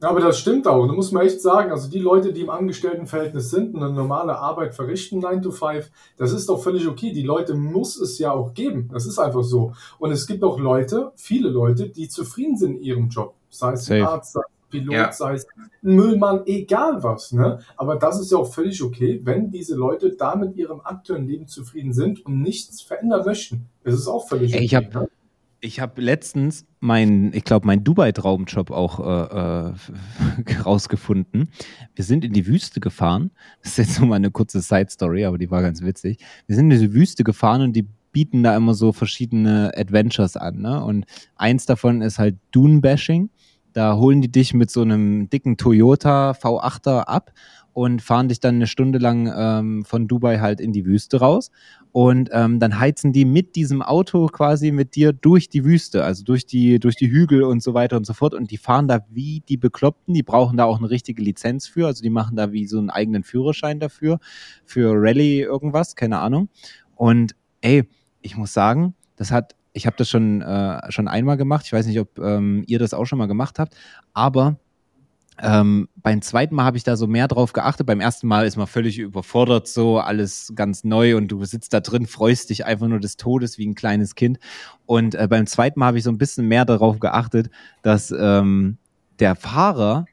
Ja, 0.00 0.08
aber 0.08 0.20
das 0.20 0.38
stimmt 0.38 0.66
auch. 0.66 0.86
Da 0.86 0.94
muss 0.94 1.12
man 1.12 1.26
echt 1.26 1.42
sagen, 1.42 1.70
also 1.70 1.90
die 1.90 1.98
Leute, 1.98 2.32
die 2.32 2.40
im 2.40 2.50
Angestelltenverhältnis 2.50 3.50
sind 3.50 3.74
und 3.74 3.82
eine 3.82 3.92
normale 3.92 4.38
Arbeit 4.38 4.74
verrichten, 4.74 5.18
9 5.18 5.42
to 5.42 5.50
5, 5.50 5.90
das 6.16 6.32
ist 6.32 6.48
doch 6.48 6.62
völlig 6.62 6.88
okay. 6.88 7.12
Die 7.12 7.22
Leute 7.22 7.54
muss 7.54 8.00
es 8.00 8.18
ja 8.18 8.32
auch 8.32 8.54
geben. 8.54 8.88
Das 8.92 9.04
ist 9.04 9.18
einfach 9.18 9.42
so. 9.42 9.74
Und 9.98 10.10
es 10.10 10.26
gibt 10.26 10.42
auch 10.42 10.58
Leute, 10.58 11.12
viele 11.16 11.50
Leute, 11.50 11.90
die 11.90 12.08
zufrieden 12.08 12.56
sind 12.56 12.76
in 12.76 12.82
ihrem 12.82 13.08
Job. 13.08 13.34
Sei 13.50 13.72
es 13.72 13.90
ein 13.90 14.02
Arzt, 14.02 14.32
sei 14.32 14.40
es 14.40 14.46
ein 14.46 14.70
Pilot, 14.70 14.94
ja. 14.94 15.12
sei 15.12 15.34
es 15.34 15.46
ein 15.46 15.70
Müllmann, 15.82 16.42
egal 16.46 17.02
was. 17.02 17.32
Ne? 17.32 17.58
Aber 17.76 17.96
das 17.96 18.18
ist 18.20 18.32
ja 18.32 18.38
auch 18.38 18.50
völlig 18.50 18.82
okay, 18.82 19.20
wenn 19.24 19.50
diese 19.50 19.74
Leute 19.74 20.16
da 20.16 20.34
mit 20.34 20.56
ihrem 20.56 20.80
aktuellen 20.80 21.26
Leben 21.26 21.46
zufrieden 21.46 21.92
sind 21.92 22.24
und 22.24 22.40
nichts 22.40 22.80
verändern 22.80 23.26
möchten. 23.26 23.66
Das 23.84 23.92
ist 23.92 24.08
auch 24.08 24.26
völlig 24.26 24.54
okay. 24.54 24.64
Ich 24.64 24.74
habe 24.74 25.08
Ich 25.62 25.78
habe 25.78 26.00
letztens 26.00 26.64
mein, 26.80 27.32
ich 27.34 27.44
glaube, 27.44 27.66
mein 27.66 27.84
Dubai-Traumjob 27.84 28.70
auch 28.70 28.98
äh, 29.00 30.52
äh, 30.52 30.54
rausgefunden. 30.64 31.50
Wir 31.94 32.04
sind 32.04 32.24
in 32.24 32.32
die 32.32 32.46
Wüste 32.46 32.80
gefahren. 32.80 33.30
Das 33.62 33.72
ist 33.72 33.78
jetzt 33.78 34.00
nur 34.00 34.08
mal 34.08 34.16
eine 34.16 34.30
kurze 34.30 34.62
Side-Story, 34.62 35.26
aber 35.26 35.36
die 35.36 35.50
war 35.50 35.60
ganz 35.60 35.82
witzig. 35.82 36.18
Wir 36.46 36.56
sind 36.56 36.70
in 36.70 36.80
die 36.80 36.94
Wüste 36.94 37.24
gefahren 37.24 37.60
und 37.60 37.74
die 37.74 37.86
bieten 38.12 38.42
da 38.42 38.56
immer 38.56 38.72
so 38.72 38.92
verschiedene 38.92 39.72
Adventures 39.76 40.36
an. 40.36 40.60
Ne? 40.60 40.82
Und 40.82 41.04
eins 41.36 41.66
davon 41.66 42.00
ist 42.00 42.18
halt 42.18 42.38
Dune-Bashing. 42.52 43.28
Da 43.74 43.96
holen 43.96 44.22
die 44.22 44.32
dich 44.32 44.54
mit 44.54 44.70
so 44.70 44.80
einem 44.80 45.28
dicken 45.28 45.58
Toyota 45.58 46.32
V8er 46.32 47.02
ab 47.02 47.32
und 47.72 48.02
fahren 48.02 48.28
dich 48.28 48.40
dann 48.40 48.56
eine 48.56 48.66
Stunde 48.66 48.98
lang 48.98 49.32
ähm, 49.34 49.84
von 49.84 50.08
Dubai 50.08 50.38
halt 50.38 50.60
in 50.60 50.72
die 50.72 50.84
Wüste 50.84 51.20
raus. 51.20 51.50
Und 51.92 52.30
ähm, 52.32 52.60
dann 52.60 52.78
heizen 52.78 53.12
die 53.12 53.24
mit 53.24 53.56
diesem 53.56 53.82
Auto 53.82 54.26
quasi 54.26 54.70
mit 54.70 54.94
dir 54.94 55.12
durch 55.12 55.48
die 55.48 55.64
Wüste, 55.64 56.04
also 56.04 56.24
durch 56.24 56.46
die, 56.46 56.78
durch 56.78 56.96
die 56.96 57.10
Hügel 57.10 57.42
und 57.42 57.62
so 57.62 57.74
weiter 57.74 57.96
und 57.96 58.06
so 58.06 58.12
fort. 58.12 58.34
Und 58.34 58.50
die 58.50 58.58
fahren 58.58 58.88
da 58.88 59.00
wie 59.10 59.42
die 59.48 59.56
Bekloppten, 59.56 60.14
die 60.14 60.22
brauchen 60.22 60.56
da 60.56 60.64
auch 60.64 60.78
eine 60.78 60.90
richtige 60.90 61.22
Lizenz 61.22 61.66
für. 61.66 61.86
Also 61.86 62.02
die 62.02 62.10
machen 62.10 62.36
da 62.36 62.52
wie 62.52 62.66
so 62.66 62.78
einen 62.78 62.90
eigenen 62.90 63.24
Führerschein 63.24 63.80
dafür, 63.80 64.18
für 64.64 64.92
Rallye 64.94 65.42
irgendwas, 65.42 65.96
keine 65.96 66.18
Ahnung. 66.18 66.48
Und 66.94 67.34
ey, 67.60 67.88
ich 68.20 68.36
muss 68.36 68.52
sagen, 68.52 68.94
das 69.16 69.32
hat, 69.32 69.56
ich 69.72 69.86
habe 69.86 69.96
das 69.96 70.08
schon, 70.08 70.42
äh, 70.42 70.90
schon 70.90 71.08
einmal 71.08 71.36
gemacht. 71.36 71.66
Ich 71.66 71.72
weiß 71.72 71.86
nicht, 71.86 72.00
ob 72.00 72.18
ähm, 72.18 72.64
ihr 72.66 72.78
das 72.78 72.94
auch 72.94 73.04
schon 73.04 73.18
mal 73.18 73.26
gemacht 73.26 73.58
habt, 73.58 73.76
aber 74.12 74.58
ähm, 75.42 75.88
beim 75.96 76.22
zweiten 76.22 76.54
Mal 76.54 76.64
habe 76.64 76.76
ich 76.76 76.84
da 76.84 76.96
so 76.96 77.06
mehr 77.06 77.28
drauf 77.28 77.52
geachtet. 77.52 77.86
Beim 77.86 78.00
ersten 78.00 78.26
Mal 78.26 78.46
ist 78.46 78.56
man 78.56 78.66
völlig 78.66 78.98
überfordert, 78.98 79.68
so 79.68 79.98
alles 79.98 80.52
ganz 80.54 80.84
neu 80.84 81.16
und 81.16 81.28
du 81.28 81.44
sitzt 81.44 81.72
da 81.72 81.80
drin, 81.80 82.06
freust 82.06 82.50
dich 82.50 82.64
einfach 82.66 82.88
nur 82.88 83.00
des 83.00 83.16
Todes 83.16 83.58
wie 83.58 83.66
ein 83.66 83.74
kleines 83.74 84.14
Kind. 84.14 84.38
Und 84.86 85.14
äh, 85.14 85.26
beim 85.28 85.46
zweiten 85.46 85.80
Mal 85.80 85.86
habe 85.86 85.98
ich 85.98 86.04
so 86.04 86.10
ein 86.10 86.18
bisschen 86.18 86.46
mehr 86.46 86.64
darauf 86.64 87.00
geachtet, 87.00 87.50
dass 87.82 88.10
ähm, 88.10 88.78
der 89.18 89.34
Fahrer 89.34 90.06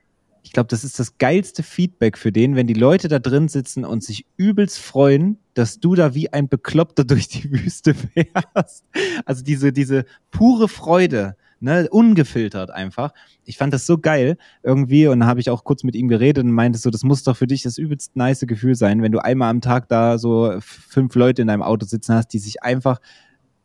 ich 0.47 0.53
glaube, 0.53 0.69
das 0.69 0.85
ist 0.85 0.97
das 0.97 1.17
geilste 1.17 1.61
Feedback 1.61 2.17
für 2.17 2.31
den, 2.31 2.55
wenn 2.55 2.67
die 2.67 2.73
Leute 2.73 3.09
da 3.09 3.19
drin 3.19 3.49
sitzen 3.49 3.83
und 3.83 4.01
sich 4.01 4.25
übelst 4.37 4.79
freuen, 4.79 5.39
dass 5.55 5.81
du 5.81 5.93
da 5.93 6.15
wie 6.15 6.31
ein 6.31 6.47
Bekloppter 6.47 7.03
durch 7.05 7.27
die 7.27 7.51
Wüste 7.51 7.93
fährst. 7.93 8.85
Also 9.25 9.43
diese, 9.43 9.73
diese 9.73 10.05
pure 10.31 10.69
Freude, 10.69 11.35
ne, 11.59 11.87
ungefiltert 11.89 12.71
einfach. 12.71 13.13
Ich 13.43 13.57
fand 13.57 13.73
das 13.73 13.85
so 13.85 13.97
geil 13.97 14.37
irgendwie 14.63 15.07
und 15.07 15.25
habe 15.25 15.39
ich 15.39 15.49
auch 15.49 15.63
kurz 15.63 15.83
mit 15.83 15.95
ihm 15.95 16.07
geredet 16.07 16.43
und 16.43 16.51
meinte 16.51 16.79
so, 16.79 16.89
das 16.89 17.03
muss 17.03 17.23
doch 17.23 17.37
für 17.37 17.47
dich 17.47 17.63
das 17.63 17.77
übelst 17.77 18.15
nice 18.15 18.45
Gefühl 18.47 18.75
sein, 18.75 19.01
wenn 19.01 19.11
du 19.11 19.19
einmal 19.19 19.49
am 19.49 19.61
Tag 19.61 19.89
da 19.89 20.17
so 20.17 20.55
fünf 20.59 21.15
Leute 21.15 21.41
in 21.41 21.47
deinem 21.47 21.63
Auto 21.63 21.85
sitzen 21.85 22.15
hast, 22.15 22.29
die 22.29 22.39
sich 22.39 22.63
einfach 22.63 22.99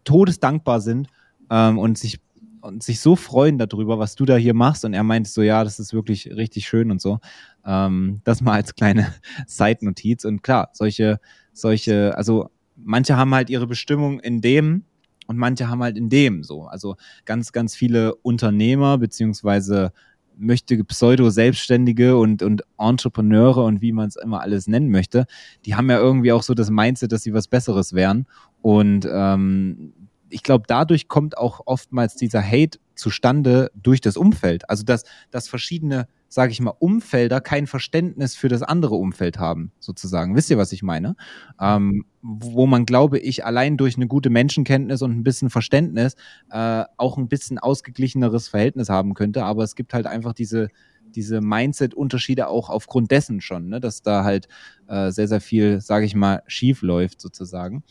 todesdankbar 0.04 0.80
sind 0.80 1.08
ähm, 1.50 1.78
und 1.78 1.98
sich 1.98 2.20
und 2.62 2.82
sich 2.82 3.00
so 3.00 3.16
freuen 3.16 3.58
darüber, 3.58 3.98
was 3.98 4.14
du 4.14 4.24
da 4.24 4.36
hier 4.36 4.54
machst. 4.54 4.84
Und 4.84 4.94
er 4.94 5.02
meinte 5.02 5.28
so, 5.28 5.42
ja, 5.42 5.64
das 5.64 5.80
ist 5.80 5.92
wirklich 5.92 6.28
richtig 6.28 6.68
schön 6.68 6.90
und 6.90 7.00
so. 7.00 7.18
Ähm, 7.66 8.20
das 8.24 8.40
mal 8.40 8.52
als 8.52 8.74
kleine 8.74 9.12
Seitennotiz. 9.46 10.24
Und 10.24 10.42
klar, 10.42 10.70
solche, 10.72 11.18
solche, 11.52 12.16
also 12.16 12.50
manche 12.76 13.16
haben 13.16 13.34
halt 13.34 13.50
ihre 13.50 13.66
Bestimmung 13.66 14.20
in 14.20 14.40
dem 14.40 14.84
und 15.32 15.38
manche 15.38 15.68
haben 15.68 15.82
halt 15.82 15.96
in 15.96 16.10
dem 16.10 16.44
so. 16.44 16.64
Also 16.64 16.96
ganz, 17.24 17.52
ganz 17.52 17.74
viele 17.74 18.14
Unternehmer 18.16 18.98
beziehungsweise 18.98 19.92
möchte 20.36 20.82
Pseudo-Selbstständige 20.84 22.16
und, 22.16 22.42
und 22.42 22.62
Entrepreneure 22.78 23.64
und 23.64 23.80
wie 23.80 23.92
man 23.92 24.08
es 24.08 24.16
immer 24.16 24.40
alles 24.40 24.66
nennen 24.66 24.90
möchte, 24.90 25.26
die 25.64 25.74
haben 25.74 25.90
ja 25.90 25.98
irgendwie 25.98 26.32
auch 26.32 26.42
so 26.42 26.54
das 26.54 26.70
Mindset, 26.70 27.12
dass 27.12 27.22
sie 27.22 27.32
was 27.32 27.48
Besseres 27.48 27.92
wären. 27.92 28.26
Und 28.60 29.08
ähm, 29.10 29.92
ich 30.28 30.42
glaube, 30.42 30.64
dadurch 30.66 31.08
kommt 31.08 31.36
auch 31.36 31.62
oftmals 31.66 32.14
dieser 32.14 32.42
Hate 32.42 32.78
zustande 32.94 33.70
durch 33.74 34.00
das 34.00 34.16
Umfeld. 34.16 34.68
Also 34.68 34.84
dass, 34.84 35.04
dass 35.30 35.48
verschiedene, 35.48 36.08
sage 36.32 36.50
ich 36.50 36.60
mal, 36.60 36.72
Umfelder 36.78 37.42
kein 37.42 37.66
Verständnis 37.66 38.34
für 38.34 38.48
das 38.48 38.62
andere 38.62 38.94
Umfeld 38.94 39.38
haben, 39.38 39.70
sozusagen. 39.78 40.34
Wisst 40.34 40.48
ihr, 40.48 40.56
was 40.56 40.72
ich 40.72 40.82
meine? 40.82 41.14
Ähm, 41.60 42.06
wo 42.22 42.64
man, 42.66 42.86
glaube 42.86 43.18
ich, 43.18 43.44
allein 43.44 43.76
durch 43.76 43.96
eine 43.96 44.06
gute 44.06 44.30
Menschenkenntnis 44.30 45.02
und 45.02 45.10
ein 45.10 45.24
bisschen 45.24 45.50
Verständnis 45.50 46.14
äh, 46.50 46.84
auch 46.96 47.18
ein 47.18 47.28
bisschen 47.28 47.58
ausgeglicheneres 47.58 48.48
Verhältnis 48.48 48.88
haben 48.88 49.12
könnte. 49.12 49.44
Aber 49.44 49.62
es 49.62 49.74
gibt 49.74 49.92
halt 49.92 50.06
einfach 50.06 50.32
diese, 50.32 50.68
diese 51.04 51.42
Mindset-Unterschiede 51.42 52.48
auch 52.48 52.70
aufgrund 52.70 53.10
dessen 53.10 53.42
schon, 53.42 53.68
ne? 53.68 53.78
dass 53.78 54.00
da 54.00 54.24
halt 54.24 54.48
äh, 54.86 55.10
sehr, 55.10 55.28
sehr 55.28 55.42
viel, 55.42 55.82
sage 55.82 56.06
ich 56.06 56.14
mal, 56.14 56.42
schief 56.46 56.80
läuft 56.80 57.20
sozusagen. 57.20 57.82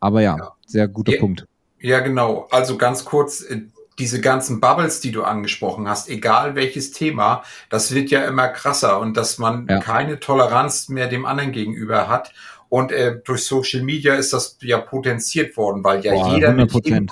Aber 0.00 0.20
ja, 0.20 0.36
ja. 0.36 0.52
sehr 0.66 0.88
guter 0.88 1.12
ja. 1.12 1.20
Punkt. 1.20 1.46
Ja, 1.78 2.00
genau. 2.00 2.48
Also 2.50 2.76
ganz 2.76 3.04
kurz, 3.04 3.42
äh, 3.42 3.66
diese 3.98 4.20
ganzen 4.20 4.60
Bubbles, 4.60 5.00
die 5.00 5.12
du 5.12 5.22
angesprochen 5.22 5.88
hast, 5.88 6.08
egal 6.08 6.54
welches 6.54 6.90
Thema, 6.90 7.42
das 7.70 7.94
wird 7.94 8.10
ja 8.10 8.24
immer 8.24 8.48
krasser 8.48 8.98
und 9.00 9.16
dass 9.16 9.38
man 9.38 9.66
ja. 9.68 9.78
keine 9.78 10.20
Toleranz 10.20 10.88
mehr 10.88 11.08
dem 11.08 11.26
anderen 11.26 11.52
gegenüber 11.52 12.08
hat. 12.08 12.32
Und 12.68 12.90
äh, 12.90 13.20
durch 13.24 13.44
Social 13.44 13.82
Media 13.82 14.14
ist 14.14 14.32
das 14.32 14.58
ja 14.60 14.78
potenziert 14.78 15.56
worden, 15.56 15.84
weil 15.84 16.04
ja 16.04 16.12
Boah, 16.12 16.34
jeder, 16.34 16.52
mit 16.52 16.72
jedem, 16.72 17.08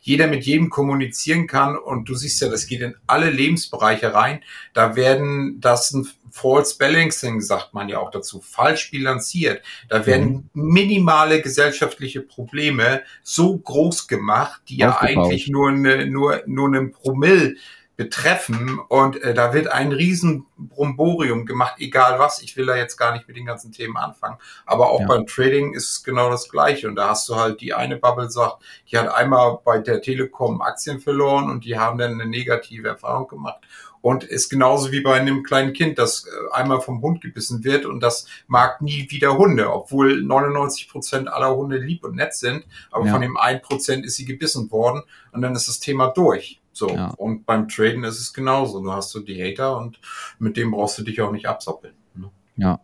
jeder 0.00 0.26
mit 0.28 0.44
jedem 0.44 0.70
kommunizieren 0.70 1.46
kann. 1.46 1.76
Und 1.76 2.08
du 2.08 2.14
siehst 2.14 2.40
ja, 2.40 2.48
das 2.48 2.66
geht 2.66 2.80
in 2.80 2.94
alle 3.06 3.28
Lebensbereiche 3.28 4.14
rein. 4.14 4.40
Da 4.72 4.96
werden 4.96 5.60
das 5.60 5.92
ein 5.92 6.08
False 6.36 6.76
Balancing 6.76 7.40
sagt 7.40 7.74
man 7.74 7.88
ja 7.88 8.00
auch 8.00 8.10
dazu, 8.10 8.40
falsch 8.40 8.90
bilanziert. 8.90 9.62
Da 9.88 10.04
werden 10.04 10.50
mhm. 10.52 10.72
minimale 10.72 11.40
gesellschaftliche 11.40 12.22
Probleme 12.22 13.02
so 13.22 13.56
groß 13.56 14.08
gemacht, 14.08 14.60
die 14.68 14.78
ja 14.78 15.00
eigentlich 15.00 15.46
nur, 15.46 15.68
eine, 15.68 16.06
nur, 16.06 16.42
nur 16.46 16.66
einen 16.66 16.90
Promille 16.90 17.54
betreffen 17.96 18.80
und 18.88 19.22
äh, 19.22 19.32
da 19.32 19.54
wird 19.54 19.68
ein 19.68 19.92
riesen 19.92 20.46
Bromborium 20.56 21.46
gemacht, 21.46 21.74
egal 21.78 22.18
was. 22.18 22.42
Ich 22.42 22.56
will 22.56 22.66
da 22.66 22.74
jetzt 22.74 22.96
gar 22.96 23.12
nicht 23.12 23.28
mit 23.28 23.36
den 23.36 23.46
ganzen 23.46 23.70
Themen 23.70 23.96
anfangen, 23.96 24.38
aber 24.66 24.90
auch 24.90 25.02
ja. 25.02 25.06
beim 25.06 25.26
Trading 25.26 25.72
ist 25.72 25.88
es 25.88 26.02
genau 26.02 26.30
das 26.30 26.48
Gleiche 26.48 26.88
und 26.88 26.96
da 26.96 27.10
hast 27.10 27.28
du 27.28 27.36
halt 27.36 27.60
die 27.60 27.74
eine 27.74 27.96
Bubble 27.96 28.28
sagt, 28.28 28.64
die 28.90 28.98
hat 28.98 29.06
einmal 29.14 29.60
bei 29.64 29.78
der 29.78 30.02
Telekom 30.02 30.60
Aktien 30.60 30.98
verloren 30.98 31.48
und 31.48 31.64
die 31.64 31.78
haben 31.78 31.96
dann 31.96 32.14
eine 32.14 32.26
negative 32.26 32.88
Erfahrung 32.88 33.28
gemacht 33.28 33.60
und 34.04 34.22
ist 34.22 34.50
genauso 34.50 34.92
wie 34.92 35.00
bei 35.00 35.18
einem 35.18 35.42
kleinen 35.42 35.72
Kind, 35.72 35.98
das 35.98 36.26
äh, 36.26 36.52
einmal 36.52 36.82
vom 36.82 37.00
Hund 37.00 37.22
gebissen 37.22 37.64
wird 37.64 37.86
und 37.86 38.00
das 38.00 38.26
mag 38.46 38.82
nie 38.82 39.06
wieder 39.08 39.38
Hunde, 39.38 39.72
obwohl 39.72 40.22
99 40.22 40.90
Prozent 40.90 41.26
aller 41.26 41.56
Hunde 41.56 41.78
lieb 41.78 42.04
und 42.04 42.14
nett 42.14 42.34
sind, 42.34 42.66
aber 42.90 43.06
ja. 43.06 43.12
von 43.12 43.22
dem 43.22 43.38
1 43.38 43.62
Prozent 43.62 44.04
ist 44.04 44.16
sie 44.16 44.26
gebissen 44.26 44.70
worden 44.70 45.04
und 45.32 45.40
dann 45.40 45.54
ist 45.54 45.68
das 45.68 45.80
Thema 45.80 46.08
durch. 46.08 46.60
So. 46.72 46.90
Ja. 46.90 47.14
Und 47.16 47.46
beim 47.46 47.66
Traden 47.66 48.04
ist 48.04 48.20
es 48.20 48.34
genauso. 48.34 48.82
Du 48.82 48.92
hast 48.92 49.08
so 49.08 49.20
die 49.20 49.42
Hater 49.42 49.78
und 49.78 49.98
mit 50.38 50.58
dem 50.58 50.72
brauchst 50.72 50.98
du 50.98 51.02
dich 51.02 51.22
auch 51.22 51.32
nicht 51.32 51.46
absoppeln. 51.46 51.94
Ne? 52.14 52.30
Ja. 52.56 52.80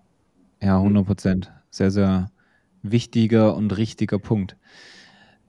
Ja, 0.63 0.79
100 0.79 1.05
Prozent. 1.05 1.53
Sehr, 1.69 1.91
sehr 1.91 2.31
wichtiger 2.83 3.55
und 3.57 3.77
richtiger 3.77 4.19
Punkt. 4.19 4.57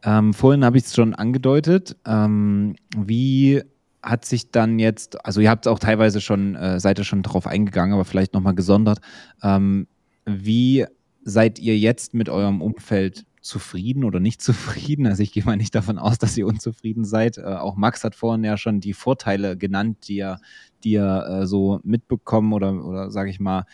Ähm, 0.03 0.33
vorhin 0.33 0.65
habe 0.65 0.77
ich 0.77 0.83
es 0.83 0.95
schon 0.95 1.15
angedeutet. 1.15 1.95
Ähm, 2.05 2.75
wie 2.97 3.61
hat 4.03 4.25
sich 4.25 4.51
dann 4.51 4.79
jetzt, 4.79 5.23
also 5.25 5.41
ihr 5.41 5.49
habt 5.49 5.67
auch 5.67 5.79
teilweise 5.79 6.21
schon, 6.21 6.55
äh, 6.55 6.79
seid 6.79 6.99
ihr 6.99 7.03
schon 7.03 7.23
drauf 7.23 7.47
eingegangen, 7.47 7.93
aber 7.93 8.05
vielleicht 8.05 8.33
nochmal 8.33 8.55
gesondert. 8.55 8.99
Ähm, 9.43 9.87
wie 10.25 10.85
seid 11.23 11.59
ihr 11.59 11.77
jetzt 11.77 12.13
mit 12.13 12.29
eurem 12.29 12.61
Umfeld 12.61 13.25
zufrieden 13.41 14.03
oder 14.03 14.19
nicht 14.19 14.41
zufrieden? 14.41 15.05
Also 15.05 15.23
ich 15.23 15.31
gehe 15.31 15.43
mal 15.43 15.57
nicht 15.57 15.75
davon 15.75 15.99
aus, 15.99 16.17
dass 16.17 16.37
ihr 16.37 16.47
unzufrieden 16.47 17.05
seid. 17.05 17.37
Äh, 17.37 17.43
auch 17.43 17.75
Max 17.75 18.03
hat 18.03 18.15
vorhin 18.15 18.43
ja 18.43 18.57
schon 18.57 18.79
die 18.79 18.93
Vorteile 18.93 19.57
genannt, 19.57 20.07
die 20.07 20.19
er, 20.19 20.39
die 20.83 20.95
er 20.95 21.41
äh, 21.41 21.47
so 21.47 21.79
mitbekommen 21.83 22.53
oder, 22.53 22.83
oder 22.83 23.11
sage 23.11 23.29
ich 23.29 23.39
mal, 23.39 23.65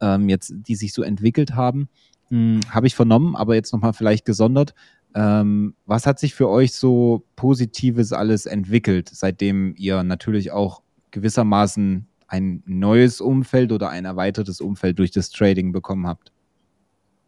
ähm, 0.00 0.28
jetzt, 0.28 0.54
die 0.54 0.76
sich 0.76 0.92
so 0.92 1.02
entwickelt 1.02 1.54
haben. 1.54 1.88
Hm, 2.28 2.60
Habe 2.70 2.86
ich 2.86 2.94
vernommen, 2.94 3.36
aber 3.36 3.54
jetzt 3.56 3.72
nochmal 3.72 3.92
vielleicht 3.92 4.24
gesondert. 4.24 4.74
Ähm, 5.14 5.74
was 5.86 6.06
hat 6.06 6.18
sich 6.18 6.34
für 6.34 6.48
euch 6.48 6.72
so 6.72 7.24
Positives 7.36 8.12
alles 8.12 8.46
entwickelt, 8.46 9.10
seitdem 9.12 9.74
ihr 9.76 10.02
natürlich 10.02 10.52
auch 10.52 10.82
gewissermaßen 11.10 12.06
ein 12.28 12.62
neues 12.64 13.20
Umfeld 13.20 13.72
oder 13.72 13.90
ein 13.90 14.06
erweitertes 14.06 14.60
Umfeld 14.60 14.98
durch 14.98 15.10
das 15.10 15.30
Trading 15.30 15.72
bekommen 15.72 16.06
habt? 16.06 16.32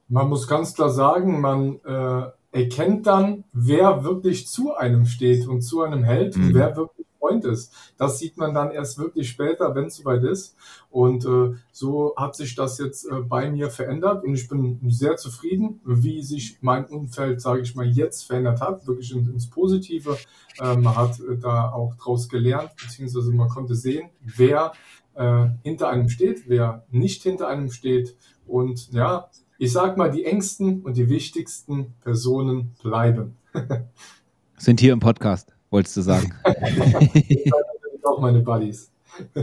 Man 0.09 0.29
muss 0.29 0.49
ganz 0.49 0.75
klar 0.75 0.91
sagen, 0.91 1.41
man 1.41 1.79
äh, 1.85 2.31
erkennt 2.53 3.07
dann, 3.07 3.45
wer 3.53 4.05
wirklich 4.05 4.47
zu 4.47 4.75
einem 4.75 5.05
steht 5.07 5.47
und 5.47 5.63
zu 5.63 5.83
einem 5.83 6.05
hält 6.05 6.37
mhm. 6.37 6.45
und 6.45 6.55
wer 6.55 6.77
wirklich 6.77 7.04
Freund 7.25 7.45
ist. 7.45 7.73
Das 7.97 8.19
sieht 8.19 8.37
man 8.37 8.55
dann 8.55 8.71
erst 8.71 8.99
wirklich 8.99 9.31
später, 9.31 9.75
wenn 9.75 9.87
es 9.87 9.97
soweit 9.97 10.23
ist. 10.25 10.57
Und 10.91 11.25
äh, 11.25 11.57
so 11.73 12.15
hat 12.17 12.37
sich 12.37 12.55
das 12.55 12.79
jetzt 12.79 13.07
äh, 13.07 13.21
bei 13.21 13.51
mir 13.51 13.71
verändert 13.71 14.25
und 14.25 14.35
ich 14.35 14.49
bin 14.49 14.79
sehr 14.89 15.17
zufrieden, 15.17 15.81
wie 15.85 16.23
sich 16.23 16.59
mein 16.61 16.85
Umfeld, 16.87 17.41
sage 17.41 17.63
ich 17.63 17.75
mal, 17.75 17.87
jetzt 17.87 18.25
verändert 18.25 18.61
hat, 18.61 18.87
wirklich 18.87 19.13
in, 19.13 19.27
ins 19.31 19.49
Positive. 19.49 20.19
Äh, 20.61 20.77
man 20.77 20.97
hat 20.97 21.19
äh, 21.21 21.39
da 21.39 21.71
auch 21.71 21.95
draus 21.97 22.29
gelernt, 22.29 22.71
beziehungsweise 22.81 23.33
man 23.33 23.49
konnte 23.49 23.75
sehen, 23.75 24.11
wer 24.21 24.73
äh, 25.15 25.47
hinter 25.63 25.89
einem 25.89 26.09
steht, 26.09 26.49
wer 26.49 26.85
nicht 26.91 27.23
hinter 27.23 27.49
einem 27.49 27.71
steht. 27.71 28.17
Und 28.47 28.93
ja, 28.93 29.31
ich 29.59 29.73
sag 29.73 29.97
mal, 29.97 30.11
die 30.11 30.25
engsten 30.25 30.83
und 30.83 30.97
die 30.97 31.09
wichtigsten 31.09 31.95
Personen 32.03 32.75
bleiben. 32.83 33.37
Sind 34.57 34.81
hier 34.81 34.93
im 34.93 35.01
Podcast 35.01 35.54
wolltest 35.75 35.97
du 35.97 36.03
sagen. 36.03 36.33
auch 38.05 38.21
meine 38.21 38.41
Buddies. 38.41 38.93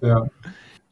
ja. 0.00 0.26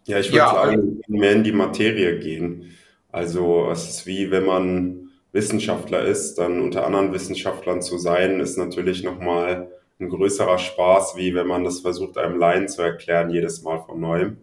Ja, 0.04 0.18
ich 0.18 0.28
würde 0.28 0.36
ja. 0.38 0.52
sagen, 0.52 1.00
mehr 1.06 1.32
in 1.32 1.44
die 1.44 1.52
Materie 1.52 2.18
gehen. 2.18 2.72
Also 3.12 3.70
es 3.70 3.88
ist 3.88 4.06
wie 4.06 4.32
wenn 4.32 4.44
man 4.44 5.10
Wissenschaftler 5.30 6.02
ist, 6.04 6.34
dann 6.38 6.60
unter 6.60 6.84
anderen 6.84 7.12
Wissenschaftlern 7.12 7.82
zu 7.82 7.98
sein, 7.98 8.40
ist 8.40 8.58
natürlich 8.58 9.04
nochmal 9.04 9.68
ein 10.00 10.08
größerer 10.08 10.58
Spaß, 10.58 11.16
wie 11.16 11.34
wenn 11.34 11.46
man 11.46 11.62
das 11.62 11.80
versucht, 11.80 12.18
einem 12.18 12.38
Laien 12.38 12.68
zu 12.68 12.82
erklären, 12.82 13.30
jedes 13.30 13.62
Mal 13.62 13.78
von 13.78 14.00
neuem. 14.00 14.38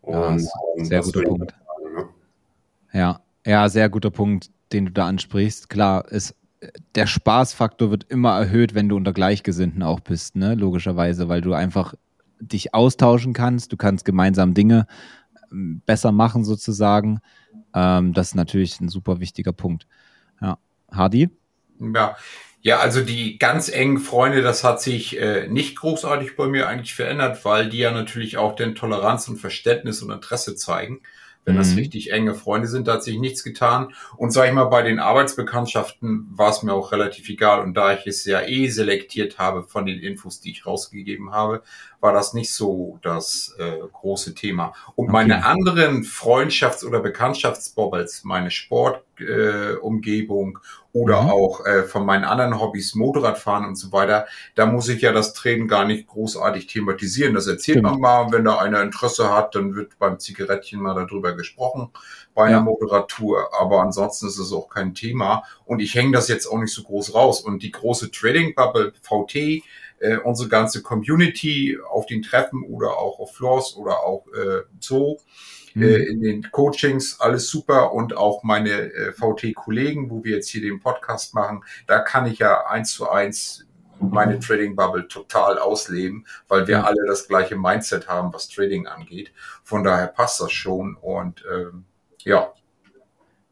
Und, 0.00 0.14
ja, 0.14 0.30
ähm, 0.78 0.84
sehr 0.86 1.02
guter 1.02 1.22
Punkt. 1.22 1.50
Sagen, 1.50 1.94
ne? 1.94 2.08
Ja, 2.94 3.20
ja, 3.44 3.68
sehr 3.68 3.90
guter 3.90 4.10
Punkt, 4.10 4.50
den 4.72 4.86
du 4.86 4.92
da 4.92 5.06
ansprichst. 5.06 5.68
Klar, 5.68 6.10
ist 6.10 6.34
der 6.94 7.06
Spaßfaktor 7.06 7.90
wird 7.90 8.04
immer 8.08 8.38
erhöht, 8.38 8.74
wenn 8.74 8.88
du 8.88 8.96
unter 8.96 9.12
Gleichgesinnten 9.12 9.82
auch 9.82 10.00
bist, 10.00 10.36
ne? 10.36 10.54
Logischerweise, 10.54 11.28
weil 11.28 11.40
du 11.40 11.54
einfach 11.54 11.94
dich 12.40 12.74
austauschen 12.74 13.32
kannst, 13.32 13.72
du 13.72 13.76
kannst 13.76 14.04
gemeinsam 14.04 14.54
Dinge 14.54 14.86
ähm, 15.50 15.82
besser 15.86 16.12
machen 16.12 16.44
sozusagen. 16.44 17.20
Ähm, 17.74 18.12
das 18.12 18.28
ist 18.28 18.34
natürlich 18.34 18.80
ein 18.80 18.88
super 18.88 19.20
wichtiger 19.20 19.52
Punkt. 19.52 19.86
Ja, 20.40 20.58
Hardy? 20.90 21.30
Ja, 21.78 22.16
ja, 22.60 22.78
also 22.78 23.00
die 23.00 23.38
ganz 23.38 23.68
engen 23.68 23.98
Freunde, 23.98 24.40
das 24.40 24.62
hat 24.62 24.80
sich 24.80 25.18
äh, 25.18 25.48
nicht 25.48 25.76
großartig 25.76 26.36
bei 26.36 26.46
mir 26.46 26.68
eigentlich 26.68 26.94
verändert, 26.94 27.44
weil 27.44 27.68
die 27.68 27.78
ja 27.78 27.90
natürlich 27.90 28.36
auch 28.36 28.54
den 28.54 28.76
Toleranz 28.76 29.26
und 29.26 29.38
Verständnis 29.38 30.00
und 30.00 30.12
Interesse 30.12 30.54
zeigen. 30.54 31.00
Wenn 31.44 31.54
mhm. 31.54 31.58
das 31.58 31.76
richtig 31.76 32.12
enge 32.12 32.34
Freunde 32.34 32.68
sind, 32.68 32.86
da 32.86 32.94
hat 32.94 33.04
sich 33.04 33.18
nichts 33.18 33.42
getan. 33.42 33.92
Und 34.16 34.30
sag 34.32 34.46
ich 34.46 34.52
mal, 34.52 34.64
bei 34.64 34.82
den 34.82 35.00
Arbeitsbekanntschaften 35.00 36.28
war 36.32 36.50
es 36.50 36.62
mir 36.62 36.72
auch 36.72 36.92
relativ 36.92 37.28
egal. 37.28 37.62
Und 37.62 37.74
da 37.74 37.92
ich 37.92 38.06
es 38.06 38.24
ja 38.24 38.42
eh 38.42 38.68
selektiert 38.68 39.38
habe 39.38 39.64
von 39.64 39.86
den 39.86 39.98
Infos, 39.98 40.40
die 40.40 40.52
ich 40.52 40.66
rausgegeben 40.66 41.32
habe, 41.32 41.62
war 42.02 42.12
das 42.12 42.34
nicht 42.34 42.52
so 42.52 42.98
das 43.02 43.54
äh, 43.58 43.78
große 43.92 44.34
Thema. 44.34 44.74
Und 44.96 45.04
okay. 45.04 45.12
meine 45.12 45.46
anderen 45.46 46.02
Freundschafts- 46.02 46.84
oder 46.84 46.98
Bekanntschaftsbobbles, 46.98 48.24
meine 48.24 48.50
Sportumgebung 48.50 50.58
äh, 50.58 50.60
oder 50.92 51.22
mhm. 51.22 51.30
auch 51.30 51.64
äh, 51.64 51.84
von 51.84 52.04
meinen 52.04 52.24
anderen 52.24 52.60
Hobbys, 52.60 52.96
Motorradfahren 52.96 53.64
und 53.64 53.76
so 53.76 53.92
weiter, 53.92 54.26
da 54.56 54.66
muss 54.66 54.88
ich 54.88 55.00
ja 55.00 55.12
das 55.12 55.32
Training 55.32 55.68
gar 55.68 55.84
nicht 55.84 56.08
großartig 56.08 56.66
thematisieren. 56.66 57.34
Das 57.34 57.46
erzählt 57.46 57.78
Stimmt. 57.78 57.92
man 57.92 58.00
mal, 58.00 58.32
wenn 58.32 58.44
da 58.44 58.58
einer 58.58 58.82
Interesse 58.82 59.32
hat, 59.32 59.54
dann 59.54 59.76
wird 59.76 59.96
beim 60.00 60.18
Zigarettchen 60.18 60.82
mal 60.82 60.94
darüber 60.94 61.36
gesprochen 61.36 61.90
bei 62.34 62.46
einer 62.46 62.56
ja. 62.56 62.62
Motorradtour, 62.62 63.50
aber 63.58 63.80
ansonsten 63.80 64.26
ist 64.26 64.38
es 64.38 64.52
auch 64.52 64.68
kein 64.68 64.94
Thema 64.94 65.44
und 65.64 65.78
ich 65.78 65.94
hänge 65.94 66.10
das 66.12 66.26
jetzt 66.26 66.46
auch 66.46 66.58
nicht 66.58 66.74
so 66.74 66.82
groß 66.82 67.14
raus 67.14 67.42
und 67.42 67.62
die 67.62 67.70
große 67.70 68.10
Trading 68.10 68.56
Bubble 68.56 68.92
VT 69.02 69.62
äh, 70.02 70.16
unsere 70.18 70.48
ganze 70.48 70.82
Community 70.82 71.78
auf 71.88 72.06
den 72.06 72.22
Treffen 72.22 72.64
oder 72.64 72.98
auch 72.98 73.20
auf 73.20 73.34
Floors 73.34 73.76
oder 73.76 74.00
auch 74.00 74.26
äh, 74.28 74.62
so 74.80 75.18
mhm. 75.74 75.82
äh, 75.82 75.96
in 76.04 76.20
den 76.20 76.50
Coachings, 76.50 77.20
alles 77.20 77.48
super 77.48 77.92
und 77.92 78.16
auch 78.16 78.42
meine 78.42 78.70
äh, 78.70 79.12
VT-Kollegen, 79.12 80.10
wo 80.10 80.24
wir 80.24 80.36
jetzt 80.36 80.48
hier 80.48 80.62
den 80.62 80.80
Podcast 80.80 81.34
machen, 81.34 81.62
da 81.86 82.00
kann 82.00 82.26
ich 82.26 82.40
ja 82.40 82.66
eins 82.66 82.92
zu 82.92 83.08
eins 83.08 83.66
meine 84.00 84.40
Trading 84.40 84.74
Bubble 84.74 85.06
total 85.06 85.60
ausleben, 85.60 86.26
weil 86.48 86.66
wir 86.66 86.84
alle 86.84 87.06
das 87.06 87.28
gleiche 87.28 87.54
Mindset 87.54 88.08
haben, 88.08 88.32
was 88.32 88.48
Trading 88.48 88.88
angeht. 88.88 89.32
Von 89.62 89.84
daher 89.84 90.08
passt 90.08 90.40
das 90.40 90.50
schon 90.50 90.96
und 90.96 91.44
ähm, 91.48 91.84
ja. 92.18 92.52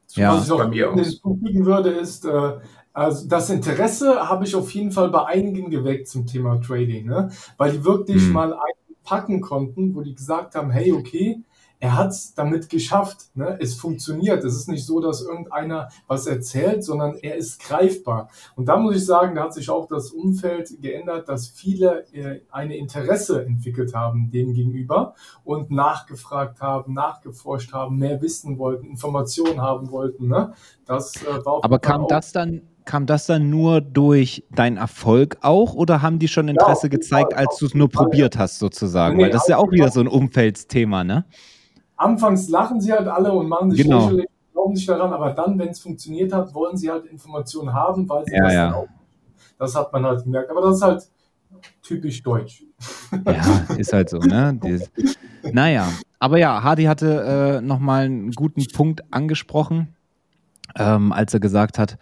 So 0.07 0.21
ja. 0.21 0.35
Was 0.35 0.51
ich 0.51 0.69
mir 0.71 0.93
hinzufügen 0.93 1.65
würde, 1.65 1.91
ist, 1.91 2.25
äh, 2.25 2.59
also 2.93 3.29
das 3.29 3.51
Interesse 3.51 4.29
habe 4.29 4.45
ich 4.45 4.55
auf 4.55 4.71
jeden 4.73 4.91
Fall 4.91 5.11
bei 5.11 5.25
einigen 5.27 5.71
geweckt 5.71 6.09
zum 6.09 6.27
Thema 6.27 6.61
Trading, 6.61 7.07
ne? 7.07 7.31
weil 7.57 7.73
die 7.73 7.85
wirklich 7.85 8.23
hm. 8.23 8.33
mal 8.33 8.57
packen 9.05 9.41
konnten, 9.41 9.95
wo 9.95 10.03
die 10.03 10.15
gesagt 10.15 10.55
haben, 10.55 10.71
hey, 10.71 10.93
okay, 10.93 11.43
er 11.81 11.97
hat 11.97 12.11
es 12.11 12.35
damit 12.35 12.69
geschafft. 12.69 13.31
Ne? 13.35 13.57
Es 13.59 13.75
funktioniert. 13.75 14.45
Es 14.45 14.55
ist 14.55 14.69
nicht 14.69 14.85
so, 14.85 15.01
dass 15.01 15.23
irgendeiner 15.23 15.89
was 16.07 16.27
erzählt, 16.27 16.85
sondern 16.85 17.17
er 17.17 17.37
ist 17.37 17.59
greifbar. 17.61 18.29
Und 18.55 18.67
da 18.67 18.77
muss 18.77 18.97
ich 18.97 19.07
sagen, 19.07 19.35
da 19.35 19.45
hat 19.45 19.55
sich 19.55 19.71
auch 19.71 19.89
das 19.89 20.11
Umfeld 20.11 20.81
geändert, 20.83 21.29
dass 21.29 21.49
viele 21.49 22.05
äh, 22.13 22.43
eine 22.51 22.77
Interesse 22.77 23.45
entwickelt 23.45 23.95
haben 23.95 24.31
dem 24.31 24.53
gegenüber 24.53 25.15
und 25.43 25.71
nachgefragt 25.71 26.61
haben, 26.61 26.93
nachgeforscht 26.93 27.73
haben, 27.73 27.97
mehr 27.97 28.21
wissen 28.21 28.59
wollten, 28.59 28.87
Informationen 28.87 29.63
haben 29.63 29.91
wollten. 29.91 30.29
Ne? 30.29 30.53
Das 30.85 31.15
äh, 31.23 31.45
war 31.47 31.65
Aber 31.65 31.79
kam 31.79 32.07
das 32.09 32.33
dann 32.33 32.61
kam 32.91 33.07
das 33.07 33.27
dann 33.27 33.51
nur 33.51 33.81
durch 33.81 34.45
deinen 34.51 34.77
Erfolg 34.77 35.39
auch 35.43 35.75
oder 35.75 36.03
haben 36.03 36.19
die 36.19 36.29
schon 36.29 36.49
Interesse 36.49 36.89
ja, 36.89 36.91
gezeigt, 36.91 37.35
als 37.35 37.57
du 37.59 37.67
es 37.67 37.75
nur 37.75 37.89
probiert 37.89 38.37
hast, 38.37 38.59
sozusagen? 38.59 39.17
Nee, 39.17 39.25
Weil 39.25 39.31
das 39.31 39.43
ist 39.43 39.49
ja 39.49 39.59
auch 39.59 39.71
wieder 39.71 39.91
so 39.91 40.01
ein 40.01 40.09
Umfeldsthema, 40.09 41.05
ne? 41.05 41.25
anfangs 42.01 42.49
lachen 42.49 42.81
sie 42.81 42.93
halt 42.93 43.07
alle 43.07 43.33
und 43.33 43.49
machen 43.49 43.71
sich 43.71 43.83
genau. 43.83 44.05
lächerlich, 44.05 44.27
glauben 44.53 44.73
nicht 44.73 44.89
daran, 44.89 45.13
aber 45.13 45.33
dann, 45.33 45.59
wenn 45.59 45.69
es 45.69 45.81
funktioniert 45.81 46.33
hat, 46.33 46.53
wollen 46.55 46.77
sie 46.77 46.91
halt 46.91 47.07
Informationen 47.07 47.73
haben, 47.73 48.09
weil 48.09 48.25
sie 48.25 48.35
ja, 48.35 48.43
das 48.43 48.55
ja. 48.55 48.75
auch. 48.75 48.89
Das 49.59 49.75
hat 49.75 49.93
man 49.93 50.05
halt 50.05 50.25
gemerkt. 50.25 50.51
Aber 50.51 50.63
das 50.63 50.77
ist 50.77 50.83
halt 50.83 51.11
typisch 51.83 52.23
deutsch. 52.23 52.65
Ja, 53.27 53.75
ist 53.77 53.93
halt 53.93 54.09
so, 54.09 54.19
ne? 54.19 54.59
Dieses, 54.63 54.91
naja, 55.53 55.87
aber 56.19 56.39
ja, 56.39 56.63
Hardy 56.63 56.85
hatte 56.85 57.59
äh, 57.59 57.61
nochmal 57.61 58.07
einen 58.07 58.33
guten 58.33 58.65
Punkt 58.73 59.03
angesprochen, 59.13 59.95
ähm, 60.77 61.13
als 61.13 61.35
er 61.35 61.41
gesagt 61.41 61.79
hat, 61.79 61.99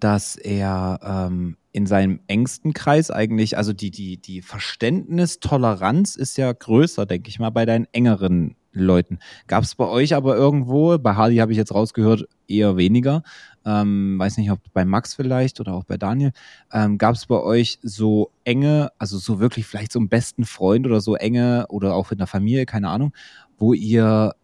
dass 0.00 0.36
er 0.36 1.00
ähm, 1.02 1.56
in 1.72 1.86
seinem 1.86 2.20
engsten 2.26 2.72
Kreis 2.72 3.10
eigentlich, 3.10 3.58
also 3.58 3.72
die, 3.72 3.90
die, 3.90 4.16
die 4.16 4.42
Verständnis, 4.42 5.40
Toleranz 5.40 6.16
ist 6.16 6.38
ja 6.38 6.52
größer, 6.52 7.06
denke 7.06 7.28
ich 7.28 7.38
mal, 7.38 7.50
bei 7.50 7.66
deinen 7.66 7.86
engeren 7.92 8.56
Leuten. 8.72 9.18
Gab 9.46 9.64
es 9.64 9.74
bei 9.74 9.86
euch 9.86 10.14
aber 10.14 10.36
irgendwo, 10.36 10.98
bei 10.98 11.14
Hardy 11.14 11.36
habe 11.36 11.52
ich 11.52 11.58
jetzt 11.58 11.74
rausgehört, 11.74 12.28
eher 12.46 12.76
weniger. 12.76 13.22
Ähm, 13.64 14.18
weiß 14.18 14.36
nicht, 14.36 14.50
ob 14.50 14.60
bei 14.72 14.84
Max 14.84 15.14
vielleicht 15.14 15.60
oder 15.60 15.74
auch 15.74 15.84
bei 15.84 15.96
Daniel. 15.96 16.32
Ähm, 16.72 16.98
Gab 16.98 17.14
es 17.14 17.26
bei 17.26 17.40
euch 17.40 17.78
so 17.82 18.30
enge, 18.44 18.90
also 18.98 19.18
so 19.18 19.40
wirklich 19.40 19.66
vielleicht 19.66 19.92
so 19.92 19.98
einen 19.98 20.08
besten 20.08 20.44
Freund 20.44 20.86
oder 20.86 21.00
so 21.00 21.16
enge 21.16 21.66
oder 21.68 21.94
auch 21.94 22.12
in 22.12 22.18
der 22.18 22.26
Familie, 22.26 22.66
keine 22.66 22.88
Ahnung, 22.88 23.12
wo 23.58 23.72
ihr 23.72 24.34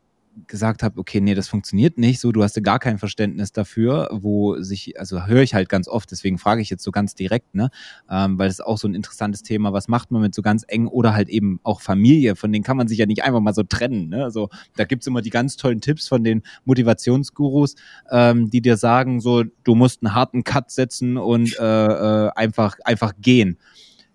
gesagt 0.47 0.83
habe, 0.83 0.99
okay, 0.99 1.21
nee, 1.21 1.35
das 1.35 1.49
funktioniert 1.49 1.99
nicht 1.99 2.21
so, 2.21 2.33
du 2.33 2.43
hast 2.43 2.57
ja 2.57 2.63
gar 2.63 2.79
kein 2.79 2.99
Verständnis 2.99 3.53
dafür, 3.53 4.09
wo 4.13 4.61
sich, 4.61 4.99
also 4.99 5.27
höre 5.27 5.43
ich 5.43 5.55
halt 5.55 5.69
ganz 5.69 5.89
oft, 5.89 6.11
deswegen 6.11 6.39
frage 6.39 6.63
ich 6.63 6.71
jetzt 6.71 6.83
so 6.83 6.91
ganz 6.91 7.15
direkt, 7.15 7.55
ne, 7.55 7.71
ähm, 8.11 8.39
weil 8.39 8.49
das 8.49 8.59
ist 8.59 8.65
auch 8.65 8.79
so 8.79 8.89
ein 8.89 8.95
interessantes 8.95 9.43
Thema, 9.43 9.73
was 9.73 9.89
macht 9.89 10.11
man 10.11 10.23
mit 10.23 10.35
so 10.35 10.43
ganz 10.43 10.65
eng 10.69 10.87
oder 10.87 11.15
halt 11.15 11.29
eben 11.29 11.61
auch 11.63 11.81
Familie, 11.81 12.37
von 12.37 12.53
denen 12.53 12.65
kann 12.65 12.77
man 12.77 12.89
sich 12.89 12.99
ja 12.99 13.07
nicht 13.07 13.25
einfach 13.25 13.41
mal 13.41 13.55
so 13.55 13.63
trennen, 13.63 14.09
ne, 14.09 14.25
also 14.25 14.49
da 14.77 14.85
gibt's 14.85 15.07
immer 15.07 15.23
die 15.23 15.31
ganz 15.31 15.57
tollen 15.57 15.81
Tipps 15.81 16.09
von 16.09 16.25
den 16.25 16.43
Motivationsgurus, 16.65 17.75
ähm, 18.11 18.51
die 18.51 18.63
dir 18.63 18.77
sagen, 18.77 19.21
so, 19.21 19.45
du 19.65 19.75
musst 19.75 20.03
einen 20.03 20.15
harten 20.15 20.45
Cut 20.45 20.71
setzen 20.71 21.17
und 21.17 21.59
äh, 21.59 21.87
äh, 21.87 22.31
einfach, 22.35 22.77
einfach 22.85 23.13
gehen. 23.21 23.59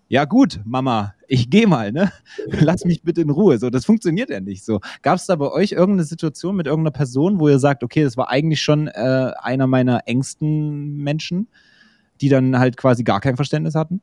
Ja 0.08 0.24
gut, 0.24 0.60
Mama, 0.64 1.14
ich 1.28 1.50
gehe 1.50 1.66
mal, 1.66 1.92
ne? 1.92 2.10
Lass 2.46 2.84
mich 2.84 3.02
bitte 3.02 3.20
in 3.20 3.30
Ruhe. 3.30 3.58
So, 3.58 3.70
das 3.70 3.84
funktioniert 3.84 4.30
ja 4.30 4.40
nicht 4.40 4.64
so. 4.64 4.80
Gab 5.02 5.16
es 5.16 5.26
da 5.26 5.36
bei 5.36 5.50
euch 5.50 5.72
irgendeine 5.72 6.04
Situation 6.04 6.56
mit 6.56 6.66
irgendeiner 6.66 6.92
Person, 6.92 7.38
wo 7.38 7.48
ihr 7.48 7.58
sagt, 7.58 7.84
okay, 7.84 8.02
das 8.02 8.16
war 8.16 8.30
eigentlich 8.30 8.62
schon 8.62 8.88
äh, 8.88 9.32
einer 9.38 9.66
meiner 9.66 10.08
engsten 10.08 10.96
Menschen, 10.96 11.48
die 12.20 12.28
dann 12.28 12.58
halt 12.58 12.76
quasi 12.76 13.04
gar 13.04 13.20
kein 13.20 13.36
Verständnis 13.36 13.74
hatten? 13.74 14.00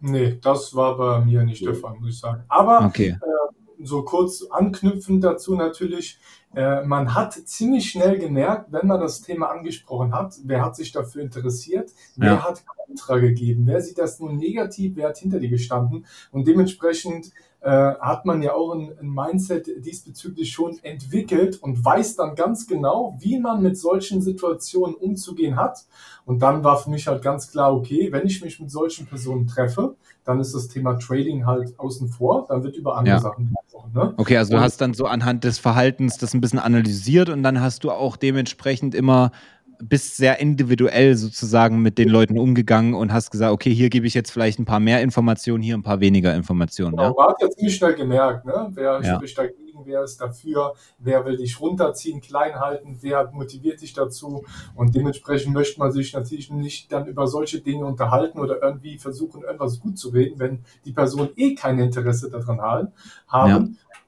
Nee, 0.00 0.38
das 0.42 0.74
war 0.74 0.98
bei 0.98 1.24
mir 1.24 1.44
nicht 1.44 1.64
der 1.64 1.74
Fall, 1.74 1.94
muss 1.98 2.10
ich 2.10 2.18
sagen. 2.18 2.42
Aber 2.48 2.84
okay. 2.84 3.16
äh, 3.20 3.63
so 3.84 4.02
kurz 4.02 4.44
anknüpfend 4.50 5.22
dazu 5.22 5.54
natürlich, 5.54 6.18
äh, 6.54 6.84
man 6.84 7.14
hat 7.14 7.34
ziemlich 7.34 7.90
schnell 7.90 8.18
gemerkt, 8.18 8.72
wenn 8.72 8.86
man 8.86 9.00
das 9.00 9.22
Thema 9.22 9.50
angesprochen 9.50 10.12
hat, 10.14 10.36
wer 10.44 10.64
hat 10.64 10.76
sich 10.76 10.92
dafür 10.92 11.22
interessiert, 11.22 11.92
wer 12.16 12.32
ja. 12.32 12.44
hat 12.44 12.64
Kontra 12.66 13.18
gegeben, 13.18 13.66
wer 13.66 13.80
sieht 13.80 13.98
das 13.98 14.20
nun 14.20 14.36
negativ, 14.36 14.92
wer 14.96 15.08
hat 15.08 15.18
hinter 15.18 15.40
dir 15.40 15.48
gestanden 15.48 16.06
und 16.30 16.46
dementsprechend 16.46 17.32
äh, 17.64 17.94
hat 17.98 18.26
man 18.26 18.42
ja 18.42 18.52
auch 18.52 18.74
ein, 18.74 18.92
ein, 19.00 19.08
Mindset 19.08 19.70
diesbezüglich 19.84 20.52
schon 20.52 20.78
entwickelt 20.82 21.62
und 21.62 21.82
weiß 21.82 22.16
dann 22.16 22.34
ganz 22.34 22.66
genau, 22.66 23.16
wie 23.20 23.38
man 23.38 23.62
mit 23.62 23.78
solchen 23.78 24.20
Situationen 24.20 24.94
umzugehen 24.94 25.56
hat. 25.56 25.86
Und 26.26 26.42
dann 26.42 26.62
war 26.62 26.76
für 26.76 26.90
mich 26.90 27.06
halt 27.06 27.22
ganz 27.22 27.50
klar, 27.50 27.74
okay, 27.74 28.12
wenn 28.12 28.26
ich 28.26 28.42
mich 28.42 28.60
mit 28.60 28.70
solchen 28.70 29.06
Personen 29.06 29.46
treffe, 29.46 29.96
dann 30.24 30.40
ist 30.40 30.54
das 30.54 30.68
Thema 30.68 30.98
Trading 30.98 31.46
halt 31.46 31.78
außen 31.78 32.08
vor, 32.08 32.46
dann 32.48 32.62
wird 32.64 32.76
über 32.76 32.98
andere 32.98 33.16
ja. 33.16 33.20
Sachen 33.20 33.54
gesprochen. 33.54 33.92
Ne? 33.94 34.14
Okay, 34.18 34.36
also 34.36 34.54
du 34.54 34.60
hast 34.60 34.82
dann 34.82 34.92
so 34.92 35.06
anhand 35.06 35.44
des 35.44 35.58
Verhaltens 35.58 36.18
das 36.18 36.34
ein 36.34 36.42
bisschen 36.42 36.58
analysiert 36.58 37.30
und 37.30 37.42
dann 37.42 37.62
hast 37.62 37.84
du 37.84 37.90
auch 37.90 38.16
dementsprechend 38.16 38.94
immer 38.94 39.32
bist 39.80 40.16
sehr 40.16 40.40
individuell 40.40 41.16
sozusagen 41.16 41.82
mit 41.82 41.98
den 41.98 42.08
Leuten 42.08 42.38
umgegangen 42.38 42.94
und 42.94 43.12
hast 43.12 43.30
gesagt, 43.30 43.52
okay, 43.52 43.72
hier 43.72 43.90
gebe 43.90 44.06
ich 44.06 44.14
jetzt 44.14 44.30
vielleicht 44.30 44.58
ein 44.58 44.64
paar 44.64 44.80
mehr 44.80 45.02
Informationen, 45.02 45.62
hier 45.62 45.76
ein 45.76 45.82
paar 45.82 46.00
weniger 46.00 46.34
Informationen. 46.34 46.92
Genau, 46.92 47.02
ja? 47.02 47.14
Man 47.16 47.28
hat 47.28 47.42
ja 47.42 47.50
ziemlich 47.50 47.76
schnell 47.76 47.94
gemerkt, 47.94 48.44
ne? 48.44 48.70
wer 48.74 49.00
ja. 49.02 49.16
spricht 49.16 49.38
dagegen, 49.38 49.64
wer 49.84 50.02
ist 50.02 50.20
dafür, 50.20 50.74
wer 50.98 51.24
will 51.24 51.36
dich 51.36 51.60
runterziehen, 51.60 52.20
klein 52.20 52.60
halten, 52.60 52.98
wer 53.00 53.30
motiviert 53.32 53.80
dich 53.80 53.92
dazu. 53.92 54.44
Und 54.74 54.94
dementsprechend 54.94 55.52
möchte 55.52 55.78
man 55.78 55.92
sich 55.92 56.12
natürlich 56.12 56.50
nicht 56.50 56.92
dann 56.92 57.06
über 57.06 57.26
solche 57.26 57.60
Dinge 57.60 57.84
unterhalten 57.84 58.38
oder 58.38 58.62
irgendwie 58.62 58.98
versuchen, 58.98 59.42
irgendwas 59.42 59.80
gut 59.80 59.98
zu 59.98 60.10
reden, 60.10 60.38
wenn 60.38 60.64
die 60.84 60.92
Person 60.92 61.30
eh 61.36 61.54
kein 61.54 61.78
Interesse 61.78 62.30
daran 62.30 62.60
haben. 62.60 62.88
Ja. 63.32 63.64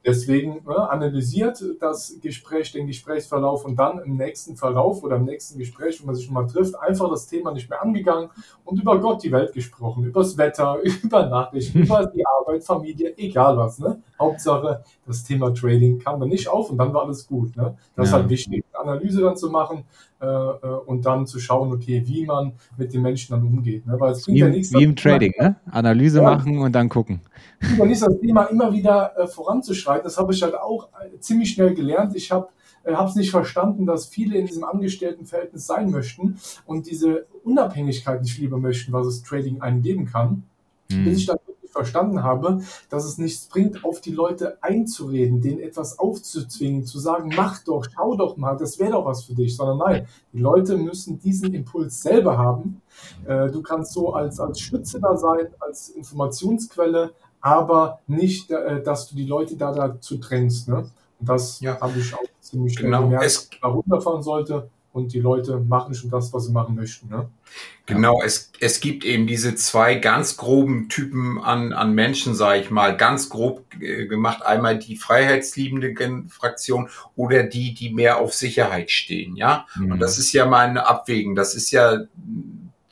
Deswegen 0.07 0.61
ne, 0.65 0.89
analysiert 0.89 1.61
das 1.81 2.15
Gespräch, 2.21 2.71
den 2.71 2.87
Gesprächsverlauf 2.87 3.65
und 3.65 3.75
dann 3.75 3.99
im 3.99 4.15
nächsten 4.15 4.55
Verlauf 4.55 5.03
oder 5.03 5.17
im 5.17 5.25
nächsten 5.25 5.59
Gespräch, 5.59 5.99
wenn 5.99 6.05
man 6.07 6.15
sich 6.15 6.31
mal 6.31 6.47
trifft, 6.47 6.79
einfach 6.79 7.09
das 7.09 7.27
Thema 7.27 7.51
nicht 7.51 7.69
mehr 7.69 7.81
angegangen 7.81 8.29
und 8.63 8.79
über 8.79 9.01
Gott 9.01 9.21
die 9.23 9.31
Welt 9.33 9.51
gesprochen, 9.51 10.05
über 10.05 10.21
das 10.21 10.37
Wetter, 10.37 10.79
über 11.03 11.25
Nachrichten, 11.25 11.79
über 11.79 12.05
die 12.05 12.25
Arbeit, 12.25 12.63
Familie, 12.63 13.17
egal 13.17 13.57
was. 13.57 13.79
Ne? 13.79 14.01
Hauptsache, 14.17 14.81
das 15.05 15.25
Thema 15.25 15.53
Trading 15.53 15.99
kam 15.99 16.21
dann 16.21 16.29
nicht 16.29 16.47
auf 16.47 16.71
und 16.71 16.77
dann 16.77 16.93
war 16.93 17.03
alles 17.03 17.27
gut. 17.27 17.57
Ne? 17.57 17.75
Das 17.97 17.97
ja. 17.97 18.03
ist 18.03 18.13
halt 18.13 18.29
wichtig, 18.29 18.63
Analyse 18.79 19.21
dann 19.21 19.37
zu 19.37 19.49
machen 19.49 19.83
äh, 20.19 20.25
äh, 20.25 20.57
und 20.85 21.05
dann 21.05 21.27
zu 21.27 21.39
schauen, 21.39 21.71
okay, 21.71 22.03
wie 22.05 22.25
man 22.25 22.53
mit 22.77 22.93
den 22.93 23.01
Menschen 23.01 23.33
dann 23.33 23.45
umgeht. 23.45 23.85
Ne? 23.85 23.99
Weil 23.99 24.11
es 24.11 24.27
wie, 24.27 24.39
ja 24.39 24.49
nichts, 24.49 24.73
wie 24.73 24.83
im 24.83 24.95
Trading, 24.95 25.33
ne? 25.39 25.55
Analyse 25.71 26.19
ja, 26.19 26.23
machen 26.23 26.59
und 26.59 26.71
dann 26.73 26.89
gucken. 26.89 27.21
Und 27.79 27.87
nicht 27.87 28.01
das 28.01 28.19
Thema 28.19 28.43
immer 28.45 28.71
wieder 28.73 29.17
äh, 29.17 29.27
voranzuschreiten. 29.27 30.03
Das 30.03 30.17
habe 30.17 30.33
ich 30.33 30.41
halt 30.41 30.55
auch 30.55 30.89
äh, 31.01 31.19
ziemlich 31.19 31.51
schnell 31.51 31.73
gelernt. 31.73 32.15
Ich 32.15 32.31
habe 32.31 32.47
äh, 32.83 32.93
habe 32.93 33.09
es 33.09 33.15
nicht 33.15 33.31
verstanden, 33.31 33.85
dass 33.85 34.07
viele 34.07 34.37
in 34.37 34.45
diesem 34.45 34.63
Angestelltenverhältnis 34.63 35.67
sein 35.67 35.91
möchten 35.91 36.39
und 36.65 36.89
diese 36.89 37.25
Unabhängigkeit 37.43 38.21
nicht 38.21 38.37
lieber 38.37 38.57
möchten, 38.57 38.93
was 38.93 39.07
es 39.07 39.23
Trading 39.23 39.61
einen 39.61 39.81
geben 39.81 40.05
kann. 40.05 40.43
Hm. 40.91 41.03
Bis 41.03 41.19
ich 41.19 41.25
dann 41.25 41.37
verstanden 41.77 42.23
habe, 42.23 42.61
dass 42.89 43.05
es 43.05 43.17
nichts 43.17 43.45
bringt, 43.45 43.85
auf 43.85 44.01
die 44.01 44.11
Leute 44.11 44.57
einzureden, 44.61 45.41
denen 45.41 45.59
etwas 45.59 45.99
aufzuzwingen, 45.99 46.85
zu 46.85 46.97
sagen, 46.99 47.31
mach 47.35 47.63
doch, 47.63 47.85
schau 47.93 48.15
doch 48.15 48.35
mal, 48.35 48.57
das 48.57 48.79
wäre 48.79 48.93
doch 48.93 49.05
was 49.05 49.23
für 49.25 49.35
dich, 49.35 49.55
sondern 49.55 49.77
nein, 49.77 50.07
die 50.33 50.39
Leute 50.39 50.75
müssen 50.77 51.19
diesen 51.19 51.53
Impuls 51.53 52.01
selber 52.01 52.37
haben. 52.37 52.81
Äh, 53.25 53.51
du 53.51 53.61
kannst 53.61 53.93
so 53.93 54.13
als, 54.13 54.39
als 54.39 54.59
Stütze 54.59 54.99
da 54.99 55.15
sein, 55.15 55.47
als 55.59 55.89
Informationsquelle, 55.89 57.11
aber 57.41 57.99
nicht, 58.07 58.49
äh, 58.49 58.81
dass 58.81 59.09
du 59.09 59.15
die 59.15 59.25
Leute 59.25 59.55
da 59.55 59.71
dazu 59.71 60.17
drängst. 60.17 60.67
Ne? 60.67 60.89
Und 61.19 61.29
das 61.29 61.59
ja. 61.59 61.79
habe 61.79 61.99
ich 61.99 62.13
auch 62.13 62.19
ziemlich 62.39 62.75
genau. 62.75 63.03
gemerkt, 63.03 63.49
ich 63.51 63.59
da 63.61 63.67
runterfahren 63.67 64.23
sollte 64.23 64.69
und 64.97 65.13
die 65.13 65.19
Leute 65.19 65.59
machen 65.59 65.93
schon 65.93 66.09
das, 66.09 66.33
was 66.33 66.47
sie 66.47 66.51
machen 66.51 66.75
möchten. 66.75 67.07
Ne? 67.07 67.29
Genau, 67.85 68.21
es, 68.23 68.51
es 68.59 68.79
gibt 68.79 69.05
eben 69.05 69.27
diese 69.27 69.55
zwei 69.55 69.95
ganz 69.95 70.35
groben 70.35 70.89
Typen 70.89 71.39
an, 71.41 71.71
an 71.71 71.93
Menschen, 71.93 72.35
sage 72.35 72.61
ich 72.61 72.71
mal, 72.71 72.97
ganz 72.97 73.29
grob 73.29 73.63
äh, 73.79 74.07
gemacht. 74.07 74.43
Einmal 74.43 74.77
die 74.79 74.97
freiheitsliebende 74.97 75.93
Fraktion 76.29 76.89
oder 77.15 77.43
die, 77.43 77.73
die 77.73 77.93
mehr 77.93 78.17
auf 78.19 78.33
Sicherheit 78.33 78.91
stehen. 78.91 79.35
Ja, 79.35 79.67
mhm. 79.75 79.93
und 79.93 79.99
das 79.99 80.17
ist 80.17 80.33
ja 80.33 80.45
mal 80.45 80.67
eine 80.67 80.87
Abwägen. 80.87 81.35
Das 81.35 81.55
ist 81.55 81.71
ja 81.71 81.99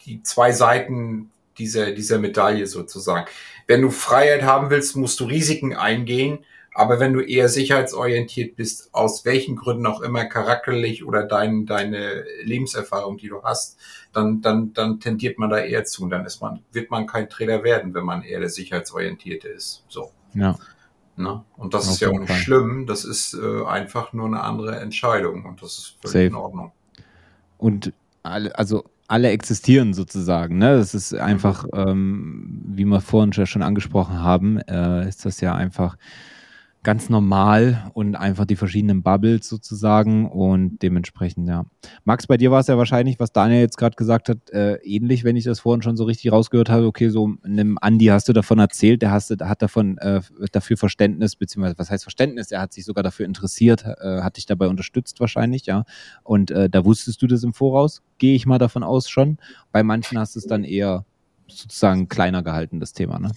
die 0.05 0.21
zwei 0.23 0.51
Seiten 0.51 1.31
dieser, 1.57 1.91
dieser 1.91 2.19
Medaille 2.19 2.67
sozusagen. 2.67 3.25
Wenn 3.67 3.81
du 3.81 3.89
Freiheit 3.89 4.43
haben 4.43 4.69
willst, 4.69 4.95
musst 4.95 5.19
du 5.19 5.25
Risiken 5.25 5.75
eingehen 5.75 6.39
aber 6.75 6.99
wenn 6.99 7.13
du 7.13 7.21
eher 7.21 7.47
sicherheitsorientiert 7.47 8.57
bist, 8.57 8.93
aus 8.93 9.23
welchen 9.23 9.55
Gründen 9.55 9.85
auch 9.85 10.01
immer 10.01 10.25
charakterlich 10.25 11.05
oder 11.05 11.23
dein, 11.23 11.65
deine 11.65 12.25
Lebenserfahrung, 12.43 13.17
die 13.17 13.29
du 13.29 13.43
hast, 13.43 13.79
dann, 14.11 14.41
dann, 14.41 14.73
dann 14.73 14.99
tendiert 14.99 15.39
man 15.39 15.49
da 15.49 15.59
eher 15.59 15.85
zu. 15.85 16.03
Und 16.03 16.09
dann 16.09 16.25
ist 16.25 16.41
man, 16.41 16.59
wird 16.73 16.91
man 16.91 17.07
kein 17.07 17.29
Trader 17.29 17.63
werden, 17.63 17.93
wenn 17.93 18.03
man 18.03 18.23
eher 18.23 18.41
der 18.41 18.49
Sicherheitsorientierte 18.49 19.47
ist. 19.47 19.85
So. 19.87 20.11
Ja. 20.33 20.57
Na? 21.15 21.45
Und 21.55 21.73
das 21.73 21.87
Auf 21.87 21.93
ist 21.93 21.99
ja 22.01 22.09
auch 22.09 22.19
nicht 22.19 22.33
schlimm. 22.33 22.85
Das 22.87 23.05
ist 23.05 23.33
äh, 23.35 23.63
einfach 23.63 24.11
nur 24.11 24.27
eine 24.27 24.41
andere 24.41 24.77
Entscheidung 24.77 25.45
und 25.45 25.61
das 25.61 25.77
ist 25.77 25.97
völlig 26.01 26.11
Safe. 26.11 26.25
in 26.25 26.35
Ordnung. 26.35 26.71
Und 27.57 27.93
alle, 28.21 28.53
also 28.59 28.83
alle 29.07 29.29
existieren 29.29 29.93
sozusagen. 29.93 30.57
Ne? 30.57 30.75
Das 30.75 30.93
ist 30.93 31.13
einfach, 31.13 31.63
mhm. 31.63 31.69
ähm, 31.73 32.61
wie 32.67 32.83
wir 32.83 32.99
vorhin 32.99 33.31
schon 33.31 33.61
angesprochen 33.61 34.21
haben, 34.21 34.57
äh, 34.57 35.07
ist 35.07 35.25
das 35.25 35.39
ja 35.39 35.55
einfach 35.55 35.95
ganz 36.85 37.09
normal 37.09 37.91
und 37.93 38.15
einfach 38.15 38.45
die 38.45 38.55
verschiedenen 38.55 39.01
Bubbles 39.01 39.49
sozusagen 39.49 40.29
und 40.29 40.77
dementsprechend, 40.83 41.49
ja. 41.49 41.65
Max, 42.05 42.27
bei 42.27 42.37
dir 42.37 42.51
war 42.51 42.59
es 42.59 42.67
ja 42.67 42.77
wahrscheinlich, 42.77 43.19
was 43.19 43.33
Daniel 43.33 43.59
jetzt 43.59 43.77
gerade 43.77 43.95
gesagt 43.95 44.29
hat, 44.29 44.51
äh, 44.51 44.75
ähnlich, 44.83 45.23
wenn 45.23 45.35
ich 45.35 45.43
das 45.43 45.59
vorhin 45.59 45.81
schon 45.81 45.97
so 45.97 46.03
richtig 46.03 46.31
rausgehört 46.31 46.69
habe. 46.69 46.85
Okay, 46.85 47.09
so 47.09 47.33
einem 47.43 47.77
Andi 47.81 48.05
hast 48.05 48.29
du 48.29 48.33
davon 48.33 48.59
erzählt, 48.59 49.01
der, 49.01 49.11
hast, 49.11 49.31
hat 49.31 49.61
davon 49.63 49.97
äh, 49.97 50.21
dafür 50.51 50.77
Verständnis, 50.77 51.35
beziehungsweise 51.35 51.77
was 51.79 51.89
heißt 51.89 52.03
Verständnis? 52.03 52.51
Er 52.51 52.61
hat 52.61 52.71
sich 52.71 52.85
sogar 52.85 53.03
dafür 53.03 53.25
interessiert, 53.25 53.83
äh, 53.83 54.21
hat 54.21 54.37
dich 54.37 54.45
dabei 54.45 54.67
unterstützt 54.67 55.19
wahrscheinlich, 55.19 55.65
ja. 55.65 55.85
Und 56.23 56.51
äh, 56.51 56.69
da 56.69 56.85
wusstest 56.85 57.19
du 57.21 57.27
das 57.27 57.43
im 57.43 57.53
Voraus, 57.53 58.03
gehe 58.19 58.35
ich 58.35 58.45
mal 58.45 58.59
davon 58.59 58.83
aus 58.83 59.09
schon. 59.09 59.39
Bei 59.71 59.81
manchen 59.81 60.19
hast 60.19 60.35
du 60.35 60.39
es 60.39 60.45
dann 60.45 60.63
eher 60.63 61.03
sozusagen 61.47 62.09
kleiner 62.09 62.43
gehalten, 62.43 62.79
das 62.79 62.93
Thema, 62.93 63.17
ne? 63.17 63.31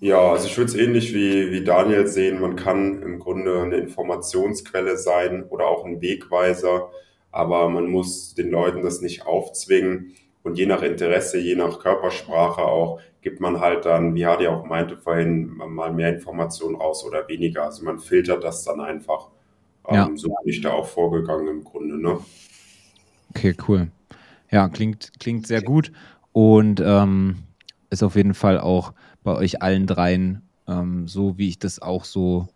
Ja, 0.00 0.32
also 0.32 0.46
ich 0.46 0.56
würde 0.58 0.70
es 0.70 0.76
ähnlich 0.76 1.14
wie, 1.14 1.50
wie 1.50 1.64
Daniel 1.64 2.06
sehen. 2.06 2.40
Man 2.40 2.56
kann 2.56 3.02
im 3.02 3.18
Grunde 3.18 3.62
eine 3.62 3.76
Informationsquelle 3.76 4.96
sein 4.96 5.44
oder 5.44 5.66
auch 5.66 5.84
ein 5.84 6.02
Wegweiser, 6.02 6.90
aber 7.30 7.68
man 7.68 7.86
muss 7.86 8.34
den 8.34 8.50
Leuten 8.50 8.82
das 8.82 9.00
nicht 9.00 9.26
aufzwingen. 9.26 10.14
Und 10.42 10.58
je 10.58 10.66
nach 10.66 10.82
Interesse, 10.82 11.38
je 11.38 11.54
nach 11.54 11.78
Körpersprache 11.78 12.62
auch, 12.62 13.00
gibt 13.22 13.40
man 13.40 13.60
halt 13.60 13.86
dann, 13.86 14.14
wie 14.14 14.26
Hadi 14.26 14.46
auch 14.46 14.66
meinte 14.66 14.98
vorhin, 14.98 15.46
mal 15.56 15.92
mehr 15.92 16.14
Informationen 16.14 16.76
raus 16.76 17.04
oder 17.04 17.26
weniger. 17.26 17.64
Also 17.64 17.82
man 17.82 17.98
filtert 17.98 18.44
das 18.44 18.64
dann 18.64 18.80
einfach. 18.80 19.30
Ja. 19.90 20.06
Ähm, 20.06 20.18
so 20.18 20.28
bin 20.28 20.52
ich 20.52 20.60
da 20.60 20.72
auch 20.72 20.86
vorgegangen 20.86 21.48
im 21.48 21.64
Grunde. 21.64 21.96
Ne? 21.96 22.18
Okay, 23.30 23.56
cool. 23.66 23.88
Ja, 24.50 24.68
klingt, 24.68 25.12
klingt 25.18 25.46
sehr 25.46 25.62
gut 25.62 25.90
und 26.32 26.82
ähm, 26.84 27.36
ist 27.90 28.02
auf 28.02 28.16
jeden 28.16 28.34
Fall 28.34 28.60
auch 28.60 28.92
bei 29.24 29.34
euch 29.34 29.60
allen 29.62 29.86
dreien, 29.88 30.42
ähm, 30.68 31.08
so 31.08 31.36
wie 31.36 31.48
ich 31.48 31.58
das 31.58 31.82
auch 31.82 32.04
so 32.04 32.48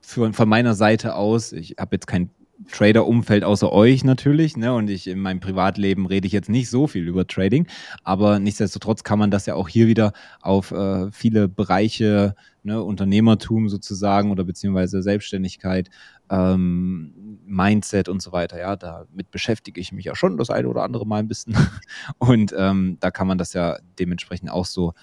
für, 0.00 0.32
von 0.32 0.48
meiner 0.48 0.74
Seite 0.74 1.16
aus, 1.16 1.52
ich 1.52 1.76
habe 1.78 1.96
jetzt 1.96 2.06
kein 2.06 2.30
Trader-Umfeld 2.70 3.44
außer 3.44 3.72
euch 3.72 4.04
natürlich, 4.04 4.56
ne? 4.56 4.72
Und 4.74 4.88
ich 4.88 5.06
in 5.08 5.18
meinem 5.18 5.40
Privatleben 5.40 6.06
rede 6.06 6.26
ich 6.26 6.32
jetzt 6.32 6.48
nicht 6.48 6.70
so 6.70 6.86
viel 6.86 7.06
über 7.08 7.26
Trading, 7.26 7.66
aber 8.04 8.38
nichtsdestotrotz 8.38 9.02
kann 9.02 9.18
man 9.18 9.30
das 9.30 9.46
ja 9.46 9.54
auch 9.54 9.68
hier 9.68 9.86
wieder 9.86 10.12
auf 10.40 10.70
äh, 10.70 11.10
viele 11.10 11.48
Bereiche, 11.48 12.34
ne, 12.62 12.82
Unternehmertum 12.82 13.68
sozusagen 13.68 14.30
oder 14.30 14.44
beziehungsweise 14.44 15.02
Selbstständigkeit, 15.02 15.90
ähm, 16.30 17.38
Mindset 17.44 18.08
und 18.08 18.22
so 18.22 18.32
weiter. 18.32 18.58
Ja, 18.58 18.76
damit 18.76 19.30
beschäftige 19.30 19.80
ich 19.80 19.92
mich 19.92 20.06
ja 20.06 20.14
schon 20.14 20.36
das 20.36 20.50
eine 20.50 20.68
oder 20.68 20.82
andere 20.82 21.06
Mal 21.06 21.18
ein 21.18 21.28
bisschen. 21.28 21.56
Und 22.18 22.54
ähm, 22.56 22.96
da 23.00 23.10
kann 23.10 23.26
man 23.26 23.36
das 23.36 23.52
ja 23.52 23.76
dementsprechend 23.98 24.50
auch 24.50 24.64
so 24.64 24.94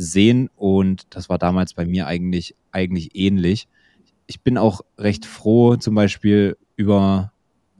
sehen. 0.00 0.48
Und 0.56 1.06
das 1.10 1.28
war 1.28 1.38
damals 1.38 1.74
bei 1.74 1.84
mir 1.84 2.06
eigentlich, 2.06 2.54
eigentlich 2.72 3.14
ähnlich. 3.14 3.68
Ich 4.26 4.42
bin 4.42 4.58
auch 4.58 4.80
recht 4.98 5.26
froh, 5.26 5.76
zum 5.76 5.94
Beispiel 5.94 6.56
über 6.76 7.32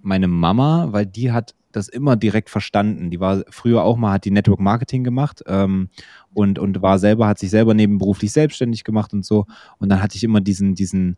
meine 0.03 0.29
Mama, 0.29 0.89
weil 0.91 1.07
die 1.07 1.33
hat 1.33 1.55
das 1.73 1.89
immer 1.89 2.17
direkt 2.17 2.51
verstanden. 2.51 3.11
Die 3.11 3.21
war 3.21 3.45
früher 3.49 3.85
auch 3.85 3.97
mal, 3.97 4.13
hat 4.13 4.25
die 4.25 4.33
Network 4.33 4.61
Marketing 4.61 5.05
gemacht 5.05 5.43
ähm, 5.47 5.89
und, 6.35 6.59
und 6.59 6.83
war 6.83 6.99
selber, 6.99 7.29
hat 7.29 7.39
sich 7.39 7.51
selber 7.51 7.75
nebenberuflich 7.75 8.33
selbstständig 8.33 8.85
gemacht 8.85 9.13
und 9.13 9.25
so. 9.25 9.47
Und 9.79 9.89
dann 9.89 10.03
hatte 10.03 10.17
ich 10.17 10.25
immer 10.25 10.41
diesen, 10.41 10.75
diesen, 10.75 11.17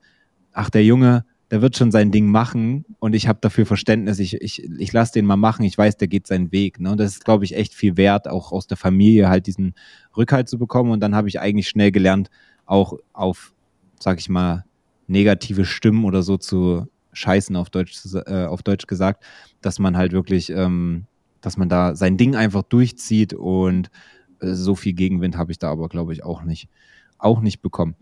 ach, 0.52 0.68
der 0.68 0.84
Junge, 0.84 1.24
der 1.52 1.60
wird 1.60 1.76
schon 1.76 1.90
sein 1.90 2.10
Ding 2.10 2.30
machen 2.30 2.86
und 2.98 3.14
ich 3.14 3.28
habe 3.28 3.38
dafür 3.42 3.66
Verständnis. 3.66 4.18
Ich, 4.20 4.40
ich, 4.40 4.64
ich 4.64 4.90
lasse 4.94 5.12
den 5.12 5.26
mal 5.26 5.36
machen. 5.36 5.66
Ich 5.66 5.76
weiß, 5.76 5.98
der 5.98 6.08
geht 6.08 6.26
seinen 6.26 6.50
Weg. 6.50 6.80
Ne? 6.80 6.92
Und 6.92 6.98
das 6.98 7.12
ist, 7.12 7.26
glaube 7.26 7.44
ich, 7.44 7.54
echt 7.54 7.74
viel 7.74 7.98
wert, 7.98 8.26
auch 8.26 8.52
aus 8.52 8.66
der 8.66 8.78
Familie 8.78 9.28
halt 9.28 9.46
diesen 9.46 9.74
Rückhalt 10.16 10.48
zu 10.48 10.58
bekommen. 10.58 10.90
Und 10.90 11.00
dann 11.00 11.14
habe 11.14 11.28
ich 11.28 11.40
eigentlich 11.40 11.68
schnell 11.68 11.92
gelernt, 11.92 12.30
auch 12.64 12.94
auf, 13.12 13.52
sag 14.00 14.18
ich 14.18 14.30
mal, 14.30 14.64
negative 15.08 15.66
Stimmen 15.66 16.06
oder 16.06 16.22
so 16.22 16.38
zu 16.38 16.86
scheißen, 17.12 17.54
auf 17.54 17.68
Deutsch, 17.68 18.00
äh, 18.14 18.46
auf 18.46 18.62
Deutsch 18.62 18.86
gesagt, 18.86 19.22
dass 19.60 19.78
man 19.78 19.98
halt 19.98 20.12
wirklich, 20.12 20.48
ähm, 20.48 21.04
dass 21.42 21.58
man 21.58 21.68
da 21.68 21.94
sein 21.94 22.16
Ding 22.16 22.34
einfach 22.34 22.62
durchzieht 22.62 23.34
und 23.34 23.90
äh, 24.40 24.54
so 24.54 24.74
viel 24.74 24.94
Gegenwind 24.94 25.36
habe 25.36 25.52
ich 25.52 25.58
da 25.58 25.70
aber, 25.70 25.90
glaube 25.90 26.14
ich, 26.14 26.24
auch 26.24 26.44
nicht, 26.44 26.70
auch 27.18 27.42
nicht 27.42 27.60
bekommen. 27.60 27.94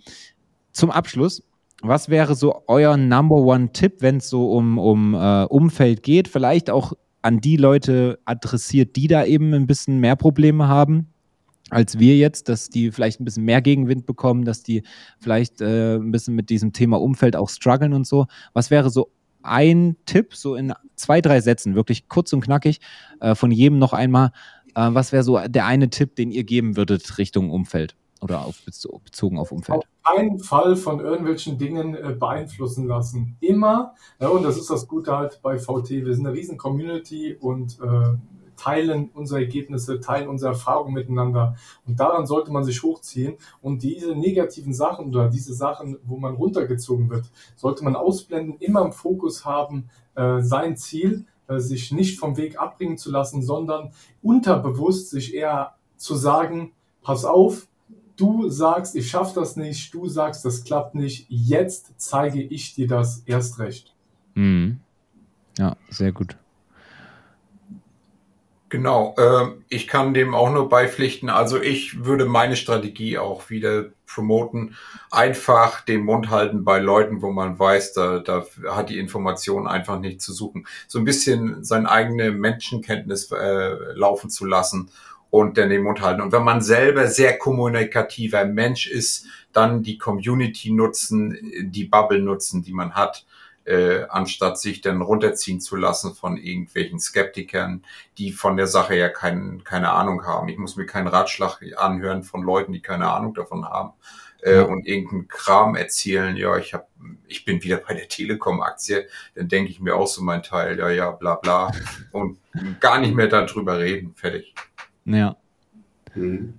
Zum 0.70 0.92
Abschluss 0.92 1.42
was 1.82 2.08
wäre 2.08 2.34
so 2.34 2.62
euer 2.66 2.96
Number 2.96 3.36
One 3.36 3.72
Tipp, 3.72 3.96
wenn 4.00 4.18
es 4.18 4.28
so 4.28 4.52
um, 4.52 4.78
um 4.78 5.14
äh, 5.14 5.44
Umfeld 5.44 6.02
geht? 6.02 6.28
Vielleicht 6.28 6.70
auch 6.70 6.92
an 7.22 7.40
die 7.40 7.56
Leute 7.56 8.18
adressiert, 8.24 8.96
die 8.96 9.08
da 9.08 9.24
eben 9.24 9.52
ein 9.54 9.66
bisschen 9.66 9.98
mehr 9.98 10.16
Probleme 10.16 10.68
haben 10.68 11.10
als 11.70 11.98
wir 11.98 12.16
jetzt, 12.16 12.48
dass 12.48 12.68
die 12.68 12.90
vielleicht 12.90 13.20
ein 13.20 13.24
bisschen 13.24 13.44
mehr 13.44 13.62
Gegenwind 13.62 14.06
bekommen, 14.06 14.44
dass 14.44 14.62
die 14.62 14.82
vielleicht 15.18 15.60
äh, 15.60 15.96
ein 15.96 16.10
bisschen 16.10 16.34
mit 16.34 16.50
diesem 16.50 16.72
Thema 16.72 17.00
Umfeld 17.00 17.36
auch 17.36 17.48
strugglen 17.48 17.92
und 17.92 18.06
so. 18.06 18.26
Was 18.52 18.70
wäre 18.70 18.90
so 18.90 19.12
ein 19.42 19.96
Tipp, 20.04 20.34
so 20.34 20.56
in 20.56 20.74
zwei, 20.96 21.20
drei 21.20 21.40
Sätzen, 21.40 21.74
wirklich 21.74 22.08
kurz 22.08 22.32
und 22.32 22.42
knackig, 22.42 22.80
äh, 23.20 23.34
von 23.34 23.50
jedem 23.50 23.78
noch 23.78 23.92
einmal, 23.92 24.32
äh, 24.74 24.88
was 24.90 25.12
wäre 25.12 25.22
so 25.22 25.38
der 25.46 25.66
eine 25.66 25.88
Tipp, 25.90 26.16
den 26.16 26.30
ihr 26.30 26.44
geben 26.44 26.76
würdet 26.76 27.18
Richtung 27.18 27.50
Umfeld? 27.50 27.94
Oder 28.20 28.44
auf, 28.44 28.62
bezogen 28.64 29.38
auf 29.38 29.52
Umfeld? 29.52 29.78
Auf 29.78 30.14
keinen 30.14 30.38
Fall 30.38 30.76
von 30.76 31.00
irgendwelchen 31.00 31.58
Dingen 31.58 31.94
äh, 31.94 32.16
beeinflussen 32.18 32.86
lassen. 32.86 33.36
Immer, 33.40 33.94
ja, 34.20 34.28
und 34.28 34.42
das 34.42 34.56
ist 34.56 34.70
das 34.70 34.86
Gute 34.86 35.16
halt 35.16 35.40
bei 35.42 35.58
VT, 35.58 35.90
wir 35.90 36.14
sind 36.14 36.26
eine 36.26 36.36
riesen 36.36 36.58
Community 36.58 37.34
und 37.34 37.78
äh, 37.80 38.16
teilen 38.60 39.10
unsere 39.14 39.40
Ergebnisse, 39.40 40.00
teilen 40.00 40.28
unsere 40.28 40.52
Erfahrungen 40.52 40.92
miteinander. 40.92 41.56
Und 41.86 41.98
daran 41.98 42.26
sollte 42.26 42.52
man 42.52 42.64
sich 42.64 42.82
hochziehen. 42.82 43.36
Und 43.62 43.82
diese 43.82 44.14
negativen 44.14 44.74
Sachen 44.74 45.08
oder 45.08 45.28
diese 45.28 45.54
Sachen, 45.54 45.96
wo 46.04 46.18
man 46.18 46.34
runtergezogen 46.34 47.08
wird, 47.08 47.24
sollte 47.56 47.84
man 47.84 47.96
ausblenden, 47.96 48.58
immer 48.58 48.84
im 48.84 48.92
Fokus 48.92 49.44
haben, 49.46 49.88
äh, 50.14 50.42
sein 50.42 50.76
Ziel, 50.76 51.24
äh, 51.48 51.58
sich 51.58 51.90
nicht 51.90 52.18
vom 52.18 52.36
Weg 52.36 52.60
abbringen 52.60 52.98
zu 52.98 53.10
lassen, 53.10 53.42
sondern 53.42 53.92
unterbewusst 54.22 55.10
sich 55.10 55.34
eher 55.34 55.74
zu 55.96 56.14
sagen, 56.14 56.72
pass 57.02 57.24
auf, 57.24 57.66
du 58.20 58.48
sagst, 58.50 58.94
ich 58.96 59.10
schaffe 59.10 59.40
das 59.40 59.56
nicht, 59.56 59.94
du 59.94 60.06
sagst, 60.08 60.44
das 60.44 60.64
klappt 60.64 60.94
nicht, 60.94 61.26
jetzt 61.28 61.92
zeige 61.96 62.42
ich 62.42 62.74
dir 62.74 62.86
das 62.86 63.22
erst 63.26 63.58
recht. 63.58 63.94
Mhm. 64.34 64.80
Ja, 65.58 65.76
sehr 65.88 66.12
gut. 66.12 66.36
Genau, 68.68 69.16
äh, 69.18 69.48
ich 69.68 69.88
kann 69.88 70.14
dem 70.14 70.32
auch 70.32 70.50
nur 70.52 70.68
beipflichten. 70.68 71.28
Also 71.28 71.60
ich 71.60 72.04
würde 72.04 72.24
meine 72.24 72.54
Strategie 72.54 73.18
auch 73.18 73.50
wieder 73.50 73.86
promoten. 74.06 74.76
Einfach 75.10 75.80
den 75.80 76.04
Mund 76.04 76.30
halten 76.30 76.62
bei 76.62 76.78
Leuten, 76.78 77.20
wo 77.20 77.32
man 77.32 77.58
weiß, 77.58 77.94
da, 77.94 78.20
da 78.20 78.44
hat 78.68 78.90
die 78.90 79.00
Information 79.00 79.66
einfach 79.66 79.98
nicht 79.98 80.22
zu 80.22 80.32
suchen. 80.32 80.68
So 80.86 81.00
ein 81.00 81.04
bisschen 81.04 81.64
seine 81.64 81.90
eigene 81.90 82.30
Menschenkenntnis 82.30 83.32
äh, 83.32 83.74
laufen 83.94 84.30
zu 84.30 84.46
lassen 84.46 84.90
und 85.30 85.56
dann 85.56 85.70
den 85.70 85.82
Mund 85.82 86.00
halten. 86.00 86.20
Und 86.20 86.32
wenn 86.32 86.44
man 86.44 86.60
selber 86.60 87.06
sehr 87.06 87.38
kommunikativer 87.38 88.44
Mensch 88.44 88.88
ist, 88.88 89.26
dann 89.52 89.82
die 89.82 89.98
Community 89.98 90.70
nutzen, 90.70 91.36
die 91.70 91.84
Bubble 91.84 92.20
nutzen, 92.20 92.62
die 92.62 92.72
man 92.72 92.94
hat 92.94 93.24
äh, 93.64 94.04
anstatt 94.08 94.58
sich 94.58 94.80
dann 94.80 95.00
runterziehen 95.00 95.60
zu 95.60 95.76
lassen 95.76 96.14
von 96.14 96.36
irgendwelchen 96.36 96.98
Skeptikern, 96.98 97.84
die 98.18 98.32
von 98.32 98.56
der 98.56 98.66
Sache 98.66 98.96
ja 98.96 99.08
kein, 99.08 99.62
keine 99.64 99.92
Ahnung 99.92 100.26
haben. 100.26 100.48
Ich 100.48 100.58
muss 100.58 100.76
mir 100.76 100.86
keinen 100.86 101.06
Ratschlag 101.08 101.60
anhören 101.76 102.22
von 102.22 102.42
Leuten, 102.42 102.72
die 102.72 102.82
keine 102.82 103.10
Ahnung 103.10 103.34
davon 103.34 103.64
haben 103.64 103.92
äh, 104.42 104.56
ja. 104.56 104.62
und 104.62 104.86
irgendeinen 104.86 105.28
Kram 105.28 105.76
erzählen. 105.76 106.36
Ja, 106.36 106.56
ich 106.56 106.74
habe, 106.74 106.86
ich 107.28 107.44
bin 107.44 107.62
wieder 107.62 107.76
bei 107.76 107.94
der 107.94 108.08
Telekom-Aktie. 108.08 109.06
Dann 109.34 109.48
denke 109.48 109.70
ich 109.70 109.80
mir 109.80 109.94
auch 109.94 110.08
so 110.08 110.22
mein 110.22 110.42
Teil. 110.42 110.78
Ja, 110.78 110.90
ja, 110.90 111.10
bla 111.10 111.36
bla 111.36 111.70
und 112.12 112.38
gar 112.80 112.98
nicht 112.98 113.14
mehr 113.14 113.28
darüber 113.28 113.78
reden. 113.78 114.14
Fertig. 114.16 114.54
Ja. 115.04 115.36
Mhm. 116.14 116.54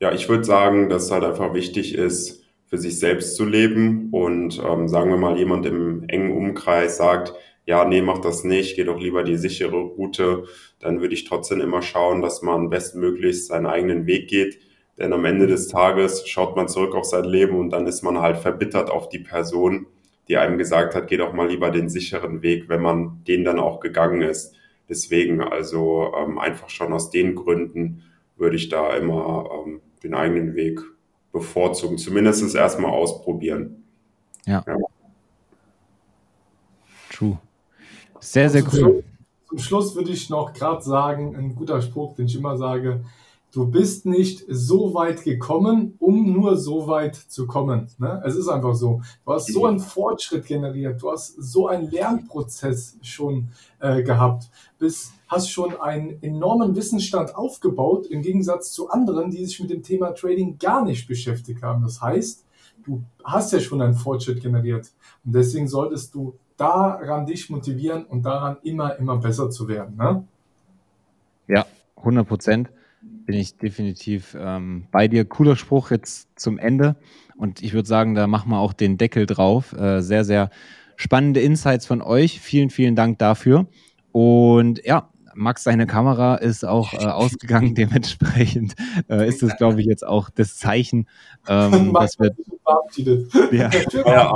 Ja, 0.00 0.12
ich 0.12 0.28
würde 0.28 0.44
sagen, 0.44 0.88
dass 0.90 1.04
es 1.04 1.10
halt 1.10 1.24
einfach 1.24 1.54
wichtig 1.54 1.94
ist, 1.94 2.44
für 2.66 2.78
sich 2.78 2.98
selbst 2.98 3.36
zu 3.36 3.44
leben. 3.44 4.08
Und 4.10 4.60
ähm, 4.64 4.88
sagen 4.88 5.10
wir 5.10 5.16
mal, 5.16 5.38
jemand 5.38 5.66
im 5.66 6.04
engen 6.08 6.32
Umkreis 6.32 6.98
sagt, 6.98 7.32
ja, 7.64 7.84
nee, 7.84 8.02
mach 8.02 8.18
das 8.18 8.44
nicht, 8.44 8.76
geh 8.76 8.84
doch 8.84 9.00
lieber 9.00 9.24
die 9.24 9.36
sichere 9.36 9.76
Route, 9.76 10.44
dann 10.78 11.00
würde 11.00 11.14
ich 11.14 11.24
trotzdem 11.24 11.60
immer 11.60 11.82
schauen, 11.82 12.22
dass 12.22 12.42
man 12.42 12.70
bestmöglichst 12.70 13.48
seinen 13.48 13.66
eigenen 13.66 14.06
Weg 14.06 14.28
geht. 14.28 14.60
Denn 14.98 15.12
am 15.12 15.24
Ende 15.24 15.46
des 15.46 15.68
Tages 15.68 16.26
schaut 16.28 16.56
man 16.56 16.68
zurück 16.68 16.94
auf 16.94 17.04
sein 17.04 17.24
Leben 17.24 17.58
und 17.58 17.70
dann 17.70 17.86
ist 17.86 18.02
man 18.02 18.20
halt 18.20 18.38
verbittert 18.38 18.88
auf 18.88 19.08
die 19.08 19.18
Person, 19.18 19.86
die 20.28 20.36
einem 20.36 20.58
gesagt 20.58 20.94
hat, 20.94 21.08
geh 21.08 21.16
doch 21.16 21.32
mal 21.32 21.48
lieber 21.48 21.70
den 21.70 21.88
sicheren 21.88 22.42
Weg, 22.42 22.68
wenn 22.68 22.82
man 22.82 23.22
den 23.26 23.44
dann 23.44 23.58
auch 23.58 23.80
gegangen 23.80 24.22
ist. 24.22 24.54
Deswegen 24.88 25.40
also 25.40 26.12
ähm, 26.16 26.38
einfach 26.38 26.70
schon 26.70 26.92
aus 26.92 27.10
den 27.10 27.34
Gründen 27.34 28.02
würde 28.36 28.56
ich 28.56 28.68
da 28.68 28.94
immer 28.96 29.48
ähm, 29.52 29.80
den 30.02 30.14
eigenen 30.14 30.54
Weg 30.54 30.80
bevorzugen. 31.32 31.98
Zumindest 31.98 32.42
es 32.42 32.54
erstmal 32.54 32.92
ausprobieren. 32.92 33.84
Ja. 34.46 34.64
ja. 34.66 34.76
True. 37.10 37.38
Sehr, 38.20 38.50
sehr 38.50 38.64
also 38.64 38.86
cool. 38.86 39.04
Zum 39.48 39.58
Schluss 39.58 39.94
würde 39.94 40.10
ich 40.10 40.28
noch 40.28 40.52
gerade 40.52 40.82
sagen, 40.82 41.36
ein 41.36 41.54
guter 41.54 41.80
Spruch, 41.80 42.14
den 42.14 42.26
ich 42.26 42.36
immer 42.36 42.56
sage, 42.56 43.04
du 43.56 43.66
bist 43.66 44.04
nicht 44.04 44.44
so 44.48 44.92
weit 44.92 45.24
gekommen, 45.24 45.94
um 45.98 46.30
nur 46.30 46.58
so 46.58 46.88
weit 46.88 47.16
zu 47.16 47.46
kommen. 47.46 47.88
Ne? 47.96 48.22
Es 48.26 48.36
ist 48.36 48.48
einfach 48.48 48.74
so. 48.74 49.00
Du 49.24 49.32
hast 49.32 49.50
so 49.50 49.64
einen 49.64 49.80
Fortschritt 49.80 50.44
generiert, 50.44 51.00
du 51.00 51.10
hast 51.10 51.36
so 51.38 51.66
einen 51.66 51.90
Lernprozess 51.90 52.98
schon 53.00 53.48
äh, 53.80 54.02
gehabt, 54.02 54.50
bis 54.78 55.14
hast 55.26 55.50
schon 55.50 55.80
einen 55.80 56.22
enormen 56.22 56.76
Wissensstand 56.76 57.34
aufgebaut, 57.34 58.06
im 58.06 58.20
Gegensatz 58.20 58.72
zu 58.72 58.90
anderen, 58.90 59.30
die 59.30 59.42
sich 59.46 59.58
mit 59.58 59.70
dem 59.70 59.82
Thema 59.82 60.10
Trading 60.14 60.58
gar 60.58 60.84
nicht 60.84 61.08
beschäftigt 61.08 61.62
haben. 61.62 61.82
Das 61.82 62.02
heißt, 62.02 62.44
du 62.84 63.02
hast 63.24 63.54
ja 63.54 63.60
schon 63.60 63.80
einen 63.80 63.94
Fortschritt 63.94 64.42
generiert. 64.42 64.92
Und 65.24 65.34
deswegen 65.34 65.66
solltest 65.66 66.14
du 66.14 66.34
daran 66.58 67.24
dich 67.24 67.48
motivieren 67.48 68.04
und 68.04 68.22
daran 68.22 68.58
immer, 68.64 68.96
immer 68.96 69.16
besser 69.16 69.48
zu 69.48 69.66
werden. 69.66 69.96
Ne? 69.96 70.24
Ja, 71.48 71.64
100 71.96 72.28
Prozent 72.28 72.70
bin 73.26 73.36
ich 73.36 73.56
definitiv 73.56 74.36
ähm, 74.38 74.86
bei 74.90 75.08
dir. 75.08 75.24
Cooler 75.24 75.56
Spruch 75.56 75.90
jetzt 75.90 76.28
zum 76.38 76.58
Ende. 76.58 76.96
Und 77.36 77.62
ich 77.62 77.72
würde 77.72 77.88
sagen, 77.88 78.14
da 78.14 78.26
machen 78.26 78.50
wir 78.50 78.58
auch 78.58 78.72
den 78.72 78.98
Deckel 78.98 79.26
drauf. 79.26 79.72
Äh, 79.72 80.00
sehr, 80.00 80.24
sehr 80.24 80.50
spannende 80.96 81.40
Insights 81.40 81.86
von 81.86 82.02
euch. 82.02 82.40
Vielen, 82.40 82.70
vielen 82.70 82.96
Dank 82.96 83.18
dafür. 83.18 83.66
Und 84.12 84.84
ja, 84.84 85.10
Max, 85.36 85.64
seine 85.64 85.86
Kamera 85.86 86.36
ist 86.36 86.64
auch 86.64 86.92
äh, 86.94 86.96
ausgegangen. 87.06 87.74
Dementsprechend 87.74 88.74
äh, 89.08 89.28
ist 89.28 89.42
es, 89.42 89.56
glaube 89.56 89.80
ich, 89.80 89.86
jetzt 89.86 90.06
auch 90.06 90.30
das 90.30 90.56
Zeichen, 90.56 91.06
ähm, 91.48 91.92
dass 92.00 92.18
wir. 92.18 92.34
Ja. 93.52 93.70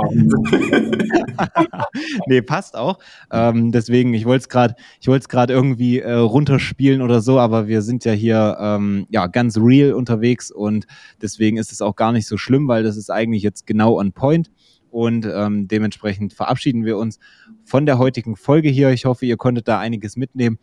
nee, 2.27 2.41
passt 2.41 2.75
auch. 2.75 2.99
Ähm, 3.31 3.71
deswegen, 3.71 4.13
ich 4.13 4.25
wollte 4.25 4.43
es 4.43 4.49
gerade, 4.49 4.75
ich 4.99 5.07
wollte 5.07 5.23
es 5.23 5.29
gerade 5.29 5.53
irgendwie 5.53 5.99
äh, 5.99 6.13
runterspielen 6.13 7.01
oder 7.01 7.21
so, 7.21 7.39
aber 7.39 7.67
wir 7.67 7.81
sind 7.81 8.05
ja 8.05 8.13
hier 8.13 8.57
ähm, 8.59 9.07
ja 9.09 9.27
ganz 9.27 9.57
real 9.57 9.93
unterwegs 9.93 10.51
und 10.51 10.85
deswegen 11.21 11.57
ist 11.57 11.71
es 11.71 11.81
auch 11.81 11.95
gar 11.95 12.11
nicht 12.11 12.27
so 12.27 12.37
schlimm, 12.37 12.67
weil 12.67 12.83
das 12.83 12.97
ist 12.97 13.09
eigentlich 13.09 13.43
jetzt 13.43 13.65
genau 13.65 13.99
on 13.99 14.13
point. 14.13 14.51
Und 14.91 15.25
ähm, 15.25 15.67
dementsprechend 15.67 16.33
verabschieden 16.33 16.85
wir 16.85 16.97
uns 16.97 17.17
von 17.63 17.85
der 17.85 17.97
heutigen 17.97 18.35
Folge 18.35 18.69
hier. 18.69 18.91
Ich 18.91 19.05
hoffe, 19.05 19.25
ihr 19.25 19.37
konntet 19.37 19.67
da 19.67 19.79
einiges 19.79 20.17
mitnehmen. 20.17 20.59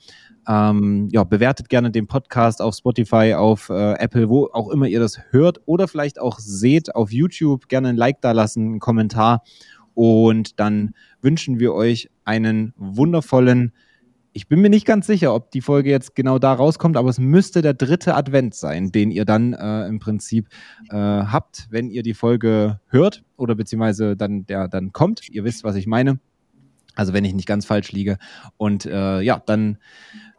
Ähm, 0.46 1.08
ja, 1.10 1.24
bewertet 1.24 1.68
gerne 1.68 1.90
den 1.90 2.06
Podcast 2.06 2.60
auf 2.60 2.74
Spotify, 2.74 3.34
auf 3.34 3.70
äh, 3.70 3.94
Apple, 3.94 4.28
wo 4.28 4.48
auch 4.52 4.68
immer 4.68 4.86
ihr 4.86 5.00
das 5.00 5.18
hört 5.30 5.60
oder 5.64 5.88
vielleicht 5.88 6.20
auch 6.20 6.38
seht 6.38 6.94
auf 6.94 7.10
YouTube. 7.10 7.68
Gerne 7.68 7.88
ein 7.88 7.96
Like 7.96 8.20
da 8.20 8.32
lassen, 8.32 8.66
einen 8.66 8.80
Kommentar. 8.80 9.42
Und 9.94 10.60
dann 10.60 10.94
wünschen 11.22 11.58
wir 11.58 11.72
euch 11.72 12.10
einen 12.24 12.74
wundervollen 12.76 13.72
ich 14.38 14.46
bin 14.46 14.60
mir 14.60 14.70
nicht 14.70 14.86
ganz 14.86 15.08
sicher, 15.08 15.34
ob 15.34 15.50
die 15.50 15.60
Folge 15.60 15.90
jetzt 15.90 16.14
genau 16.14 16.38
da 16.38 16.52
rauskommt, 16.52 16.96
aber 16.96 17.10
es 17.10 17.18
müsste 17.18 17.60
der 17.60 17.74
dritte 17.74 18.14
Advent 18.14 18.54
sein, 18.54 18.92
den 18.92 19.10
ihr 19.10 19.24
dann 19.24 19.52
äh, 19.52 19.88
im 19.88 19.98
Prinzip 19.98 20.46
äh, 20.90 20.94
habt, 20.94 21.66
wenn 21.70 21.90
ihr 21.90 22.04
die 22.04 22.14
Folge 22.14 22.78
hört 22.86 23.24
oder 23.36 23.56
beziehungsweise 23.56 24.16
dann 24.16 24.46
der 24.46 24.68
dann 24.68 24.92
kommt. 24.92 25.28
Ihr 25.28 25.42
wisst, 25.42 25.64
was 25.64 25.74
ich 25.74 25.88
meine. 25.88 26.20
Also 26.94 27.12
wenn 27.12 27.24
ich 27.24 27.34
nicht 27.34 27.48
ganz 27.48 27.66
falsch 27.66 27.90
liege. 27.90 28.16
Und 28.56 28.86
äh, 28.86 29.22
ja, 29.22 29.42
dann 29.44 29.78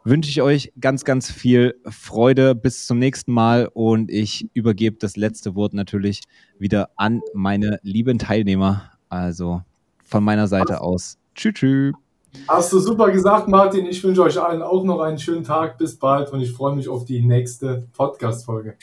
wünsche 0.02 0.30
ich 0.30 0.40
euch 0.40 0.72
ganz, 0.80 1.04
ganz 1.04 1.30
viel 1.30 1.74
Freude. 1.84 2.54
Bis 2.54 2.86
zum 2.86 2.98
nächsten 2.98 3.32
Mal 3.32 3.68
und 3.70 4.10
ich 4.10 4.48
übergebe 4.54 4.96
das 4.98 5.18
letzte 5.18 5.54
Wort 5.54 5.74
natürlich 5.74 6.22
wieder 6.58 6.88
an 6.96 7.20
meine 7.34 7.80
lieben 7.82 8.18
Teilnehmer. 8.18 8.92
Also 9.10 9.60
von 10.02 10.24
meiner 10.24 10.48
Seite 10.48 10.80
aus. 10.80 11.18
Tschüss. 11.34 11.52
tschüss. 11.52 12.09
Hast 12.48 12.72
du 12.72 12.78
super 12.78 13.10
gesagt, 13.10 13.48
Martin. 13.48 13.86
Ich 13.86 14.02
wünsche 14.02 14.22
euch 14.22 14.40
allen 14.40 14.62
auch 14.62 14.84
noch 14.84 15.00
einen 15.00 15.18
schönen 15.18 15.44
Tag. 15.44 15.78
Bis 15.78 15.98
bald 15.98 16.32
und 16.32 16.40
ich 16.40 16.52
freue 16.52 16.74
mich 16.74 16.88
auf 16.88 17.04
die 17.04 17.20
nächste 17.20 17.86
Podcast-Folge. 17.96 18.74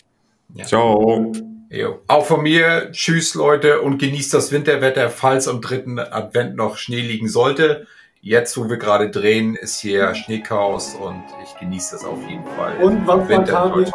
Ja. 0.54 0.66
Ciao. 0.66 1.32
Jo. 1.70 2.00
Auch 2.08 2.26
von 2.26 2.44
mir, 2.44 2.92
tschüss 2.92 3.36
Leute 3.36 3.82
und 3.82 3.98
genießt 3.98 4.34
das 4.34 4.52
Winterwetter, 4.54 5.10
falls 5.10 5.50
am 5.50 5.60
dritten 5.60 6.00
Advent 6.00 6.56
noch 6.56 6.78
Schnee 6.78 7.02
liegen 7.02 7.28
sollte. 7.28 7.88
Jetzt, 8.22 8.58
wo 8.58 8.70
wir 8.70 8.78
gerade 8.78 9.10
drehen, 9.10 9.56
ist 9.56 9.80
hier 9.80 10.16
Schneechaos 10.16 10.96
und 10.96 11.24
ich 11.44 11.60
genieße 11.60 11.96
das 11.96 12.06
auf 12.06 12.20
jeden 12.28 12.46
Fall. 12.58 12.78
Und 12.82 13.06
was 13.06 13.30
man 13.30 13.46
kann, 13.46 13.86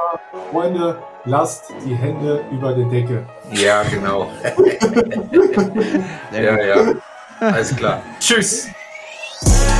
Freunde, 0.50 0.98
lasst 1.24 1.72
die 1.84 1.94
Hände 1.94 2.44
über 2.52 2.72
der 2.72 2.86
Decke. 2.86 3.26
Ja, 3.52 3.82
genau. 3.84 4.30
ja, 6.32 6.62
ja. 6.62 6.94
Alles 7.40 7.74
klar. 7.74 8.02
Tschüss. 8.20 8.68
Yeah. 9.46 9.71